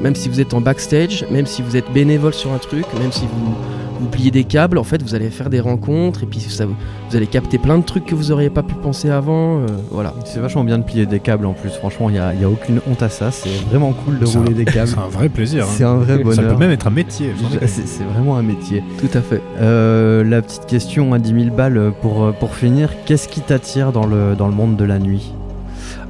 même 0.00 0.14
si 0.14 0.30
vous 0.30 0.40
êtes 0.40 0.54
en 0.54 0.62
backstage, 0.62 1.26
même 1.30 1.44
si 1.44 1.60
vous 1.60 1.76
êtes 1.76 1.92
bénévole 1.92 2.32
sur 2.32 2.52
un 2.52 2.58
truc, 2.58 2.86
même 2.98 3.12
si 3.12 3.26
vous, 3.26 3.54
vous 4.02 4.08
pliez 4.08 4.30
des 4.30 4.44
câbles, 4.44 4.78
en 4.78 4.84
fait, 4.84 5.02
vous 5.02 5.14
allez 5.14 5.30
faire 5.30 5.48
des 5.48 5.60
rencontres 5.60 6.24
et 6.24 6.26
puis 6.26 6.40
ça, 6.40 6.66
vous 6.66 7.16
allez 7.16 7.26
capter 7.26 7.58
plein 7.58 7.78
de 7.78 7.84
trucs 7.84 8.04
que 8.04 8.14
vous 8.14 8.24
n'auriez 8.30 8.50
pas 8.50 8.62
pu 8.62 8.74
penser 8.74 9.08
avant. 9.10 9.60
euh, 9.60 9.66
voilà. 9.90 10.12
C'est 10.24 10.40
vachement 10.40 10.64
bien 10.64 10.78
de 10.78 10.82
plier 10.84 11.06
des 11.06 11.20
câbles 11.20 11.46
en 11.46 11.52
plus, 11.52 11.70
franchement, 11.70 12.10
il 12.10 12.14
n'y 12.14 12.18
a, 12.18 12.34
il 12.34 12.40
y 12.40 12.44
a 12.44 12.48
aucune 12.50 12.80
honte 12.90 13.02
à 13.02 13.08
ça, 13.08 13.30
c'est 13.30 13.48
vraiment 13.70 13.92
cool 13.92 14.18
de 14.18 14.26
rouler 14.26 14.50
un- 14.50 14.54
des 14.54 14.64
câbles. 14.64 14.88
C'est 14.92 14.98
un 14.98 15.08
vrai 15.08 15.28
plaisir. 15.28 15.64
hein. 15.64 15.72
C'est 15.76 15.84
un 15.84 15.96
vrai 15.96 16.16
Ça 16.18 16.22
bonheur. 16.22 16.52
peut 16.54 16.58
même 16.58 16.70
être 16.72 16.86
un 16.86 16.90
métier. 16.90 17.32
C'est 17.66 18.04
vraiment 18.14 18.36
un 18.36 18.42
métier. 18.42 18.82
Tout 18.98 19.16
à 19.16 19.20
fait. 19.22 19.40
Euh, 19.60 20.24
la 20.24 20.42
petite 20.42 20.66
question 20.66 21.12
à 21.14 21.18
10 21.18 21.44
000 21.44 21.54
balles 21.56 21.92
pour, 22.02 22.32
pour 22.34 22.54
finir, 22.54 22.90
qu'est-ce 23.06 23.28
qui 23.28 23.40
t'attire 23.40 23.92
dans 23.92 24.06
le, 24.06 24.34
dans 24.36 24.48
le 24.48 24.54
monde 24.54 24.76
de 24.76 24.84
la 24.84 24.98
nuit? 24.98 25.32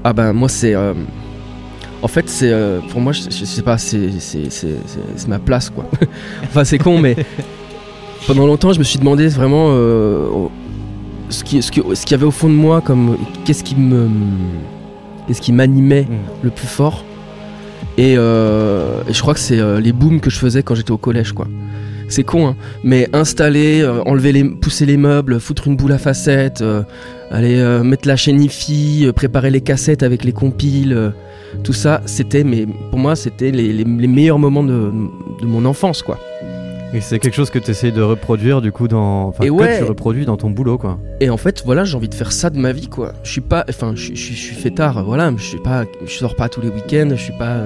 Ah 0.05 0.12
ben 0.12 0.32
moi 0.32 0.49
c'est... 0.49 0.74
euh, 0.74 0.95
En 2.03 2.09
fait 2.09 2.28
c'est... 2.28 2.51
euh, 2.53 2.80
pour 2.90 3.01
moi 3.01 3.12
je, 3.12 3.22
je 3.30 3.45
sais 3.45 3.62
pas, 3.62 3.78
c'est 3.78 4.09
ma 5.28 5.38
place 5.38 5.70
quoi. 5.70 5.84
enfin 6.45 6.64
c'est 6.64 6.78
con 6.78 6.99
mais... 6.99 7.14
Pendant 8.26 8.46
longtemps 8.46 8.72
je 8.72 8.78
me 8.78 8.84
suis 8.84 8.98
demandé 8.98 9.28
vraiment 9.28 9.68
euh, 9.70 10.28
ce, 11.28 11.42
qui, 11.44 11.60
ce, 11.62 11.70
qui, 11.70 11.82
ce 11.94 12.02
qu'il 12.02 12.12
y 12.12 12.14
avait 12.14 12.26
au 12.26 12.30
fond 12.30 12.48
de 12.48 12.54
moi 12.54 12.80
comme... 12.80 13.16
Qu'est-ce 13.44 13.64
qui 13.64 13.76
me... 13.76 14.08
Qu'est-ce 15.26 15.40
qui 15.40 15.52
m'animait 15.52 16.06
le 16.42 16.50
plus 16.50 16.66
fort 16.66 17.04
et, 17.98 18.14
euh, 18.16 19.02
et 19.08 19.12
je 19.12 19.20
crois 19.20 19.34
que 19.34 19.40
c'est 19.40 19.58
euh, 19.58 19.78
les 19.80 19.92
booms 19.92 20.20
que 20.20 20.30
je 20.30 20.38
faisais 20.38 20.62
quand 20.62 20.74
j'étais 20.74 20.92
au 20.92 20.96
collège 20.98 21.32
quoi. 21.32 21.46
C'est 22.08 22.22
con 22.24 22.46
hein, 22.48 22.56
mais 22.84 23.08
installer, 23.12 23.86
enlever 24.06 24.32
les, 24.32 24.44
pousser 24.44 24.86
les 24.86 24.96
meubles, 24.96 25.38
foutre 25.40 25.66
une 25.68 25.76
boule 25.76 25.92
à 25.92 25.98
facettes, 25.98 26.62
aller 27.30 27.56
mettre 27.84 28.08
la 28.08 28.16
chaîne 28.16 28.40
euh, 29.06 29.12
préparer 29.12 29.50
les 29.50 29.60
cassettes 29.60 30.02
avec 30.02 30.24
les 30.24 30.32
compiles, 30.32 31.12
tout 31.64 31.72
ça, 31.72 32.02
c'était 32.06 32.44
mais 32.44 32.66
pour 32.90 32.98
moi 32.98 33.14
c'était 33.14 33.50
les, 33.50 33.72
les- 33.72 33.84
les 33.84 34.08
meilleurs 34.08 34.38
moments 34.38 34.64
de, 34.64 34.90
de 35.40 35.46
mon 35.46 35.64
enfance 35.64 36.02
quoi. 36.02 36.18
Et 36.95 37.01
c'est 37.01 37.18
quelque 37.18 37.34
chose 37.34 37.51
que 37.51 37.59
tu 37.59 37.70
essayes 37.70 37.93
de 37.93 38.03
reproduire 38.03 38.61
du 38.61 38.70
coup 38.70 38.86
dans. 38.86 39.28
Enfin, 39.28 39.45
Et 39.45 39.49
que 39.49 39.53
ouais. 39.53 39.78
tu 39.78 39.84
reproduis 39.84 40.26
dans 40.26 40.36
ton 40.36 40.51
boulot 40.51 40.76
quoi. 40.78 40.99
Et 41.20 41.30
en 41.30 41.36
fait, 41.36 41.62
voilà, 41.64 41.84
j'ai 41.84 41.97
envie 41.97 42.09
de 42.09 42.14
faire 42.14 42.32
ça 42.32 42.51
de 42.51 42.59
ma 42.59 42.72
vie, 42.72 42.88
quoi. 42.88 43.12
Je 43.22 43.30
suis 43.30 43.40
pas, 43.40 43.64
enfin, 43.68 43.93
je, 43.95 44.09
je, 44.09 44.14
je 44.14 44.34
suis 44.34 44.55
fêtard, 44.55 45.03
voilà, 45.05 45.32
je 45.36 45.43
suis 45.43 45.61
pas, 45.61 45.84
je 46.05 46.11
sors 46.12 46.36
pas 46.36 46.49
tous 46.49 46.61
les 46.61 46.68
week-ends, 46.68 47.09
je 47.11 47.22
suis 47.22 47.32
pas 47.38 47.61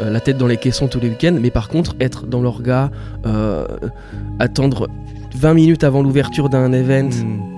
euh, 0.00 0.10
la 0.10 0.20
tête 0.20 0.38
dans 0.38 0.46
les 0.46 0.56
caissons 0.56 0.88
tous 0.88 1.00
les 1.00 1.08
week-ends, 1.08 1.36
mais 1.40 1.50
par 1.50 1.68
contre, 1.68 1.94
être 2.00 2.26
dans 2.26 2.40
l'orga, 2.40 2.90
euh, 3.26 3.66
attendre 4.38 4.88
20 5.36 5.54
minutes 5.54 5.84
avant 5.84 6.02
l'ouverture 6.02 6.48
d'un 6.48 6.72
event 6.72 7.10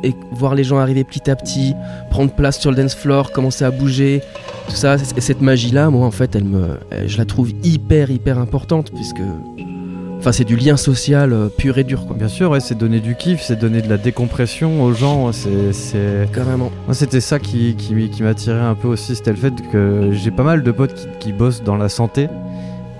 et 0.02 0.14
voir 0.32 0.54
les 0.54 0.64
gens 0.64 0.78
arriver 0.78 1.04
petit 1.04 1.30
à 1.30 1.36
petit, 1.36 1.74
prendre 2.10 2.32
place 2.32 2.58
sur 2.58 2.70
le 2.70 2.76
dance 2.76 2.94
floor, 2.94 3.32
commencer 3.32 3.64
à 3.64 3.70
bouger, 3.70 4.22
tout 4.68 4.74
ça, 4.74 4.96
et 5.16 5.20
cette 5.20 5.40
magie-là, 5.40 5.90
moi, 5.90 6.06
en 6.06 6.10
fait, 6.10 6.34
elle 6.34 6.44
me, 6.44 6.78
je 7.06 7.18
la 7.18 7.24
trouve 7.26 7.50
hyper, 7.62 8.10
hyper 8.10 8.38
importante, 8.38 8.90
puisque, 8.94 9.20
enfin, 10.18 10.32
c'est 10.32 10.44
du 10.44 10.56
lien 10.56 10.76
social 10.76 11.32
euh, 11.32 11.48
pur 11.48 11.78
et 11.78 11.84
dur, 11.84 12.06
quoi. 12.06 12.16
Bien 12.16 12.28
sûr, 12.28 12.50
ouais, 12.50 12.60
c'est 12.60 12.76
donner 12.76 13.00
du 13.00 13.14
kiff, 13.16 13.40
c'est 13.42 13.56
donner 13.58 13.82
de 13.82 13.88
la 13.88 13.98
décompression 13.98 14.82
aux 14.82 14.92
gens. 14.92 15.32
C'est, 15.32 15.72
c'est... 15.72 16.28
Carrément. 16.32 16.70
Moi, 16.86 16.94
c'était 16.94 17.20
ça 17.20 17.38
qui, 17.38 17.74
qui, 17.76 18.08
qui 18.10 18.22
m'attirait 18.22 18.60
un 18.60 18.74
peu 18.74 18.88
aussi. 18.88 19.14
C'était 19.16 19.30
le 19.32 19.36
fait 19.36 19.54
que 19.72 20.10
j'ai 20.12 20.30
pas 20.30 20.42
mal 20.44 20.62
de 20.62 20.70
potes 20.70 20.94
qui, 20.94 21.06
qui 21.20 21.32
bossent 21.32 21.62
dans 21.62 21.76
la 21.76 21.88
santé. 21.88 22.28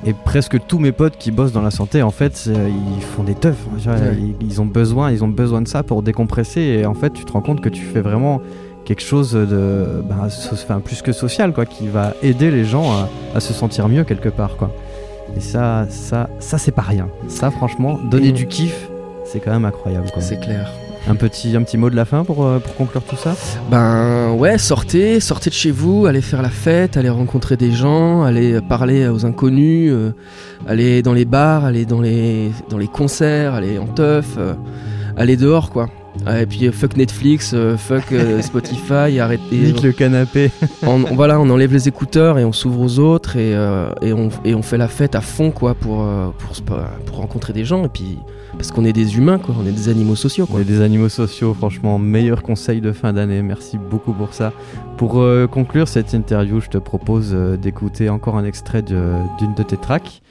Et 0.05 0.13
presque 0.25 0.59
tous 0.69 0.79
mes 0.79 0.93
potes 0.93 1.17
qui 1.19 1.33
bossent 1.33 1.51
dans 1.53 1.63
la 1.63 1.73
santé, 1.73 2.01
en 2.03 2.13
fait, 2.13 2.47
ils 2.49 3.03
font 3.03 3.25
des 3.25 3.35
teufs. 3.35 3.57
hein, 3.89 3.91
Ouais. 3.91 4.17
ils, 4.41 4.47
ils 4.47 4.61
ont 4.61 4.67
besoin, 4.67 5.11
ils 5.11 5.25
ont 5.25 5.29
besoin 5.29 5.63
de 5.63 5.67
ça 5.69 5.83
pour 5.83 6.03
décompresser. 6.03 6.61
Et 6.61 6.87
en 6.87 6.95
fait, 6.95 7.13
tu 7.13 7.25
te 7.25 7.33
rends 7.33 7.41
compte 7.41 7.61
que 7.61 7.69
tu 7.69 7.83
fais 7.83 8.03
vraiment 8.03 8.41
quelque 8.85 9.03
chose 9.03 9.33
de, 9.33 10.03
ben, 10.09 10.29
so- 10.29 10.51
enfin, 10.53 10.79
plus 10.79 11.03
que 11.03 11.11
social, 11.11 11.53
quoi, 11.53 11.67
qui 11.67 11.89
va 11.89 12.13
aider 12.23 12.53
les 12.53 12.65
gens 12.65 12.93
à, 12.93 13.09
à 13.35 13.41
se 13.41 13.53
sentir 13.53 13.89
mieux 13.89 14.05
quelque 14.05 14.29
part, 14.29 14.57
quoi. 14.57 14.71
Et 15.37 15.41
ça, 15.41 15.87
ça, 15.89 16.29
ça, 16.39 16.59
c'est 16.59 16.73
pas 16.73 16.83
rien. 16.83 17.09
Ça, 17.29 17.51
franchement, 17.51 17.99
donner 18.11 18.33
du 18.33 18.47
kiff, 18.47 18.89
c'est 19.25 19.41
quand 19.41 19.53
même 19.53 19.65
incroyable. 19.65 20.07
C'est 20.21 20.41
clair. 20.41 20.71
Un 21.09 21.15
petit, 21.15 21.57
un 21.57 21.63
petit 21.63 21.79
mot 21.79 21.89
de 21.89 21.95
la 21.95 22.05
fin 22.05 22.25
pour, 22.25 22.45
euh, 22.45 22.59
pour 22.59 22.75
conclure 22.75 23.03
tout 23.05 23.17
ça? 23.17 23.37
Ben 23.71 24.33
ouais, 24.33 24.59
sortez, 24.59 25.21
sortez 25.21 25.51
de 25.51 25.55
chez 25.55 25.71
vous, 25.71 26.07
allez 26.07 26.21
faire 26.21 26.43
la 26.43 26.49
fête, 26.49 26.97
allez 26.97 27.11
rencontrer 27.11 27.57
des 27.57 27.71
gens, 27.71 28.25
allez 28.25 28.61
parler 28.61 29.07
aux 29.07 29.25
inconnus, 29.25 29.93
euh, 29.93 30.13
allez 30.67 31.03
dans 31.03 31.13
les 31.13 31.25
bars, 31.25 31.65
allez 31.65 31.85
dans 31.85 32.01
les, 32.01 32.51
dans 32.71 32.79
les 32.79 32.89
concerts, 32.89 33.55
allez 33.55 33.79
en 33.79 33.87
teuf, 33.87 34.35
euh, 34.37 34.55
allez 35.17 35.37
dehors 35.37 35.71
quoi. 35.71 35.89
Ah, 36.27 36.43
Et 36.43 36.47
puis 36.47 36.67
euh, 36.67 36.73
fuck 36.73 36.97
Netflix, 36.97 37.53
euh, 37.55 37.77
fuck 37.77 38.11
euh, 38.13 38.43
Spotify, 38.43 39.19
arrêtez. 39.21 39.57
Nique 39.59 39.83
le 39.83 39.93
canapé. 39.93 40.51
on, 40.83 41.05
on- 41.11 41.15
voilà, 41.15 41.39
on 41.41 41.49
enlève 41.51 41.73
les 41.73 41.89
écouteurs 41.89 42.39
et 42.39 42.45
on 42.45 42.53
s'ouvre 42.53 42.81
aux 42.81 42.99
autres 42.99 43.37
et, 43.37 43.53
et, 44.03 44.13
on, 44.13 44.29
et 44.45 44.55
on 44.55 44.63
fait 44.63 44.77
la 44.79 44.89
fête 44.89 45.15
à 45.15 45.21
fond 45.21 45.51
quoi 45.51 45.75
pour, 45.75 46.05
pour, 46.39 46.57
se- 46.57 46.63
pour 46.63 47.17
rencontrer 47.17 47.53
des 47.53 47.65
gens 47.65 47.85
et 47.85 47.89
puis 47.89 48.19
parce 48.53 48.71
qu'on 48.73 48.85
est 48.87 48.93
des 48.95 49.19
humains 49.19 49.39
quoi, 49.39 49.55
on 49.61 49.67
est 49.67 49.73
des 49.73 49.89
animaux 49.91 50.17
sociaux 50.17 50.47
On 50.49 50.53
quoi. 50.53 50.61
est 50.63 50.65
des 50.65 50.81
animaux 50.81 51.09
sociaux, 51.11 51.53
franchement, 51.55 51.99
meilleur 51.99 52.43
conseil 52.43 52.81
de 52.81 52.91
fin 52.93 53.13
d'année. 53.13 53.43
Merci 53.43 53.77
beaucoup 53.79 54.13
pour 54.15 54.33
ça. 54.35 54.53
Pour 54.97 55.21
euh, 55.21 55.47
conclure 55.47 55.87
cette 55.89 56.15
interview, 56.15 56.61
je 56.61 56.69
te 56.69 56.79
propose 56.79 57.33
euh, 57.35 57.57
d'écouter 57.59 58.09
encore 58.09 58.37
un 58.39 58.45
extrait 58.47 58.81
d'une 58.83 59.55
de, 59.57 59.63
tes 59.63 59.77
tracks 59.77 60.23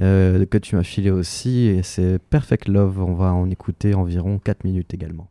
euh, 0.00 0.46
que 0.46 0.58
tu 0.58 0.76
m'as 0.76 0.84
filé 0.84 1.10
aussi, 1.10 1.66
et 1.66 1.82
c'est 1.82 2.18
Perfect 2.30 2.68
Love. 2.68 3.02
On 3.02 3.14
va 3.14 3.32
en 3.34 3.50
écouter 3.50 3.94
environ 3.94 4.38
4 4.42 4.62
minutes 4.64 4.94
également. 4.94 5.26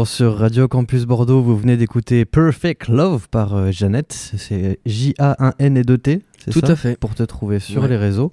Toujours 0.00 0.08
sur 0.08 0.38
Radio 0.38 0.66
Campus 0.66 1.04
Bordeaux, 1.04 1.42
vous 1.42 1.58
venez 1.58 1.76
d'écouter 1.76 2.24
Perfect 2.24 2.88
Love 2.88 3.28
par 3.28 3.54
euh, 3.54 3.70
Jeannette. 3.70 4.14
C'est 4.14 4.80
J-A-1-N 4.86 5.76
et 5.76 5.82
2-T, 5.82 6.22
c'est 6.42 6.50
Tout 6.52 6.60
ça 6.60 6.72
à 6.72 6.76
fait. 6.76 6.98
Pour 6.98 7.14
te 7.14 7.22
trouver 7.22 7.58
sur 7.58 7.82
Ouais. 7.82 7.88
les 7.88 7.98
réseaux. 7.98 8.32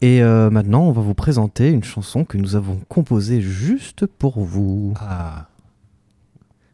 Et 0.00 0.22
euh, 0.22 0.48
maintenant, 0.48 0.82
on 0.82 0.92
va 0.92 1.02
vous 1.02 1.14
présenter 1.14 1.70
une 1.70 1.82
chanson 1.82 2.24
que 2.24 2.38
nous 2.38 2.54
avons 2.54 2.78
composée 2.88 3.40
juste 3.40 4.06
pour 4.06 4.38
vous. 4.44 4.94
Ah. 5.00 5.48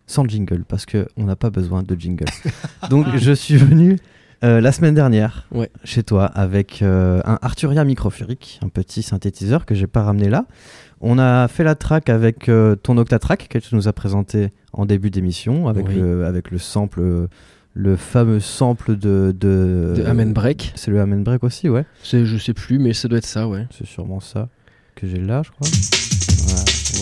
Sans 0.06 0.26
jingle, 0.26 0.64
parce 0.68 0.84
qu'on 0.84 1.24
n'a 1.24 1.36
pas 1.36 1.48
besoin 1.48 1.82
de 1.82 1.94
jingle. 1.98 2.26
Donc, 2.90 3.06
je 3.16 3.32
suis 3.32 3.56
venu 3.56 3.96
euh, 4.44 4.60
la 4.60 4.72
semaine 4.72 4.94
dernière 4.94 5.46
Ouais. 5.52 5.70
chez 5.84 6.02
toi 6.02 6.26
avec 6.26 6.82
euh, 6.82 7.22
un 7.24 7.38
Arturia 7.40 7.82
microférique, 7.82 8.60
un 8.62 8.68
petit 8.68 9.00
synthétiseur 9.02 9.64
que 9.64 9.74
j'ai 9.74 9.86
pas 9.86 10.02
ramené 10.02 10.28
là. 10.28 10.44
On 11.00 11.18
a 11.18 11.46
fait 11.48 11.62
la 11.64 11.74
track 11.76 12.08
avec 12.08 12.48
euh, 12.48 12.74
ton 12.74 12.96
Octatrack 12.98 13.48
que 13.48 13.58
tu 13.58 13.74
nous 13.74 13.86
as 13.88 13.92
présenté 13.92 14.50
en 14.72 14.84
début 14.86 15.10
d'émission, 15.10 15.68
avec, 15.68 15.86
Oui. 15.88 15.94
le, 15.94 16.24
avec 16.26 16.50
le 16.50 16.58
sample, 16.58 17.28
le 17.74 17.96
fameux 17.96 18.40
sample 18.40 18.96
de. 18.96 19.32
De, 19.38 19.94
De 19.96 20.04
Amen 20.04 20.32
Break. 20.32 20.72
C'est 20.74 20.90
le 20.90 21.00
Amen 21.00 21.22
Break 21.22 21.44
aussi, 21.44 21.68
ouais. 21.68 21.84
C'est- 22.02 22.24
Je 22.24 22.36
sais 22.36 22.54
plus, 22.54 22.78
mais 22.80 22.92
ça 22.94 23.06
doit 23.08 23.18
être 23.18 23.26
ça, 23.26 23.46
ouais. 23.48 23.66
C'est 23.70 23.86
sûrement 23.86 24.18
ça 24.20 24.48
que 24.96 25.06
j'ai 25.06 25.20
là, 25.20 25.42
je 25.44 25.50
crois. 25.50 25.68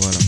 Voilà. 0.03 0.19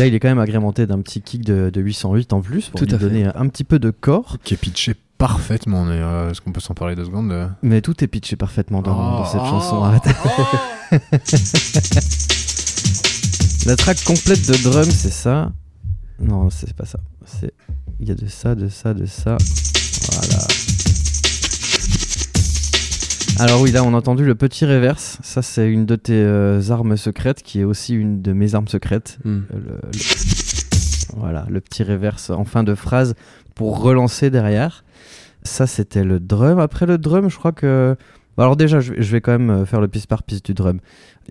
Là, 0.00 0.06
il 0.06 0.14
est 0.14 0.18
quand 0.20 0.28
même 0.28 0.38
agrémenté 0.40 0.86
d'un 0.86 1.00
petit 1.02 1.20
kick 1.20 1.44
de, 1.44 1.70
de 1.72 1.80
808 1.80 2.32
en 2.32 2.40
plus 2.40 2.68
pour 2.68 2.80
Tout 2.80 2.86
lui 2.86 2.94
à 2.94 2.98
fait. 2.98 3.04
donner 3.04 3.26
un 3.32 3.46
petit 3.48 3.62
peu 3.64 3.78
de 3.78 3.90
corps. 3.90 4.38
Qui 4.42 4.54
est 4.54 4.56
pitché 4.56 4.94
parfaitement. 5.28 5.86
euh, 5.88 6.30
Est-ce 6.30 6.40
qu'on 6.40 6.52
peut 6.52 6.60
s'en 6.60 6.74
parler 6.74 6.94
deux 6.94 7.04
secondes 7.06 7.32
euh 7.32 7.48
Mais 7.62 7.80
tout 7.80 8.02
est 8.04 8.06
pitché 8.06 8.36
parfaitement 8.36 8.82
dans, 8.82 8.92
Oh, 8.94 9.18
dans 9.18 9.24
cette 9.26 9.40
oh, 9.42 9.46
chanson. 9.46 9.82
Arrête. 9.84 10.04
La 13.66 13.76
track 13.76 14.04
complète 14.04 14.46
de 14.46 14.62
drum, 14.62 14.84
c'est 14.84 15.10
ça. 15.12 15.52
Non, 16.20 16.50
c'est 16.50 16.72
pas 16.74 16.84
ça. 16.84 16.98
C'est 17.24 17.52
il 18.00 18.08
y 18.08 18.10
a 18.10 18.14
de 18.14 18.26
ça, 18.26 18.54
de 18.54 18.68
ça, 18.68 18.92
de 18.92 19.06
ça. 19.06 19.36
Voilà. 20.12 20.44
Alors 23.40 23.60
oui, 23.62 23.72
là 23.72 23.82
on 23.82 23.94
a 23.94 23.96
entendu 23.96 24.24
le 24.24 24.34
petit 24.34 24.64
reverse. 24.66 25.18
Ça 25.22 25.42
c'est 25.42 25.68
une 25.70 25.86
de 25.86 25.96
tes 25.96 26.12
euh, 26.14 26.60
armes 26.70 26.96
secrètes 26.96 27.42
qui 27.42 27.60
est 27.60 27.64
aussi 27.64 27.94
une 27.94 28.20
de 28.22 28.32
mes 28.32 28.54
armes 28.54 28.68
secrètes. 28.68 29.18
Hmm. 29.24 29.40
Le- 29.50 29.58
le- 29.60 29.80
Voilà, 31.16 31.46
le 31.48 31.60
petit 31.60 31.82
reverse 31.82 32.30
en 32.30 32.44
fin 32.44 32.62
de 32.62 32.74
phrase 32.74 33.14
pour 33.54 33.80
relancer 33.80 34.30
derrière. 34.30 34.84
Ça, 35.44 35.66
c'était 35.66 36.04
le 36.04 36.20
drum. 36.20 36.58
Après 36.58 36.86
le 36.86 36.98
drum, 36.98 37.28
je 37.28 37.36
crois 37.36 37.52
que. 37.52 37.96
Alors, 38.36 38.56
déjà, 38.56 38.80
je 38.80 38.94
vais, 38.94 39.02
je 39.02 39.16
quand 39.18 39.32
même 39.32 39.50
euh, 39.50 39.66
faire 39.66 39.80
le 39.80 39.88
piste 39.88 40.06
par 40.06 40.22
piste 40.22 40.46
du 40.46 40.54
drum. 40.54 40.80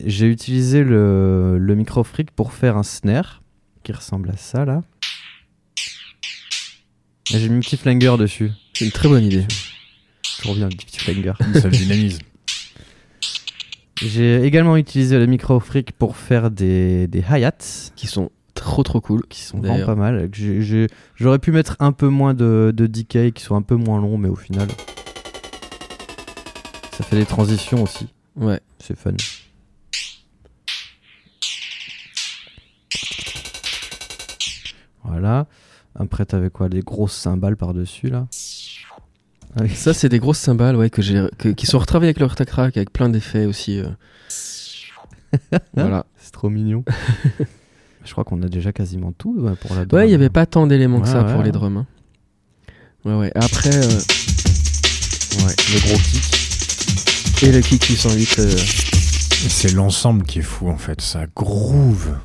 J'ai 0.05 0.28
utilisé 0.28 0.84
le, 0.84 1.57
le 1.57 1.76
micro 1.76 2.03
freak 2.03 2.32
pour 2.32 2.53
faire 2.53 2.78
un 2.78 2.84
snare 2.84 3.41
qui 3.84 3.91
ressemble 3.91 4.30
à 4.30 4.38
ça 4.38 4.64
là. 4.66 4.82
J'ai 7.26 7.49
mis 7.49 7.57
un 7.57 7.59
petit 7.59 7.78
flanger 7.78 8.16
dessus. 8.18 8.51
C'est 8.74 8.86
une 8.86 8.91
très 8.91 9.09
bonne 9.09 9.24
idée. 9.24 9.45
Toujours 10.39 10.55
bien, 10.55 10.70
le 10.70 10.76
petit 10.76 10.99
flanger. 10.99 11.34
Ça 11.59 11.68
le 11.68 11.72
dynamise. 11.72 12.20
J'ai 14.01 14.43
également 14.43 14.78
utilisé 14.78 15.18
le 15.18 15.26
micro 15.26 15.59
freak 15.59 15.91
pour 15.93 16.18
faire 16.18 16.51
des, 16.51 17.07
des 17.07 17.20
hi-hats. 17.20 17.91
Qui 17.95 18.07
sont 18.07 18.32
trop 18.64 18.84
trop 18.84 19.01
cool. 19.01 19.26
qui 19.28 19.41
sont 19.41 19.59
vraiment 19.59 19.86
pas 19.86 19.95
mal. 19.95 20.30
J'aurais 21.16 21.39
pu 21.39 21.51
mettre 21.51 21.76
un 21.80 21.91
peu 21.91 22.07
moins 22.07 22.34
de, 22.34 22.74
de 22.76 22.88
decay, 22.88 23.32
qui 23.32 23.43
sont 23.43 23.55
un 23.55 23.61
peu 23.61 23.76
moins 23.76 23.99
longs, 24.01 24.18
mais 24.18 24.30
au 24.30 24.36
final, 24.36 24.68
ça 26.91 27.03
fait 27.03 27.16
des 27.18 27.26
transitions 27.26 27.84
aussi. 27.84 28.07
Ouais. 28.36 28.59
C'est 28.80 28.97
fun. 28.97 29.11
Voilà. 35.03 35.47
Après, 35.95 36.26
t'avais 36.26 36.49
quoi? 36.49 36.70
Des 36.70 36.82
grosses 36.82 37.16
cymbales 37.16 37.57
par-dessus, 37.57 38.07
là? 38.09 38.28
Avec 39.55 39.76
Ça, 39.76 39.93
c'est 39.93 40.09
des 40.09 40.20
grosses 40.20 40.39
cymbales 40.39 40.76
ouais, 40.76 40.89
que 40.89 41.01
j'ai, 41.03 41.28
qui 41.55 41.68
sont 41.68 41.78
retravaillées 41.78 42.09
avec 42.09 42.20
leur 42.20 42.36
tacrac, 42.36 42.76
avec 42.76 42.91
plein 42.91 43.09
d'effets 43.09 43.45
aussi. 43.45 43.80
euh. 43.80 43.89
voilà. 45.74 46.05
C'est 46.18 46.32
trop 46.32 46.49
mignon. 46.49 46.84
Je 48.06 48.12
crois 48.12 48.24
qu'on 48.24 48.41
a 48.43 48.47
déjà 48.47 48.72
quasiment 48.74 49.12
tout 49.14 49.34
ouais, 49.38 49.54
pour 49.56 49.74
la 49.76 49.82
Ouais, 49.82 49.86
drum. 49.86 50.04
il 50.04 50.08
n'y 50.08 50.14
avait 50.14 50.30
pas 50.30 50.45
tant 50.45 50.68
d'éléments 50.68 50.99
que 50.99 51.06
Ouais, 51.06 51.12
ça 51.12 51.24
ouais. 51.26 51.34
pour 51.34 51.43
les 51.43 51.51
drums. 51.51 51.78
hein. 51.78 51.88
Ouais, 53.06 53.16
ouais. 53.18 53.32
Après, 53.36 53.74
euh, 53.76 53.99
Ouais, 55.45 55.54
le 55.74 55.80
gros 55.88 55.99
kick. 55.99 57.43
et 57.43 57.51
le 57.51 57.62
kick 57.62 57.84
808. 57.86 58.36
euh, 58.39 58.56
C'est 58.56 59.74
l'ensemble 59.74 60.24
qui 60.24 60.39
est 60.39 60.43
fou 60.43 60.70
en 60.70 60.78
fait. 60.78 61.01
Ça 61.01 61.26
groove. 61.36 62.18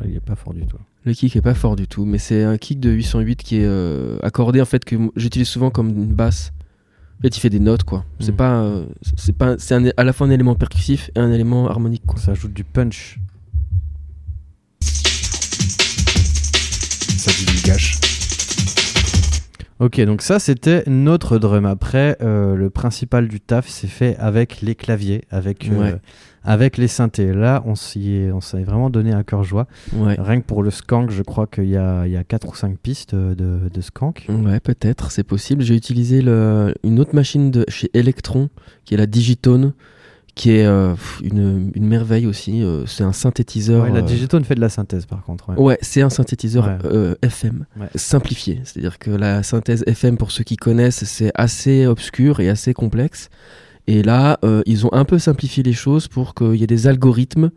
Ouais, 0.00 0.06
Il 0.08 0.16
est 0.16 0.20
pas 0.20 0.34
fort 0.36 0.54
du 0.54 0.66
tout. 0.66 0.76
Le 1.04 1.14
kick 1.14 1.34
est 1.36 1.40
pas 1.42 1.54
fort 1.54 1.76
du 1.76 1.86
tout, 1.88 2.04
mais 2.04 2.18
c'est 2.18 2.42
un 2.44 2.58
kick 2.58 2.78
de 2.80 2.90
808 2.90 3.42
qui 3.42 3.56
est 3.56 3.64
euh, 3.64 4.18
accordé 4.22 4.60
en 4.60 4.66
fait 4.66 4.84
que 4.84 4.96
j'utilise 5.16 5.48
souvent 5.48 5.70
comme 5.70 5.88
une 5.88 6.12
basse. 6.12 6.52
En 7.20 7.22
fait, 7.22 7.36
il 7.36 7.40
fait 7.40 7.50
des 7.50 7.60
notes 7.60 7.84
quoi. 7.84 8.04
C'est 8.18 8.30
Mhm. 8.30 8.36
pas, 8.36 8.62
euh, 8.62 8.86
c'est 9.16 9.36
pas, 9.36 9.56
c'est 9.58 9.92
à 9.96 10.04
la 10.04 10.12
fois 10.14 10.26
un 10.26 10.30
élément 10.30 10.54
percussif 10.54 11.10
et 11.14 11.18
un 11.20 11.30
élément 11.30 11.68
harmonique 11.68 12.02
quoi. 12.06 12.18
Ça 12.18 12.30
ajoute 12.32 12.54
du 12.54 12.64
punch. 12.64 13.18
Ça 17.18 17.30
dit 17.38 17.44
du 17.44 17.60
gâche. 17.62 17.98
Ok, 19.80 19.98
donc 20.02 20.20
ça 20.20 20.38
c'était 20.38 20.82
notre 20.86 21.38
drum. 21.38 21.64
Après, 21.64 22.16
euh, 22.20 22.54
le 22.54 22.68
principal 22.68 23.28
du 23.28 23.40
taf 23.40 23.66
c'est 23.66 23.86
fait 23.86 24.14
avec 24.18 24.60
les 24.60 24.74
claviers, 24.74 25.22
avec, 25.30 25.68
euh, 25.70 25.78
Ouais. 25.80 25.94
avec 26.44 26.76
les 26.76 26.86
synthés. 26.86 27.32
Là, 27.32 27.62
on 27.64 27.74
s'est 27.74 28.30
vraiment 28.62 28.90
donné 28.90 29.12
un 29.12 29.22
cœur 29.22 29.42
joie. 29.42 29.66
Ouais. 29.94 30.16
Rien 30.18 30.40
que 30.42 30.46
pour 30.46 30.62
le 30.62 30.70
skank, 30.70 31.10
je 31.10 31.22
crois 31.22 31.46
qu'il 31.46 31.64
y 31.70 31.78
a, 31.78 32.06
il 32.06 32.12
y 32.12 32.16
a 32.18 32.24
4 32.24 32.48
ou 32.50 32.54
5 32.54 32.76
pistes 32.78 33.14
de, 33.14 33.34
de 33.72 33.80
skank. 33.80 34.26
Ouais, 34.28 34.60
peut-être, 34.60 35.10
c'est 35.10 35.24
possible. 35.24 35.62
J'ai 35.62 35.76
utilisé 35.76 36.20
le- 36.20 36.74
une 36.84 37.00
autre 37.00 37.14
machine 37.14 37.50
de 37.50 37.64
chez 37.68 37.88
Electron, 37.94 38.50
qui 38.84 38.92
est 38.94 38.98
la 38.98 39.06
Digitone, 39.06 39.72
qui 40.34 40.52
est 40.52 40.64
euh, 40.66 40.94
une, 41.22 41.70
une 41.74 41.86
merveille 41.86 42.26
aussi. 42.26 42.62
euh, 42.62 42.86
c'est 42.86 43.04
un 43.04 43.12
synthétiseur. 43.12 43.84
Ouais, 43.84 43.90
la 43.90 43.98
euh, 43.98 44.02
Digitone 44.02 44.44
fait 44.44 44.54
de 44.54 44.60
la 44.60 44.68
synthèse 44.68 45.06
par 45.06 45.22
contre. 45.24 45.48
ouais. 45.50 45.56
Ouais, 45.58 45.78
c'est 45.82 46.02
un 46.02 46.10
synthétiseur 46.10 46.66
Ouais. 46.66 47.16
FM 47.22 47.64
simplifié. 47.94 48.60
C'est-à-dire 48.64 48.98
que 48.98 49.10
la 49.10 49.42
synthèse 49.42 49.82
FM, 49.86 50.16
pour 50.16 50.30
ceux 50.30 50.44
qui 50.44 50.56
connaissent, 50.56 51.04
c'est 51.04 51.32
assez 51.34 51.86
obscur 51.86 52.40
et 52.40 52.48
assez 52.48 52.74
complexe. 52.74 53.28
Et 53.92 54.02
là, 54.04 54.38
euh, 54.44 54.62
ils 54.66 54.86
ont 54.86 54.92
un 54.92 55.04
peu 55.04 55.18
simplifié 55.18 55.62
les 55.64 55.72
choses 55.72 56.06
pour 56.06 56.34
qu'il 56.34 56.54
y 56.54 56.62
ait 56.62 56.66
des 56.68 56.86
algorithmes 56.86 57.50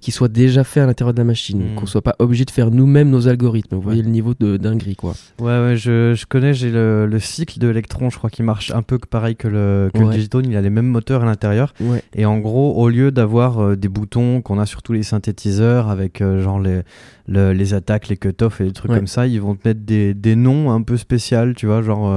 qui 0.00 0.12
soient 0.12 0.28
déjà 0.28 0.62
faits 0.62 0.84
à 0.84 0.86
l'intérieur 0.86 1.12
de 1.14 1.18
la 1.18 1.24
machine, 1.24 1.72
Mm. 1.72 1.74
qu'on 1.74 1.86
soit 1.86 2.00
pas 2.02 2.14
obligé 2.20 2.44
de 2.44 2.50
faire 2.52 2.70
nous-mêmes 2.70 3.10
nos 3.10 3.26
algorithmes. 3.26 3.74
Vous 3.74 3.82
voyez 3.82 3.98
Ouais. 4.00 4.04
le 4.06 4.10
niveau 4.12 4.32
de 4.38 4.56
dinguerie, 4.56 4.94
quoi. 4.94 5.14
Ouais, 5.40 5.46
ouais, 5.46 5.76
je, 5.76 6.14
je 6.14 6.26
connais, 6.26 6.54
j'ai 6.54 6.70
le, 6.70 7.06
le 7.06 7.18
cycle 7.18 7.58
de 7.58 7.68
Electron, 7.70 8.08
je 8.08 8.18
crois 8.18 8.30
qu'il 8.30 8.44
marche 8.44 8.70
un 8.70 8.82
peu 8.82 8.98
pareil 8.98 9.34
que 9.34 9.48
le, 9.48 9.90
que 9.92 9.98
le. 9.98 10.10
Digitone, 10.10 10.46
il 10.48 10.56
a 10.56 10.60
les 10.60 10.70
mêmes 10.70 10.86
moteurs 10.86 11.22
à 11.22 11.26
l'intérieur. 11.26 11.74
Ouais. 11.80 12.02
Et 12.14 12.24
en 12.24 12.38
gros, 12.38 12.74
au 12.76 12.88
lieu 12.88 13.10
d'avoir 13.10 13.58
euh, 13.58 13.76
des 13.76 13.88
boutons 13.88 14.42
qu'on 14.42 14.58
a 14.60 14.66
sur 14.66 14.82
tous 14.82 14.92
les 14.92 15.02
synthétiseurs 15.02 15.88
avec 15.88 16.20
euh, 16.20 16.40
genre 16.40 16.60
les, 16.60 16.82
le- 17.26 17.52
les 17.52 17.74
attaques, 17.74 18.06
les 18.08 18.16
cut-off 18.16 18.60
et 18.60 18.64
des 18.64 18.72
trucs 18.72 18.92
comme 18.92 19.06
ça, 19.08 19.26
ils 19.26 19.40
vont 19.40 19.56
te 19.56 19.66
mettre 19.66 19.80
des, 19.80 20.14
des 20.14 20.36
noms 20.36 20.70
un 20.70 20.82
peu 20.82 20.96
spéciaux, 20.96 21.52
tu 21.56 21.66
vois, 21.66 21.82
genre. 21.82 22.08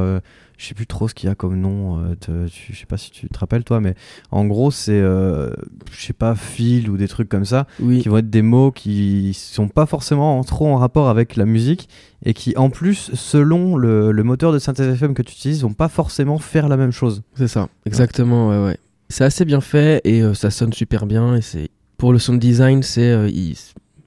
Je 0.64 0.70
sais 0.70 0.74
plus 0.76 0.88
trop 0.88 1.09
ce 1.09 1.14
qu'il 1.14 1.28
y 1.28 1.32
a 1.32 1.36
comme 1.36 1.59
nom, 1.59 1.99
euh, 1.99 2.16
te- 2.16 2.47
tu- 2.47 2.72
je 2.74 2.80
sais 2.80 2.86
pas 2.86 2.95
si 2.95 3.11
tu 3.11 3.28
te 3.28 3.38
rappelles 3.38 3.66
toi, 3.66 3.82
mais 3.82 3.95
en 4.32 4.45
gros 4.45 4.72
c'est, 4.72 4.93
euh, 4.99 5.49
je 5.91 6.05
sais 6.05 6.14
pas, 6.14 6.36
fil 6.36 6.89
ou 6.89 6.95
des 6.95 7.09
trucs 7.09 7.28
comme 7.28 7.43
ça, 7.43 7.68
Oui. 7.82 7.99
qui 8.01 8.07
vont 8.07 8.18
être 8.20 8.30
des 8.30 8.41
mots 8.41 8.72
qui 8.72 9.34
sont 9.34 9.68
pas 9.68 9.86
forcément 9.86 10.39
en- 10.39 10.43
trop 10.45 10.68
en 10.68 10.78
rapport 10.78 11.09
avec 11.09 11.36
la 11.36 11.45
musique 11.45 11.89
et 12.26 12.34
qui 12.34 12.55
en 12.55 12.70
plus, 12.70 13.11
selon 13.14 13.76
le, 13.76 14.14
le 14.14 14.24
moteur 14.24 14.53
de 14.53 14.59
synthèse 14.59 14.93
FM 14.95 15.14
que 15.14 15.22
tu 15.22 15.34
utilises, 15.34 15.61
vont 15.64 15.74
pas 15.74 15.89
forcément 15.89 16.38
faire 16.38 16.70
la 16.70 16.78
même 16.78 16.91
chose. 16.91 17.24
C'est 17.36 17.49
ça, 17.49 17.68
exactement, 17.86 18.47
ouais, 18.49 18.64
ouais. 18.66 18.78
C'est 19.09 19.26
assez 19.26 19.43
bien 19.45 19.59
fait 19.61 19.99
et 20.05 20.22
euh, 20.24 20.34
ça 20.34 20.49
sonne 20.49 20.72
super 20.74 21.05
bien. 21.05 21.36
Et 21.36 21.41
c'est 21.41 21.70
pour 21.97 22.14
le 22.14 22.20
sound 22.20 22.39
design, 22.39 22.82
c'est 22.84 23.11
euh, 23.11 23.30
il- 23.30 23.57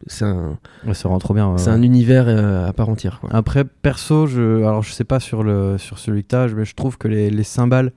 c'est 0.07 0.25
un, 0.25 0.59
Ouais, 0.87 0.95
ça 0.95 1.09
rend 1.09 1.19
trop 1.19 1.35
bien. 1.35 1.51
ouais, 1.53 1.59
c'est 1.59 1.71
un 1.71 1.83
univers 1.83 2.27
euh, 2.29 2.69
à 2.69 2.73
part 2.73 2.89
entière. 2.89 3.21
Quoi. 3.21 3.31
Après, 3.33 3.65
perso, 3.65 4.27
je, 4.27 4.59
alors 4.59 4.83
je 4.83 4.93
sais 4.93 5.05
pas 5.05 5.21
sur, 5.21 5.43
le, 5.43 5.79
sur 5.79 5.99
celui 5.99 6.23
que 6.23 6.29
t'as, 6.29 6.49
mais 6.49 6.65
je 6.65 6.75
trouve 6.75 6.99
que 6.99 7.09
les, 7.09 7.31
les 7.31 7.43
cymbales, 7.43 7.93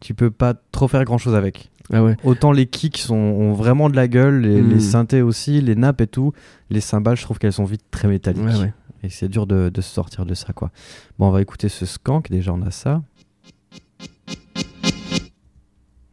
tu 0.00 0.14
peux 0.14 0.30
pas 0.30 0.54
trop 0.72 0.88
faire 0.88 1.04
grand 1.04 1.18
chose 1.18 1.34
avec. 1.34 1.70
Ah 1.92 2.02
ouais. 2.02 2.16
Autant 2.24 2.50
les 2.52 2.66
kicks 2.66 2.96
sont, 2.98 3.14
ont 3.14 3.52
vraiment 3.52 3.90
de 3.90 3.96
la 3.96 4.08
gueule, 4.08 4.40
les, 4.40 4.62
Mm. 4.62 4.70
les 4.70 4.80
synthés 4.80 5.22
aussi, 5.22 5.60
les 5.60 5.74
nappes 5.74 6.00
et 6.00 6.06
tout. 6.06 6.32
Les 6.70 6.80
cymbales, 6.80 7.16
je 7.16 7.22
trouve 7.22 7.38
qu'elles 7.38 7.52
sont 7.52 7.64
vite 7.64 7.82
très 7.90 8.08
métalliques. 8.08 8.42
Ouais, 8.44 8.58
ouais. 8.58 8.72
Et 9.02 9.10
c'est 9.10 9.28
dur 9.28 9.46
de, 9.46 9.68
de 9.68 9.80
se 9.82 9.90
sortir 9.92 10.24
de 10.24 10.32
ça, 10.32 10.52
quoi. 10.54 10.70
Bon, 11.18 11.28
on 11.28 11.30
va 11.30 11.42
écouter 11.42 11.68
ce 11.68 11.84
skank, 11.84 12.30
déjà 12.30 12.52
on 12.54 12.62
a 12.62 12.70
ça. 12.70 13.02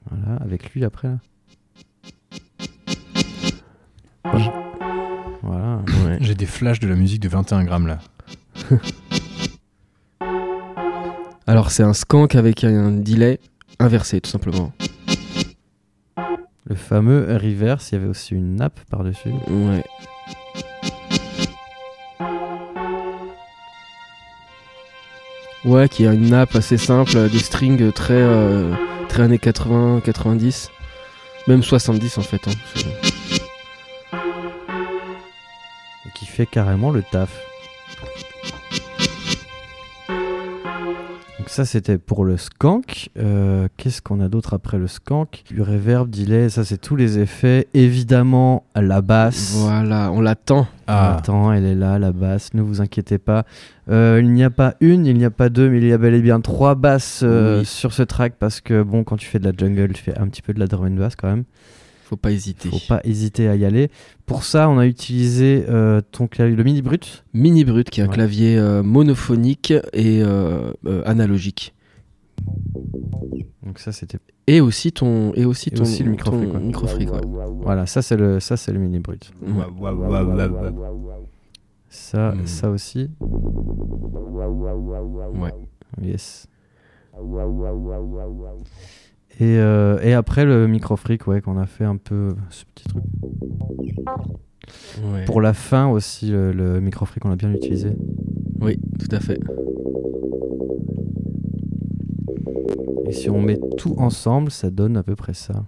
Voilà, 0.10 0.41
avec 0.41 0.74
lui 0.74 0.84
après 0.84 1.08
là. 1.08 1.18
Des 6.42 6.48
flashs 6.48 6.80
de 6.80 6.88
la 6.88 6.96
musique 6.96 7.20
de 7.20 7.30
21 7.30 7.64
grammes 7.66 7.86
là. 7.86 8.00
Alors 11.46 11.70
c'est 11.70 11.84
un 11.84 11.94
skank 11.94 12.34
avec 12.34 12.64
un 12.64 12.89
delay 12.89 13.39
inversé 13.78 14.22
tout 14.22 14.30
simplement. 14.32 14.72
Le 16.66 16.76
fameux 16.76 17.38
reverse, 17.38 17.92
il 17.92 17.96
y 17.96 17.98
avait 18.00 18.08
aussi 18.08 18.34
une 18.34 18.56
nappe 18.56 18.80
par-dessus. 18.89 19.30
Ouais. 19.50 19.84
Ouais, 25.64 25.88
qui 25.88 26.08
a 26.08 26.14
une 26.14 26.30
nappe 26.32 26.56
assez 26.56 26.78
simple, 26.78 27.16
euh, 27.18 27.30
des 27.30 27.38
strings 27.38 27.92
très, 27.92 28.14
euh, 28.16 28.74
très 29.10 29.22
années 29.22 29.38
80, 29.38 30.02
90, 30.04 30.72
même 31.48 31.62
70 31.62 32.18
en 32.18 32.22
fait. 32.24 32.48
hein. 32.48 33.11
Fait 36.32 36.46
carrément 36.46 36.92
le 36.92 37.04
taf. 37.04 37.30
Donc 41.40 41.50
ça 41.50 41.66
c'était 41.66 41.98
pour 41.98 42.24
le 42.24 42.38
skank. 42.38 43.10
Euh, 43.18 43.68
Qu'est-ce 43.76 44.02
qu'on 44.04 44.22
a 44.22 44.28
d'autre 44.30 44.54
après 44.54 44.78
le 44.78 44.88
skank? 44.88 45.44
Du 45.50 45.62
reverb, 45.64 46.08
delay, 46.10 46.50
ça 46.50 46.64
c'est 46.64 46.78
tous 46.80 46.96
les 46.96 47.18
effets. 47.20 47.68
Évidemment 47.74 48.64
la 48.76 49.02
basse. 49.02 49.54
Voilà, 49.58 50.12
on 50.12 50.22
l'attend. 50.22 50.68
Ah, 50.88 51.18
Attends, 51.18 51.52
elle 51.52 51.66
est 51.66 51.74
là, 51.76 51.98
la 51.98 52.12
basse, 52.12 52.54
ne 52.54 52.62
vous 52.62 52.80
inquiétez 52.80 53.18
pas. 53.18 53.44
Euh, 53.90 54.20
il 54.22 54.32
n'y 54.34 54.44
a 54.44 54.50
pas 54.52 54.76
une, 54.82 55.06
il 55.08 55.18
n'y 55.18 55.26
a 55.26 55.32
pas 55.32 55.50
deux, 55.50 55.70
mais 55.70 55.80
il 55.80 55.88
y 55.88 55.94
a 55.94 55.98
bel 55.98 56.14
et 56.14 56.22
bien 56.22 56.42
trois 56.42 56.76
basses 56.76 57.22
euh, 57.24 57.60
Oui. 57.62 57.66
sur 57.66 57.92
ce 57.94 58.04
track 58.04 58.34
parce 58.40 58.62
que 58.62 58.84
bon, 58.84 59.04
quand 59.04 59.18
tu 59.18 59.26
fais 59.26 59.40
de 59.40 59.46
la 59.46 59.52
jungle, 59.58 59.94
tu 59.94 60.04
fais 60.04 60.18
un 60.20 60.28
petit 60.28 60.42
peu 60.44 60.54
de 60.54 60.60
la 60.60 60.68
drum 60.68 60.86
and 60.86 60.92
bass 61.00 61.16
quand 61.16 61.28
même. 61.30 61.44
Faut 62.12 62.18
pas 62.18 62.32
hésiter. 62.34 62.68
Faut 62.68 62.82
pas 62.89 62.99
hésiter 63.05 63.47
à 63.47 63.55
y 63.55 63.64
aller. 63.64 63.89
Pour 64.26 64.43
ça, 64.43 64.68
on 64.70 64.78
a 64.78 64.86
utilisé 64.86 65.64
euh, 65.70 66.01
ton 66.12 66.28
clavier, 66.28 66.57
le 66.57 66.64
mini 66.66 66.82
brut. 66.82 67.24
Mini 67.34 67.64
Brut, 67.64 67.89
qui 67.89 68.01
est 68.01 68.03
un 68.03 68.07
Ouais. 68.09 68.14
clavier 68.14 68.57
euh, 68.57 68.84
monophonique 68.84 69.72
et 69.93 70.22
euh, 70.22 70.74
analogique. 71.05 71.74
Donc 73.66 73.80
ça, 73.80 73.93
c'était 73.93 74.18
Et 74.47 74.59
aussi 74.59 74.91
ton, 74.91 75.32
et 75.36 75.45
aussi 75.45 75.70
Et 75.70 75.72
ton, 75.72 75.84
aussi 75.84 76.03
le 76.03 76.12
micro-freak, 76.12 76.51
ton 76.51 76.59
micro-freak, 76.59 77.14
ouais. 77.14 77.22
voilà, 77.62 77.86
ça 77.86 78.01
c'est 78.01 78.18
le 78.18 78.41
ça 78.41 78.57
c'est 78.57 78.74
le 78.74 78.80
mini 78.80 78.99
brut. 78.99 79.32
Ouais. 79.41 79.64
Ça 81.88 82.32
Hmm. 82.32 82.45
ça 82.45 82.70
aussi. 82.72 83.09
Ouais. 85.39 85.53
Yes. 86.01 86.45
Et, 89.40 89.58
euh, 89.58 90.00
et 90.04 90.14
après 90.14 90.46
le 90.46 90.68
micro 90.68 90.96
freak, 90.96 91.26
ouais, 91.28 91.42
qu'on 91.42 91.58
a 91.58 91.66
fait 91.66 91.86
un 91.86 91.98
peu 91.98 92.36
ce 92.50 92.64
petit 92.76 92.84
truc. 92.88 93.04
Ouais. 95.04 95.26
Pour 95.26 95.42
la 95.42 95.54
fin 95.54 95.88
aussi, 95.88 96.30
le, 96.30 96.52
le 96.52 96.80
micro 96.80 97.06
freak, 97.06 97.26
on 97.26 97.30
l'a 97.30 97.36
bien 97.36 97.52
utilisé. 97.52 97.90
Oui, 98.62 98.80
tout 99.00 99.16
à 99.16 99.20
fait. 99.20 99.40
Et 103.08 103.12
si 103.12 103.30
on 103.30 103.42
met 103.42 103.60
tout 103.78 103.96
ensemble, 103.98 104.52
ça 104.52 104.70
donne 104.70 104.96
à 104.96 105.04
peu 105.04 105.16
près 105.16 105.34
ça. 105.34 105.64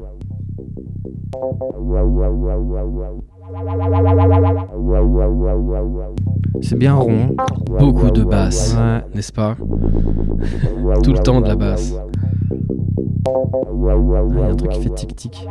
C'est 6.62 6.78
bien 6.78 6.96
rond. 6.96 7.36
Beaucoup 7.80 8.12
de 8.12 8.24
basses, 8.24 8.76
Ouais. 8.76 9.02
n'est-ce 9.16 9.32
pas? 9.34 9.56
Tout 11.04 11.14
le 11.14 11.20
temps 11.20 11.42
de 11.42 11.48
la 11.48 11.56
basse. 11.56 11.94
Il 12.98 14.38
y 14.38 14.42
a 14.42 14.46
un 14.46 14.56
truc 14.56 14.72
qui 14.72 14.82
fait 14.84 14.90
tic-tic. 14.96 15.48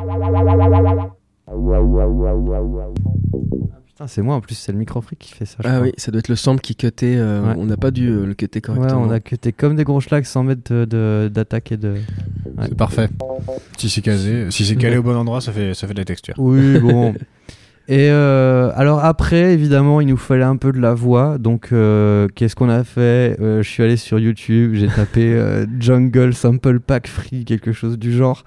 Ah, 3.73 3.79
putain, 3.87 4.07
c'est 4.07 4.23
moi 4.23 4.35
en 4.37 4.41
plus, 4.41 4.55
c'est 4.55 4.73
le 4.73 4.79
micro 4.79 5.01
freak 5.01 5.19
qui 5.19 5.33
fait 5.35 5.45
ça. 5.45 5.57
je 5.61 5.69
Ah 5.69 5.73
crois. 5.73 5.83
oui, 5.85 5.93
ça 5.97 6.11
doit 6.11 6.19
être 6.21 6.29
le 6.29 6.37
sample 6.37 6.61
qui 6.61 6.75
cutait. 6.77 7.17
euh, 7.17 7.43
Ouais. 7.43 7.55
On 7.59 7.65
n'a 7.67 7.77
pas 7.77 7.91
dû 7.91 8.09
euh, 8.09 8.25
le 8.27 8.35
cutter 8.35 8.59
Ouais, 8.59 8.61
correctement. 8.63 9.03
on 9.03 9.11
a 9.11 9.21
cuté 9.21 9.53
comme 9.53 9.77
des 9.77 9.85
gros 9.85 10.01
schlags 10.01 10.25
sans 10.25 10.45
mettre 10.45 10.73
de- 10.73 10.85
de- 10.85 11.31
d'attaque 11.33 11.73
et 11.73 11.77
de. 11.77 11.91
Ouais. 11.93 12.01
c'est 12.69 12.75
parfait. 12.77 13.09
Si 13.77 13.89
c'est 13.91 14.03
casé, 14.03 14.51
si 14.51 14.65
c'est 14.65 14.77
calé 14.77 14.97
au 14.97 15.03
bon 15.03 15.17
endroit, 15.17 15.41
ça 15.41 15.53
fait, 15.53 15.75
ça 15.75 15.87
fait 15.87 15.95
de 15.95 15.99
la 15.99 16.05
texture. 16.05 16.35
Oui, 16.39 16.79
bon. 16.79 17.15
Et 17.89 18.09
euh, 18.11 18.71
alors 18.77 19.05
après, 19.05 19.53
évidemment, 19.53 20.01
il 20.01 20.07
nous 20.07 20.17
fallait 20.17 20.45
un 20.45 20.57
peu 20.57 20.73
de 20.73 20.79
la 20.81 20.95
voix. 20.95 21.37
Donc, 21.39 21.69
euh, 21.73 22.29
qu'est-ce 22.35 22.55
qu'on 22.55 22.69
a 22.69 22.85
fait? 22.85 23.37
Euh, 23.41 23.63
Je 23.63 23.69
suis 23.69 23.83
allé 23.83 23.97
sur 23.97 24.19
YouTube, 24.19 24.75
j'ai 24.75 24.87
tapé 24.89 25.33
euh, 25.35 25.67
Jungle 25.81 26.33
Sample 26.33 26.81
Pack 26.81 27.09
Free, 27.09 27.45
quelque 27.45 27.73
chose 27.73 27.99
du 27.99 28.13
genre. 28.13 28.45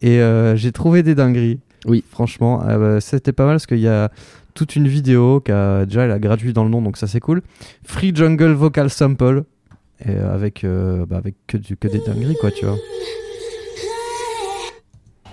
Et 0.00 0.20
euh, 0.20 0.54
j'ai 0.56 0.70
trouvé 0.72 1.02
des 1.02 1.14
dingueries. 1.16 1.58
Oui. 1.86 2.04
Franchement, 2.10 2.62
euh, 2.68 2.94
bah, 2.94 3.00
c'était 3.00 3.32
pas 3.32 3.44
mal 3.46 3.54
parce 3.54 3.66
qu'il 3.66 3.80
y 3.80 3.88
a 3.88 4.10
toute 4.54 4.76
une 4.76 4.86
vidéo 4.88 5.40
qui 5.40 5.52
a 5.52 5.84
déjà 5.84 6.02
elle 6.02 6.10
a 6.12 6.18
gratuit 6.18 6.52
dans 6.52 6.64
le 6.64 6.70
nom, 6.70 6.80
donc 6.82 6.96
ça 6.96 7.06
c'est 7.06 7.20
cool. 7.20 7.42
Free 7.84 8.12
Jungle 8.14 8.52
Vocal 8.52 8.90
Sample. 8.90 9.42
Et 10.04 10.10
euh, 10.10 10.32
avec, 10.32 10.62
euh, 10.62 11.04
bah, 11.06 11.16
avec 11.16 11.34
que, 11.48 11.56
du, 11.56 11.76
que 11.76 11.88
des 11.88 11.98
dingueries, 11.98 12.36
quoi, 12.40 12.52
tu 12.52 12.64
vois. 12.64 12.76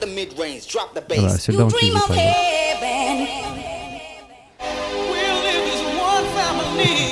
The 0.02 0.08
mid-range, 0.08 0.68
drop 0.74 0.92
the 0.96 0.98
Ah 0.98 1.04
bah, 1.08 1.16
bass. 1.22 1.42
celle-là, 1.42 1.66
on 1.66 1.70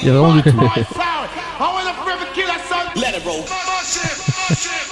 Il 0.02 0.08
y 0.08 0.10
a 0.10 0.14
vraiment 0.14 0.36
du 0.36 0.44
tout. 0.44 0.58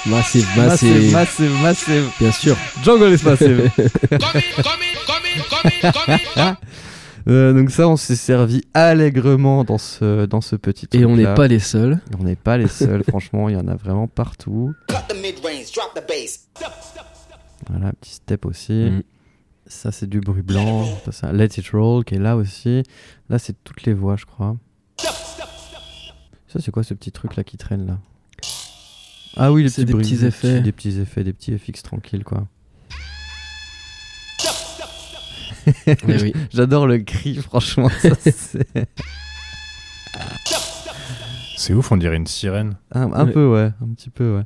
Massive, 0.05 0.47
Massive, 0.57 1.11
massive. 1.11 1.11
massive, 1.11 1.61
massive. 1.61 2.09
Bien 2.19 2.31
sûr. 2.31 2.57
Jungle 2.83 3.13
is 3.13 3.23
massive. 3.23 3.69
Euh, 7.27 7.53
donc 7.53 7.69
ça, 7.69 7.87
on 7.87 7.97
s'est 7.97 8.15
servi 8.15 8.63
allègrement 8.73 9.63
dans 9.63 9.77
ce, 9.77 10.25
dans 10.25 10.41
ce 10.41 10.55
petit 10.55 10.87
truc 10.87 10.99
Et 10.99 11.05
on 11.05 11.15
n'est 11.15 11.33
pas 11.35 11.47
les 11.47 11.59
seuls. 11.59 11.99
On 12.19 12.23
n'est 12.23 12.35
pas 12.35 12.57
les 12.57 12.67
seuls, 12.67 13.03
franchement, 13.07 13.47
il 13.47 13.53
y 13.53 13.57
en 13.57 13.67
a 13.67 13.75
vraiment 13.75 14.07
partout. 14.07 14.73
Cut 14.87 14.95
the 15.07 15.15
mid-range, 15.21 15.71
drop 15.71 15.93
the 15.93 16.03
bass. 16.07 16.47
Voilà, 17.69 17.93
petit 17.93 18.15
step 18.15 18.45
aussi. 18.47 18.73
Mm. 18.73 19.03
Ça, 19.67 19.91
c'est 19.91 20.09
du 20.09 20.19
bruit 20.19 20.41
blanc. 20.41 20.85
Ça, 21.05 21.11
c'est 21.11 21.25
un 21.27 21.31
Let 21.31 21.49
It 21.57 21.69
Roll 21.69 22.03
qui 22.03 22.15
est 22.15 22.19
là 22.19 22.35
aussi. 22.35 22.81
Là, 23.29 23.37
c'est 23.37 23.55
toutes 23.63 23.83
les 23.83 23.93
voix, 23.93 24.15
je 24.17 24.25
crois. 24.25 24.57
Ça, 26.47 26.59
c'est 26.59 26.71
quoi 26.71 26.83
ce 26.83 26.93
petit 26.93 27.11
truc 27.11 27.35
là 27.37 27.43
qui 27.43 27.57
traîne 27.57 27.87
là 27.87 27.97
Ah 29.37 29.51
oui, 29.51 29.63
les 29.63 29.69
C'est 29.69 29.83
petits 29.83 29.85
des 29.85 29.93
bruits, 29.93 30.03
petits 30.03 30.17
des 30.17 30.25
effets. 30.25 30.61
des 30.61 30.71
petits 30.71 30.99
effets, 30.99 31.23
des 31.23 31.33
petits 31.33 31.57
FX 31.57 31.83
tranquilles, 31.83 32.23
quoi. 32.23 32.47
Oui. 36.07 36.33
J'adore 36.51 36.87
le 36.87 36.97
cri, 36.99 37.35
franchement. 37.35 37.89
ça, 38.01 38.09
c'est- 38.31 38.67
C'est 41.55 41.73
ouf, 41.73 41.91
on 41.91 41.97
dirait 41.97 42.17
une 42.17 42.25
sirène. 42.27 42.75
un 42.91 43.13
un 43.13 43.25
Ouais. 43.27 43.31
peu, 43.31 43.47
ouais. 43.47 43.71
Un 43.81 43.93
petit 43.93 44.09
peu, 44.09 44.37
ouais. 44.37 44.43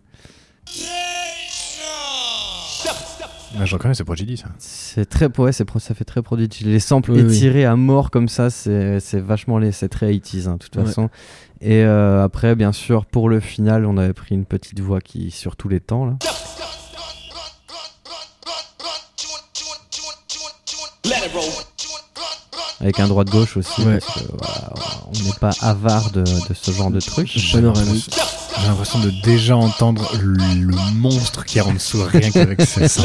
Ah, 3.57 3.65
J'en 3.65 3.77
connais, 3.77 3.93
c'est 3.93 4.03
Prodigy 4.03 4.37
ça. 4.37 4.47
C'est 4.59 5.05
très, 5.09 5.27
ouais, 5.39 5.51
c'est 5.53 5.63
pro- 5.65 5.79
ça 5.79 5.93
fait 5.93 6.03
très 6.03 6.21
prodigy. 6.21 6.65
Les 6.65 6.79
samples 6.79 7.11
Oui, 7.11 7.21
oui. 7.21 7.35
étirés 7.35 7.63
à 7.65 7.75
mort 7.75 8.11
comme 8.11 8.27
ça, 8.27 8.49
c'est 8.49 8.99
vachement 9.19 9.57
les, 9.59 9.71
c'est 9.71 9.87
très 9.89 10.11
80s, 10.11 10.47
hein, 10.47 10.53
de 10.53 10.57
toute 10.57 10.75
Ouais. 10.75 10.85
façon. 10.85 11.09
Et 11.61 11.83
euh, 11.83 12.23
après, 12.23 12.55
bien 12.55 12.73
sûr, 12.73 13.05
pour 13.05 13.29
le 13.29 13.39
final, 13.39 13.85
on 13.85 13.97
avait 13.97 14.13
pris 14.13 14.35
une 14.35 14.45
petite 14.45 14.79
voix 14.81 14.99
qui 14.99 15.31
sur 15.31 15.55
tous 15.55 15.69
les 15.69 15.79
temps 15.79 16.05
là. 16.05 16.17
Avec 22.81 22.99
un 22.99 23.07
droit 23.07 23.23
de 23.23 23.31
gauche 23.31 23.57
aussi, 23.57 23.81
Ouais. 23.81 23.99
parce 23.99 24.21
que, 24.21 24.27
voilà, 24.37 24.71
on 25.07 25.11
n'est 25.23 25.33
pas 25.39 25.51
avare 25.61 26.11
de, 26.11 26.21
de 26.21 26.53
ce 26.53 26.71
genre 26.71 26.91
de 26.91 26.99
truc. 26.99 27.33
Panoramique. 27.51 28.09
J'ai 28.61 28.67
l'impression 28.67 28.99
de 28.99 29.11
déjà 29.23 29.55
entendre 29.57 30.09
le, 30.21 30.33
le 30.65 30.75
monstre 30.99 31.45
qui 31.45 31.57
est 31.57 31.61
en 31.61 31.73
dessous 31.73 32.01
rien 32.03 32.29
qu'avec 32.31 32.61
ce 32.61 32.87
son. 32.87 33.03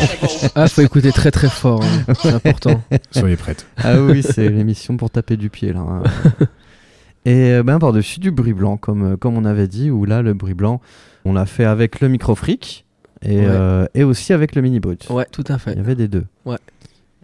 Ah, 0.55 0.69
faut 0.69 0.83
écouter 0.83 1.13
très 1.13 1.31
très 1.31 1.49
fort. 1.51 1.83
hein. 1.83 2.15
C'est 2.21 2.33
important. 2.33 2.81
Soyez 3.11 3.37
prêtes. 3.37 3.67
Ah 3.77 4.01
oui, 4.01 4.23
c'est 4.23 4.49
l'émission 4.49 4.97
pour 4.97 5.11
taper 5.11 5.37
du 5.37 5.51
pied 5.51 5.73
là. 5.73 5.81
hein. 5.81 6.03
Et 7.27 7.51
euh, 7.53 7.63
ben 7.63 7.79
par-dessus 7.79 8.19
du 8.21 8.31
bruit 8.31 8.55
blanc, 8.55 8.79
comme, 8.79 9.13
euh, 9.13 9.17
comme 9.19 9.37
on 9.37 9.45
avait 9.45 9.69
dit, 9.69 9.91
où 9.91 10.07
là, 10.07 10.23
le 10.23 10.33
bruit 10.33 10.55
blanc, 10.55 10.81
on 11.27 11.35
l'a 11.35 11.45
fait 11.45 11.67
avec 11.67 12.01
le 12.01 12.09
micro 12.09 12.35
freak 12.35 12.87
et, 13.23 13.41
Ouais. 13.41 13.45
euh, 13.47 13.87
et 13.95 14.05
aussi 14.05 14.33
avec 14.33 14.55
le 14.55 14.63
mini 14.63 14.81
brut. 14.81 15.07
Ouais, 15.11 15.27
tout 15.31 15.45
à 15.49 15.55
Il 15.55 15.59
fait. 15.59 15.75
y 15.75 15.79
avait 15.79 15.95
des 15.97 16.09
deux. 16.09 16.25
Ouais. 16.47 16.57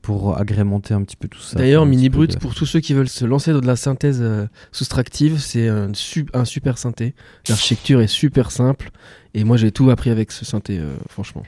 Pour 0.06 0.38
agrémenter 0.38 0.94
un 0.94 1.02
petit 1.02 1.16
peu 1.16 1.26
tout 1.26 1.40
ça. 1.40 1.58
D'ailleurs, 1.58 1.84
Mini 1.84 2.08
Brut, 2.08 2.32
de- 2.34 2.38
pour 2.38 2.54
tous 2.54 2.64
ceux 2.64 2.78
qui 2.78 2.94
veulent 2.94 3.08
se 3.08 3.24
lancer 3.24 3.52
dans 3.52 3.58
de 3.60 3.66
la 3.66 3.74
synthèse 3.74 4.20
euh, 4.22 4.46
soustractive, 4.70 5.38
c'est 5.40 5.66
un, 5.68 5.92
su- 5.94 6.26
un 6.32 6.44
super 6.44 6.78
synthé. 6.78 7.12
L'architecture 7.48 8.00
est 8.00 8.06
super 8.06 8.52
simple. 8.52 8.90
Et 9.34 9.42
moi, 9.42 9.56
j'ai 9.56 9.72
tout 9.72 9.90
appris 9.90 10.10
avec 10.10 10.30
ce 10.30 10.44
synthé, 10.44 10.78
euh, 10.78 10.94
franchement. 11.08 11.42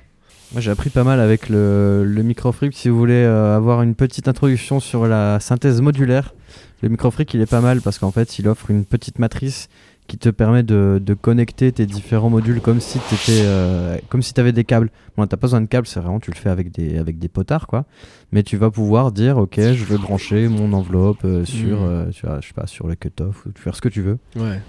Moi, 0.53 0.61
j'ai 0.61 0.71
appris 0.73 0.91
pas 0.91 1.05
mal 1.05 1.21
avec 1.21 1.49
le, 1.51 2.05
le. 2.05 2.25
Si 2.73 2.89
vous 2.89 2.99
voulez 2.99 3.15
euh, 3.15 3.57
avoir 3.57 3.83
une 3.83 3.95
petite 3.95 4.27
introduction 4.27 4.81
sur 4.81 5.07
la 5.07 5.39
synthèse 5.41 5.81
modulaire, 5.81 6.35
le 6.83 6.89
micro 6.89 7.11
freak, 7.13 7.33
il 7.35 7.41
est 7.41 7.47
pas 7.51 7.61
mal 7.61 7.81
parce 7.81 7.99
qu'en 7.99 8.11
fait, 8.11 8.39
il 8.41 8.49
offre 8.49 8.71
une 8.71 8.85
petite 8.85 9.19
matrice 9.21 9.69
qui 10.09 10.19
te 10.19 10.29
permet 10.31 10.63
de, 10.65 11.01
de 11.01 11.15
connecter 11.15 11.71
tes 11.71 11.87
différents 11.87 12.31
modules 12.31 12.61
comme 12.61 12.81
si 12.81 12.99
t'étais, 12.99 13.43
euh, 13.45 13.97
comme 14.09 14.23
si 14.23 14.33
t'avais 14.35 14.53
des 14.53 14.65
câbles. 14.65 14.91
Bon, 15.17 15.23
là, 15.23 15.29
t'as 15.29 15.37
pas 15.37 15.43
besoin 15.47 15.61
de 15.61 15.67
câbles, 15.67 15.87
c'est 15.87 16.01
vraiment 16.01 16.19
tu 16.19 16.31
le 16.33 16.37
fais 16.37 16.49
avec 16.51 16.73
des 16.73 16.99
avec 16.99 17.19
des 17.19 17.29
potards 17.29 17.67
quoi. 17.67 17.85
Mais 18.33 18.43
tu 18.43 18.57
vas 18.57 18.71
pouvoir 18.71 19.13
dire, 19.13 19.37
ok, 19.39 19.55
je 19.61 19.85
veux 19.85 19.99
brancher 19.99 20.49
mon 20.49 20.73
enveloppe 20.73 21.25
euh, 21.25 21.45
sur, 21.45 21.79
Mhm. 21.81 21.87
euh, 21.89 22.11
tu 22.11 22.27
vois, 22.27 22.41
je 22.41 22.49
sais 22.49 22.55
pas, 22.55 22.67
sur 22.67 22.89
le 22.89 22.95
cutoff 22.97 23.47
ou 23.47 23.51
faire 23.55 23.77
ce 23.77 23.81
que 23.83 23.89
tu 23.91 24.01
veux. 24.03 24.19
Ouais. 24.35 24.61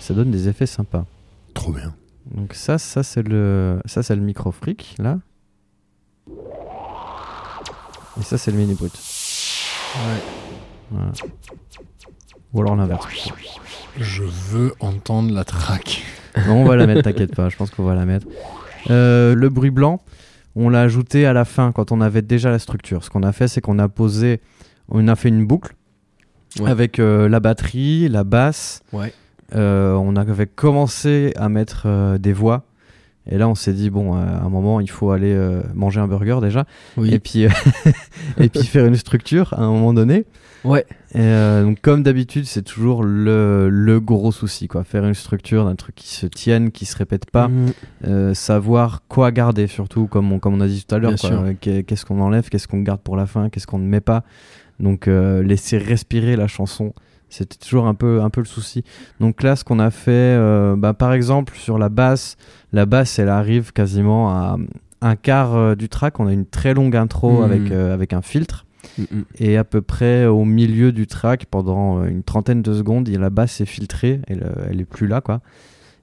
Ça 0.00 0.14
donne 0.14 0.30
des 0.30 0.48
effets 0.48 0.66
sympas. 0.66 1.04
Trop 1.54 1.72
bien. 1.72 1.94
Donc 2.34 2.54
ça, 2.54 2.78
ça 2.78 3.02
c'est 3.02 3.22
le, 3.26 3.78
ça 3.84 4.02
c'est 4.02 4.16
le 4.16 4.22
micro 4.22 4.50
freak 4.52 4.94
là. 4.98 5.18
Et 8.18 8.22
ça, 8.22 8.36
c'est 8.38 8.50
le 8.50 8.56
mini 8.58 8.74
brut. 8.74 8.92
Ouais. 8.92 10.20
Voilà. 10.90 11.12
Ou 12.52 12.60
alors 12.60 12.76
l'inverse. 12.76 13.06
Je 13.98 14.22
veux 14.22 14.74
entendre 14.80 15.32
la 15.32 15.44
track. 15.44 16.02
Non, 16.46 16.62
on 16.62 16.64
va 16.64 16.76
la 16.76 16.86
mettre, 16.86 17.02
t'inquiète 17.02 17.34
pas, 17.34 17.48
je 17.48 17.56
pense 17.56 17.70
qu'on 17.70 17.84
va 17.84 17.94
la 17.94 18.04
mettre. 18.06 18.26
Euh, 18.90 19.34
le 19.34 19.48
bruit 19.48 19.70
blanc, 19.70 20.00
on 20.56 20.68
l'a 20.68 20.80
ajouté 20.82 21.26
à 21.26 21.32
la 21.32 21.44
fin 21.44 21.72
quand 21.72 21.92
on 21.92 22.00
avait 22.00 22.22
déjà 22.22 22.50
la 22.50 22.58
structure. 22.58 23.04
Ce 23.04 23.10
qu'on 23.10 23.22
a 23.22 23.32
fait, 23.32 23.48
c'est 23.48 23.60
qu'on 23.60 23.78
a 23.78 23.88
posé, 23.88 24.40
on 24.88 25.06
a 25.08 25.16
fait 25.16 25.28
une 25.28 25.44
boucle 25.46 25.74
Ouais. 26.58 26.68
avec 26.68 26.98
euh, 26.98 27.28
la 27.28 27.38
batterie, 27.38 28.08
la 28.08 28.24
basse. 28.24 28.80
Ouais. 28.92 29.12
Euh, 29.54 29.92
on 29.94 30.16
avait 30.16 30.46
commencé 30.48 31.32
à 31.36 31.48
mettre 31.48 31.82
euh, 31.86 32.18
des 32.18 32.32
voix. 32.32 32.64
Et 33.28 33.38
là, 33.38 33.48
on 33.48 33.54
s'est 33.54 33.72
dit, 33.72 33.90
bon, 33.90 34.16
euh, 34.16 34.18
à 34.18 34.44
un 34.44 34.48
moment, 34.48 34.80
il 34.80 34.90
faut 34.90 35.10
aller 35.10 35.32
euh, 35.32 35.62
manger 35.74 36.00
un 36.00 36.08
burger 36.08 36.38
déjà. 36.40 36.64
Oui. 36.96 37.12
Et, 37.12 37.18
puis, 37.18 37.46
euh, 37.46 37.50
et 38.38 38.48
puis 38.48 38.64
faire 38.64 38.86
une 38.86 38.96
structure 38.96 39.52
à 39.54 39.62
un 39.62 39.70
moment 39.70 39.92
donné. 39.92 40.24
Ouais. 40.64 40.84
Et 41.14 41.62
donc, 41.62 41.80
comme 41.80 42.02
d'habitude, 42.02 42.44
c'est 42.44 42.62
toujours 42.62 43.02
le, 43.02 43.68
le 43.70 44.00
gros 44.00 44.30
souci, 44.30 44.68
quoi. 44.68 44.84
Faire 44.84 45.04
une 45.04 45.14
structure 45.14 45.64
d'un 45.64 45.74
truc 45.74 45.94
qui 45.94 46.08
se 46.08 46.26
tienne, 46.26 46.70
qui 46.70 46.84
se 46.84 46.96
répète 46.96 47.30
pas, 47.30 47.48
Mm. 47.48 47.66
Euh, 48.06 48.34
savoir 48.34 49.02
quoi 49.08 49.32
garder, 49.32 49.66
surtout, 49.66 50.06
comme 50.06 50.30
on, 50.32 50.38
comme 50.38 50.54
on 50.54 50.60
a 50.60 50.68
dit 50.68 50.84
tout 50.86 50.94
à 50.94 50.98
l'heure. 50.98 51.14
Qu'est-ce 51.60 52.04
qu'on 52.04 52.20
enlève, 52.20 52.48
qu'est-ce 52.48 52.68
qu'on 52.68 52.80
garde 52.80 53.00
pour 53.00 53.16
la 53.16 53.26
fin, 53.26 53.48
qu'est-ce 53.48 53.66
qu'on 53.66 53.78
ne 53.78 53.86
met 53.86 54.00
pas. 54.00 54.24
Donc, 54.78 55.06
laisser 55.06 55.78
respirer 55.78 56.36
la 56.36 56.46
chanson, 56.46 56.94
c'était 57.30 57.56
toujours 57.56 57.86
un 57.86 57.94
peu, 57.94 58.20
un 58.22 58.30
peu 58.30 58.40
le 58.40 58.46
souci. 58.46 58.84
Donc 59.20 59.42
là, 59.42 59.56
ce 59.56 59.64
qu'on 59.64 59.78
a 59.78 59.90
fait, 59.90 60.10
euh, 60.12 60.76
bah, 60.76 60.92
par 60.94 61.12
exemple, 61.12 61.54
sur 61.56 61.78
la 61.78 61.88
basse, 61.88 62.36
la 62.72 62.86
basse, 62.86 63.18
elle 63.18 63.28
arrive 63.28 63.72
quasiment 63.72 64.30
à 64.30 64.56
un 65.00 65.16
quart 65.16 65.54
euh, 65.56 65.74
du 65.74 65.88
track. 65.88 66.20
On 66.20 66.26
a 66.26 66.32
une 66.32 66.46
très 66.46 66.74
longue 66.74 66.96
intro 66.96 67.38
Mhm. 67.38 67.42
avec, 67.44 67.70
euh, 67.72 67.94
avec 67.94 68.12
un 68.12 68.22
filtre. 68.22 68.66
Mm, 68.98 69.02
mm. 69.10 69.22
Et 69.38 69.56
à 69.56 69.64
peu 69.64 69.80
près 69.82 70.26
au 70.26 70.44
milieu 70.44 70.92
du 70.92 71.06
track, 71.06 71.46
pendant 71.50 72.04
une 72.04 72.22
trentaine 72.22 72.60
de 72.62 72.74
secondes, 72.74 73.08
la 73.08 73.30
basse 73.30 73.60
est 73.60 73.66
filtrée, 73.66 74.20
elle, 74.26 74.50
elle 74.70 74.80
est 74.80 74.84
plus 74.84 75.06
là, 75.06 75.20
quoi. 75.20 75.40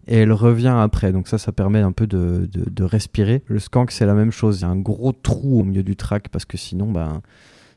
Et 0.10 0.20
elle 0.20 0.32
revient 0.32 0.74
après, 0.74 1.12
donc 1.12 1.28
ça, 1.28 1.38
ça 1.38 1.52
permet 1.52 1.82
un 1.82 1.92
peu 1.92 2.08
de, 2.08 2.48
de- 2.50 2.70
de 2.70 2.84
respirer. 2.86 3.44
Le 3.48 3.60
skank, 3.60 3.92
c'est 3.92 4.06
la 4.06 4.14
même 4.14 4.32
chose, 4.32 4.60
il 4.60 4.62
y 4.62 4.66
a 4.66 4.70
un 4.70 4.78
gros 4.78 5.12
trou 5.12 5.60
au 5.60 5.64
milieu 5.66 5.84
du 5.84 5.98
track, 5.98 6.30
parce 6.30 6.46
que 6.46 6.56
sinon, 6.56 6.90
ben, 6.90 7.22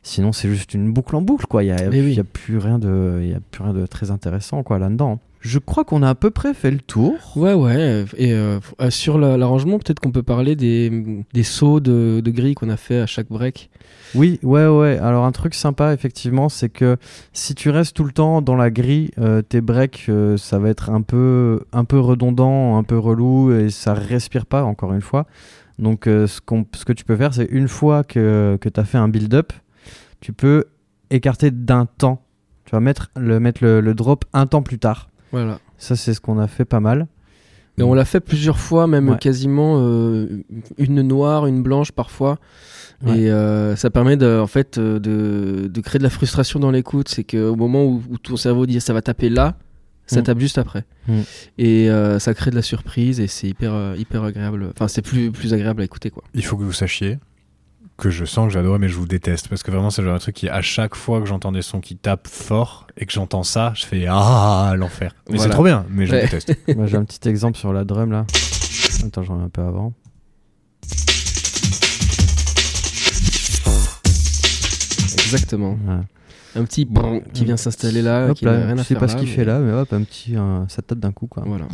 sinon 0.02 0.32
c'est 0.32 0.48
juste 0.48 0.74
une 0.74 0.92
boucle 0.92 1.14
en 1.16 1.22
boucle, 1.22 1.46
quoi. 1.46 1.62
Il 1.64 1.68
y 1.68 1.70
a, 1.72 1.76
Mais 1.90 2.00
oui. 2.00 2.08
il 2.10 2.14
y 2.14 2.20
a 2.20 2.24
plus 2.24 2.58
rien 2.58 2.78
de, 2.78 3.20
il 3.24 3.34
a 3.34 3.40
plus 3.50 3.62
rien 3.64 3.72
de 3.74 3.86
très 3.86 4.10
intéressant, 4.10 4.62
quoi, 4.62 4.78
là-dedans. 4.78 5.18
Je 5.42 5.58
crois 5.58 5.84
qu'on 5.84 6.02
a 6.02 6.10
à 6.10 6.14
peu 6.14 6.30
près 6.30 6.52
fait 6.52 6.70
le 6.70 6.80
tour. 6.80 7.14
Ouais, 7.34 7.54
ouais. 7.54 8.04
Et 8.18 8.34
euh, 8.34 8.60
euh, 8.82 8.90
sur 8.90 9.16
la- 9.18 9.38
l'arrangement, 9.38 9.78
peut-être 9.78 9.98
qu'on 9.98 10.10
peut 10.10 10.22
parler 10.22 10.54
des, 10.54 11.22
des 11.32 11.42
sauts 11.44 11.80
de, 11.80 12.20
de 12.22 12.30
grille 12.30 12.54
qu'on 12.54 12.68
a 12.68 12.76
fait 12.76 13.00
à 13.00 13.06
chaque 13.06 13.28
break. 13.30 13.70
Oui, 14.14 14.38
ouais, 14.42 14.66
ouais. 14.66 14.98
Alors 14.98 15.24
un 15.24 15.32
truc 15.32 15.54
sympa, 15.54 15.94
effectivement, 15.94 16.50
c'est 16.50 16.68
que 16.68 16.98
si 17.32 17.54
tu 17.54 17.70
restes 17.70 17.96
tout 17.96 18.04
le 18.04 18.12
temps 18.12 18.42
dans 18.42 18.54
la 18.56 18.70
grille, 18.70 19.12
euh, 19.18 19.40
tes 19.40 19.62
breaks, 19.62 20.06
euh, 20.10 20.36
ça 20.36 20.58
va 20.58 20.68
être 20.68 20.90
un 20.90 21.00
peu, 21.00 21.60
un 21.72 21.84
peu 21.84 21.98
redondant, 21.98 22.76
un 22.76 22.82
peu 22.82 22.98
relou, 22.98 23.50
et 23.54 23.70
ça 23.70 23.94
respire 23.94 24.44
pas, 24.44 24.64
encore 24.64 24.92
une 24.92 25.00
fois. 25.00 25.26
Donc 25.78 26.02
ce, 26.04 26.38
qu'on- 26.44 26.66
ce 26.74 26.84
que 26.84 26.92
tu 26.92 27.04
peux 27.04 27.16
faire, 27.16 27.32
c'est 27.32 27.48
une 27.50 27.68
fois 27.68 28.04
que, 28.04 28.58
que 28.60 28.68
tu 28.68 28.78
as 28.78 28.84
fait 28.84 28.98
un 28.98 29.08
build-up, 29.08 29.54
tu 30.20 30.32
peux 30.32 30.64
écarter 31.10 31.50
d'un 31.50 31.86
temps. 31.86 32.22
Tu 32.64 32.72
vas 32.72 32.80
mettre 32.80 33.10
le, 33.16 33.40
mettre 33.40 33.64
le, 33.64 33.80
le 33.80 33.94
drop 33.94 34.24
un 34.32 34.46
temps 34.46 34.62
plus 34.62 34.78
tard. 34.78 35.08
Voilà. 35.32 35.58
Ça, 35.78 35.96
c'est 35.96 36.14
ce 36.14 36.20
qu'on 36.20 36.38
a 36.38 36.46
fait 36.46 36.64
pas 36.64 36.80
mal. 36.80 37.06
Et 37.78 37.82
on 37.82 37.94
l'a 37.94 38.04
fait 38.04 38.20
plusieurs 38.20 38.58
fois, 38.58 38.86
même 38.86 39.08
Ouais. 39.08 39.18
quasiment 39.18 39.76
euh, 39.78 40.42
une 40.76 41.00
noire, 41.02 41.46
une 41.46 41.62
blanche 41.62 41.92
parfois. 41.92 42.38
Ouais. 43.02 43.20
Et 43.20 43.30
euh, 43.30 43.74
ça 43.76 43.88
permet 43.88 44.18
de, 44.18 44.38
en 44.38 44.46
fait, 44.46 44.76
euh, 44.76 44.98
de, 44.98 45.66
de 45.68 45.80
créer 45.80 45.98
de 45.98 46.02
la 46.04 46.10
frustration 46.10 46.60
dans 46.60 46.70
l'écoute. 46.70 47.08
C'est 47.08 47.24
qu'au 47.24 47.56
moment 47.56 47.84
où, 47.86 48.02
où 48.10 48.18
ton 48.18 48.36
cerveau 48.36 48.66
dit 48.66 48.78
ça 48.82 48.92
va 48.92 49.00
taper 49.00 49.30
là, 49.30 49.56
ça 50.06 50.20
Mm. 50.20 50.24
tape 50.24 50.38
juste 50.40 50.58
après. 50.58 50.84
Mm. 51.08 51.20
Et 51.56 51.90
euh, 51.90 52.18
ça 52.18 52.34
crée 52.34 52.50
de 52.50 52.56
la 52.56 52.62
surprise 52.62 53.18
et 53.20 53.28
c'est 53.28 53.48
hyper, 53.48 53.94
hyper 53.96 54.24
agréable. 54.24 54.68
Enfin, 54.74 54.86
c'est 54.88 55.00
plus, 55.02 55.30
plus 55.30 55.54
agréable 55.54 55.80
à 55.80 55.84
écouter 55.84 56.10
quoi. 56.10 56.22
Il 56.34 56.44
faut 56.44 56.58
que 56.58 56.64
vous 56.64 56.72
sachiez 56.72 57.18
que 58.00 58.10
je 58.10 58.24
sens 58.24 58.48
que 58.48 58.52
j'adore, 58.52 58.78
mais 58.78 58.88
je 58.88 58.96
vous 58.96 59.06
déteste. 59.06 59.48
Parce 59.48 59.62
que 59.62 59.70
vraiment, 59.70 59.90
c'est 59.90 60.02
le 60.02 60.08
genre 60.08 60.16
de 60.16 60.22
truc 60.22 60.34
qui, 60.34 60.48
à 60.48 60.62
chaque 60.62 60.94
fois 60.96 61.20
que 61.20 61.26
j'entends 61.26 61.52
des 61.52 61.62
sons 61.62 61.80
qui 61.80 61.96
tapent 61.96 62.26
fort 62.28 62.86
et 62.96 63.06
que 63.06 63.12
j'entends 63.12 63.42
ça, 63.44 63.72
je 63.76 63.86
fais 63.86 64.06
Ah, 64.08 64.74
l'enfer. 64.76 65.14
Mais 65.28 65.36
Voilà. 65.36 65.42
c'est 65.44 65.54
trop 65.54 65.64
bien, 65.64 65.84
mais 65.90 66.06
je 66.06 66.12
Ouais. 66.12 66.22
déteste. 66.22 66.56
Moi, 66.76 66.86
j'ai 66.86 66.96
un 66.96 67.04
petit 67.04 67.28
exemple 67.28 67.56
sur 67.58 67.72
la 67.72 67.84
drum 67.84 68.10
là. 68.10 68.26
Attends, 69.06 69.22
j'en 69.22 69.40
ai 69.40 69.44
un 69.44 69.48
peu 69.48 69.62
avant. 69.62 69.92
Exactement. 75.12 75.76
Ouais. 75.86 76.00
Un 76.60 76.64
petit 76.64 76.84
brrr 76.84 77.20
qui 77.32 77.44
vient 77.44 77.56
s'installer 77.56 78.02
là, 78.02 78.26
Hop 78.30 78.36
qui 78.36 78.44
là, 78.44 78.52
rien 78.52 78.74
je 78.76 78.80
à 78.80 78.84
sais 78.84 78.94
faire 78.94 78.98
pas 79.00 79.08
ce 79.08 79.16
qu'il 79.16 79.28
mais- 79.28 79.34
fait 79.34 79.44
là, 79.44 79.60
mais 79.60 79.72
hop, 79.72 79.92
un 79.92 80.02
petit, 80.02 80.34
un- 80.36 80.66
ça 80.68 80.82
tape 80.82 80.98
d'un 80.98 81.12
coup 81.12 81.28
quoi. 81.28 81.44
Voilà. 81.46 81.66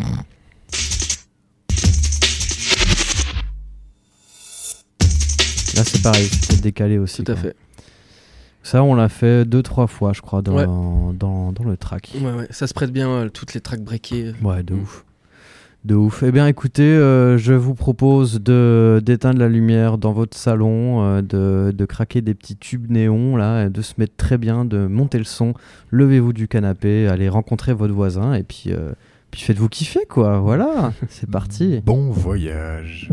Là 5.77 5.83
c'est 5.85 6.03
pareil, 6.03 6.27
c'est 6.27 6.61
décalé 6.61 6.99
aussi. 6.99 7.23
Tout 7.23 7.33
à 7.33 7.35
quoi. 7.35 7.43
fait. 7.45 7.57
Ça 8.63 8.83
on 8.83 8.95
l'a 8.95 9.09
fait 9.09 9.45
deux 9.45 9.63
trois 9.63 9.87
fois 9.87 10.13
je 10.13 10.21
crois 10.23 10.43
dans, 10.43 10.57
Ouais. 10.57 10.65
dans, 10.67 11.53
dans 11.53 11.65
le 11.65 11.77
track. 11.77 12.13
Ouais, 12.21 12.33
ouais. 12.33 12.47
Ça 12.51 12.67
se 12.67 12.75
prête 12.75 12.93
bien, 12.93 13.09
euh, 13.09 13.29
toutes 13.29 13.55
les 13.55 13.61
tracks 13.61 13.83
breakées. 13.83 14.33
Ouais, 14.43 14.63
de 14.63 14.75
Mm. 14.75 14.81
ouf. 14.81 15.05
De 15.85 15.95
ouf. 15.95 16.25
Eh 16.27 16.33
bien, 16.33 16.49
écoutez, 16.49 16.83
euh, 16.83 17.39
je 17.39 17.53
vous 17.53 17.75
propose 17.77 18.41
de 18.43 19.01
d'éteindre 19.05 19.39
la 19.39 19.49
lumière 19.49 19.99
dans 19.99 20.13
votre 20.13 20.37
salon, 20.37 21.05
euh, 21.05 21.23
de, 21.23 21.71
de 21.71 21.85
craquer 21.85 22.23
des 22.23 22.35
petits 22.35 22.57
tubes 22.57 22.91
néons, 22.91 23.37
là, 23.37 23.67
et 23.67 23.71
de 23.71 23.83
se 23.83 23.93
mettre 23.99 24.17
très 24.17 24.37
bien, 24.37 24.65
de 24.65 24.89
monter 24.89 25.19
le 25.19 25.25
son. 25.25 25.55
Levez-vous 25.93 26.33
du 26.33 26.49
canapé, 26.49 27.07
allez 27.07 27.29
rencontrer 27.29 27.73
votre 27.73 27.95
voisin, 27.95 28.35
et 28.35 28.43
puis, 28.43 28.65
euh, 28.73 28.91
puis 29.31 29.43
faites-vous 29.43 29.69
kiffer, 29.69 30.07
quoi. 30.09 30.41
Voilà, 30.41 30.93
c'est 31.09 31.31
parti. 31.31 31.81
Bon 31.87 32.11
voyage. 32.11 33.11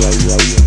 Bye. 0.00 0.59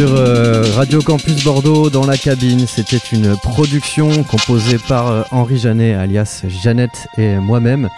Sur 0.00 0.14
euh, 0.14 0.62
Radio 0.76 1.02
Campus 1.02 1.44
Bordeaux 1.44 1.90
dans 1.90 2.06
la 2.06 2.16
cabine. 2.16 2.66
C'était 2.66 2.96
une 3.12 3.36
production 3.36 4.24
composée 4.24 4.78
par 4.88 5.08
euh, 5.08 5.22
Henri 5.30 5.58
Jeannet, 5.58 5.92
alias 5.92 6.42
Jeannette 6.48 7.06
et 7.18 7.36
moi-même. 7.36 7.90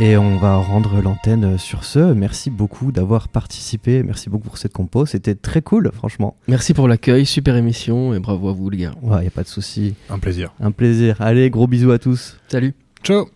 Et 0.00 0.16
on 0.16 0.36
va 0.38 0.56
rendre 0.56 1.00
l'antenne 1.00 1.56
sur 1.56 1.84
ce. 1.84 2.12
Merci 2.12 2.50
beaucoup 2.50 2.90
d'avoir 2.90 3.28
participé. 3.28 4.02
Merci 4.02 4.30
beaucoup 4.30 4.48
pour 4.48 4.58
cette 4.58 4.72
compo. 4.72 5.06
C'était 5.06 5.36
très 5.36 5.62
cool, 5.62 5.92
franchement. 5.94 6.36
Merci 6.48 6.74
pour 6.74 6.88
l'accueil, 6.88 7.24
super 7.24 7.54
émission 7.54 8.14
et 8.14 8.18
bravo 8.18 8.48
à 8.48 8.52
vous 8.52 8.68
les 8.68 8.78
gars. 8.78 8.94
Ouais, 9.02 9.22
y 9.22 9.28
a 9.28 9.30
pas 9.30 9.44
de 9.44 9.48
souci. 9.48 9.94
Un 10.10 10.18
plaisir. 10.18 10.52
Un 10.60 10.72
plaisir. 10.72 11.20
Allez, 11.20 11.50
gros 11.50 11.68
bisous 11.68 11.92
à 11.92 12.00
tous. 12.00 12.36
Salut. 12.48 12.74
Ciao. 13.04 13.28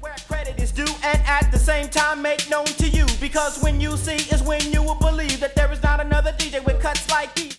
where 0.00 0.14
credit 0.28 0.62
is 0.62 0.70
due 0.70 0.84
and 1.02 1.18
at 1.26 1.50
the 1.50 1.58
same 1.58 1.88
time 1.88 2.22
make 2.22 2.48
known 2.50 2.66
to 2.78 2.86
you 2.86 3.06
because 3.20 3.58
when 3.62 3.80
you 3.80 3.96
see 3.96 4.20
is 4.32 4.42
when 4.42 4.60
you 4.70 4.82
will 4.82 4.98
believe 5.00 5.40
that 5.40 5.56
there 5.56 5.72
is 5.72 5.82
not 5.82 5.98
another 5.98 6.30
DJ 6.38 6.62
with 6.66 6.78
cuts 6.80 7.10
like 7.10 7.34
these 7.34 7.58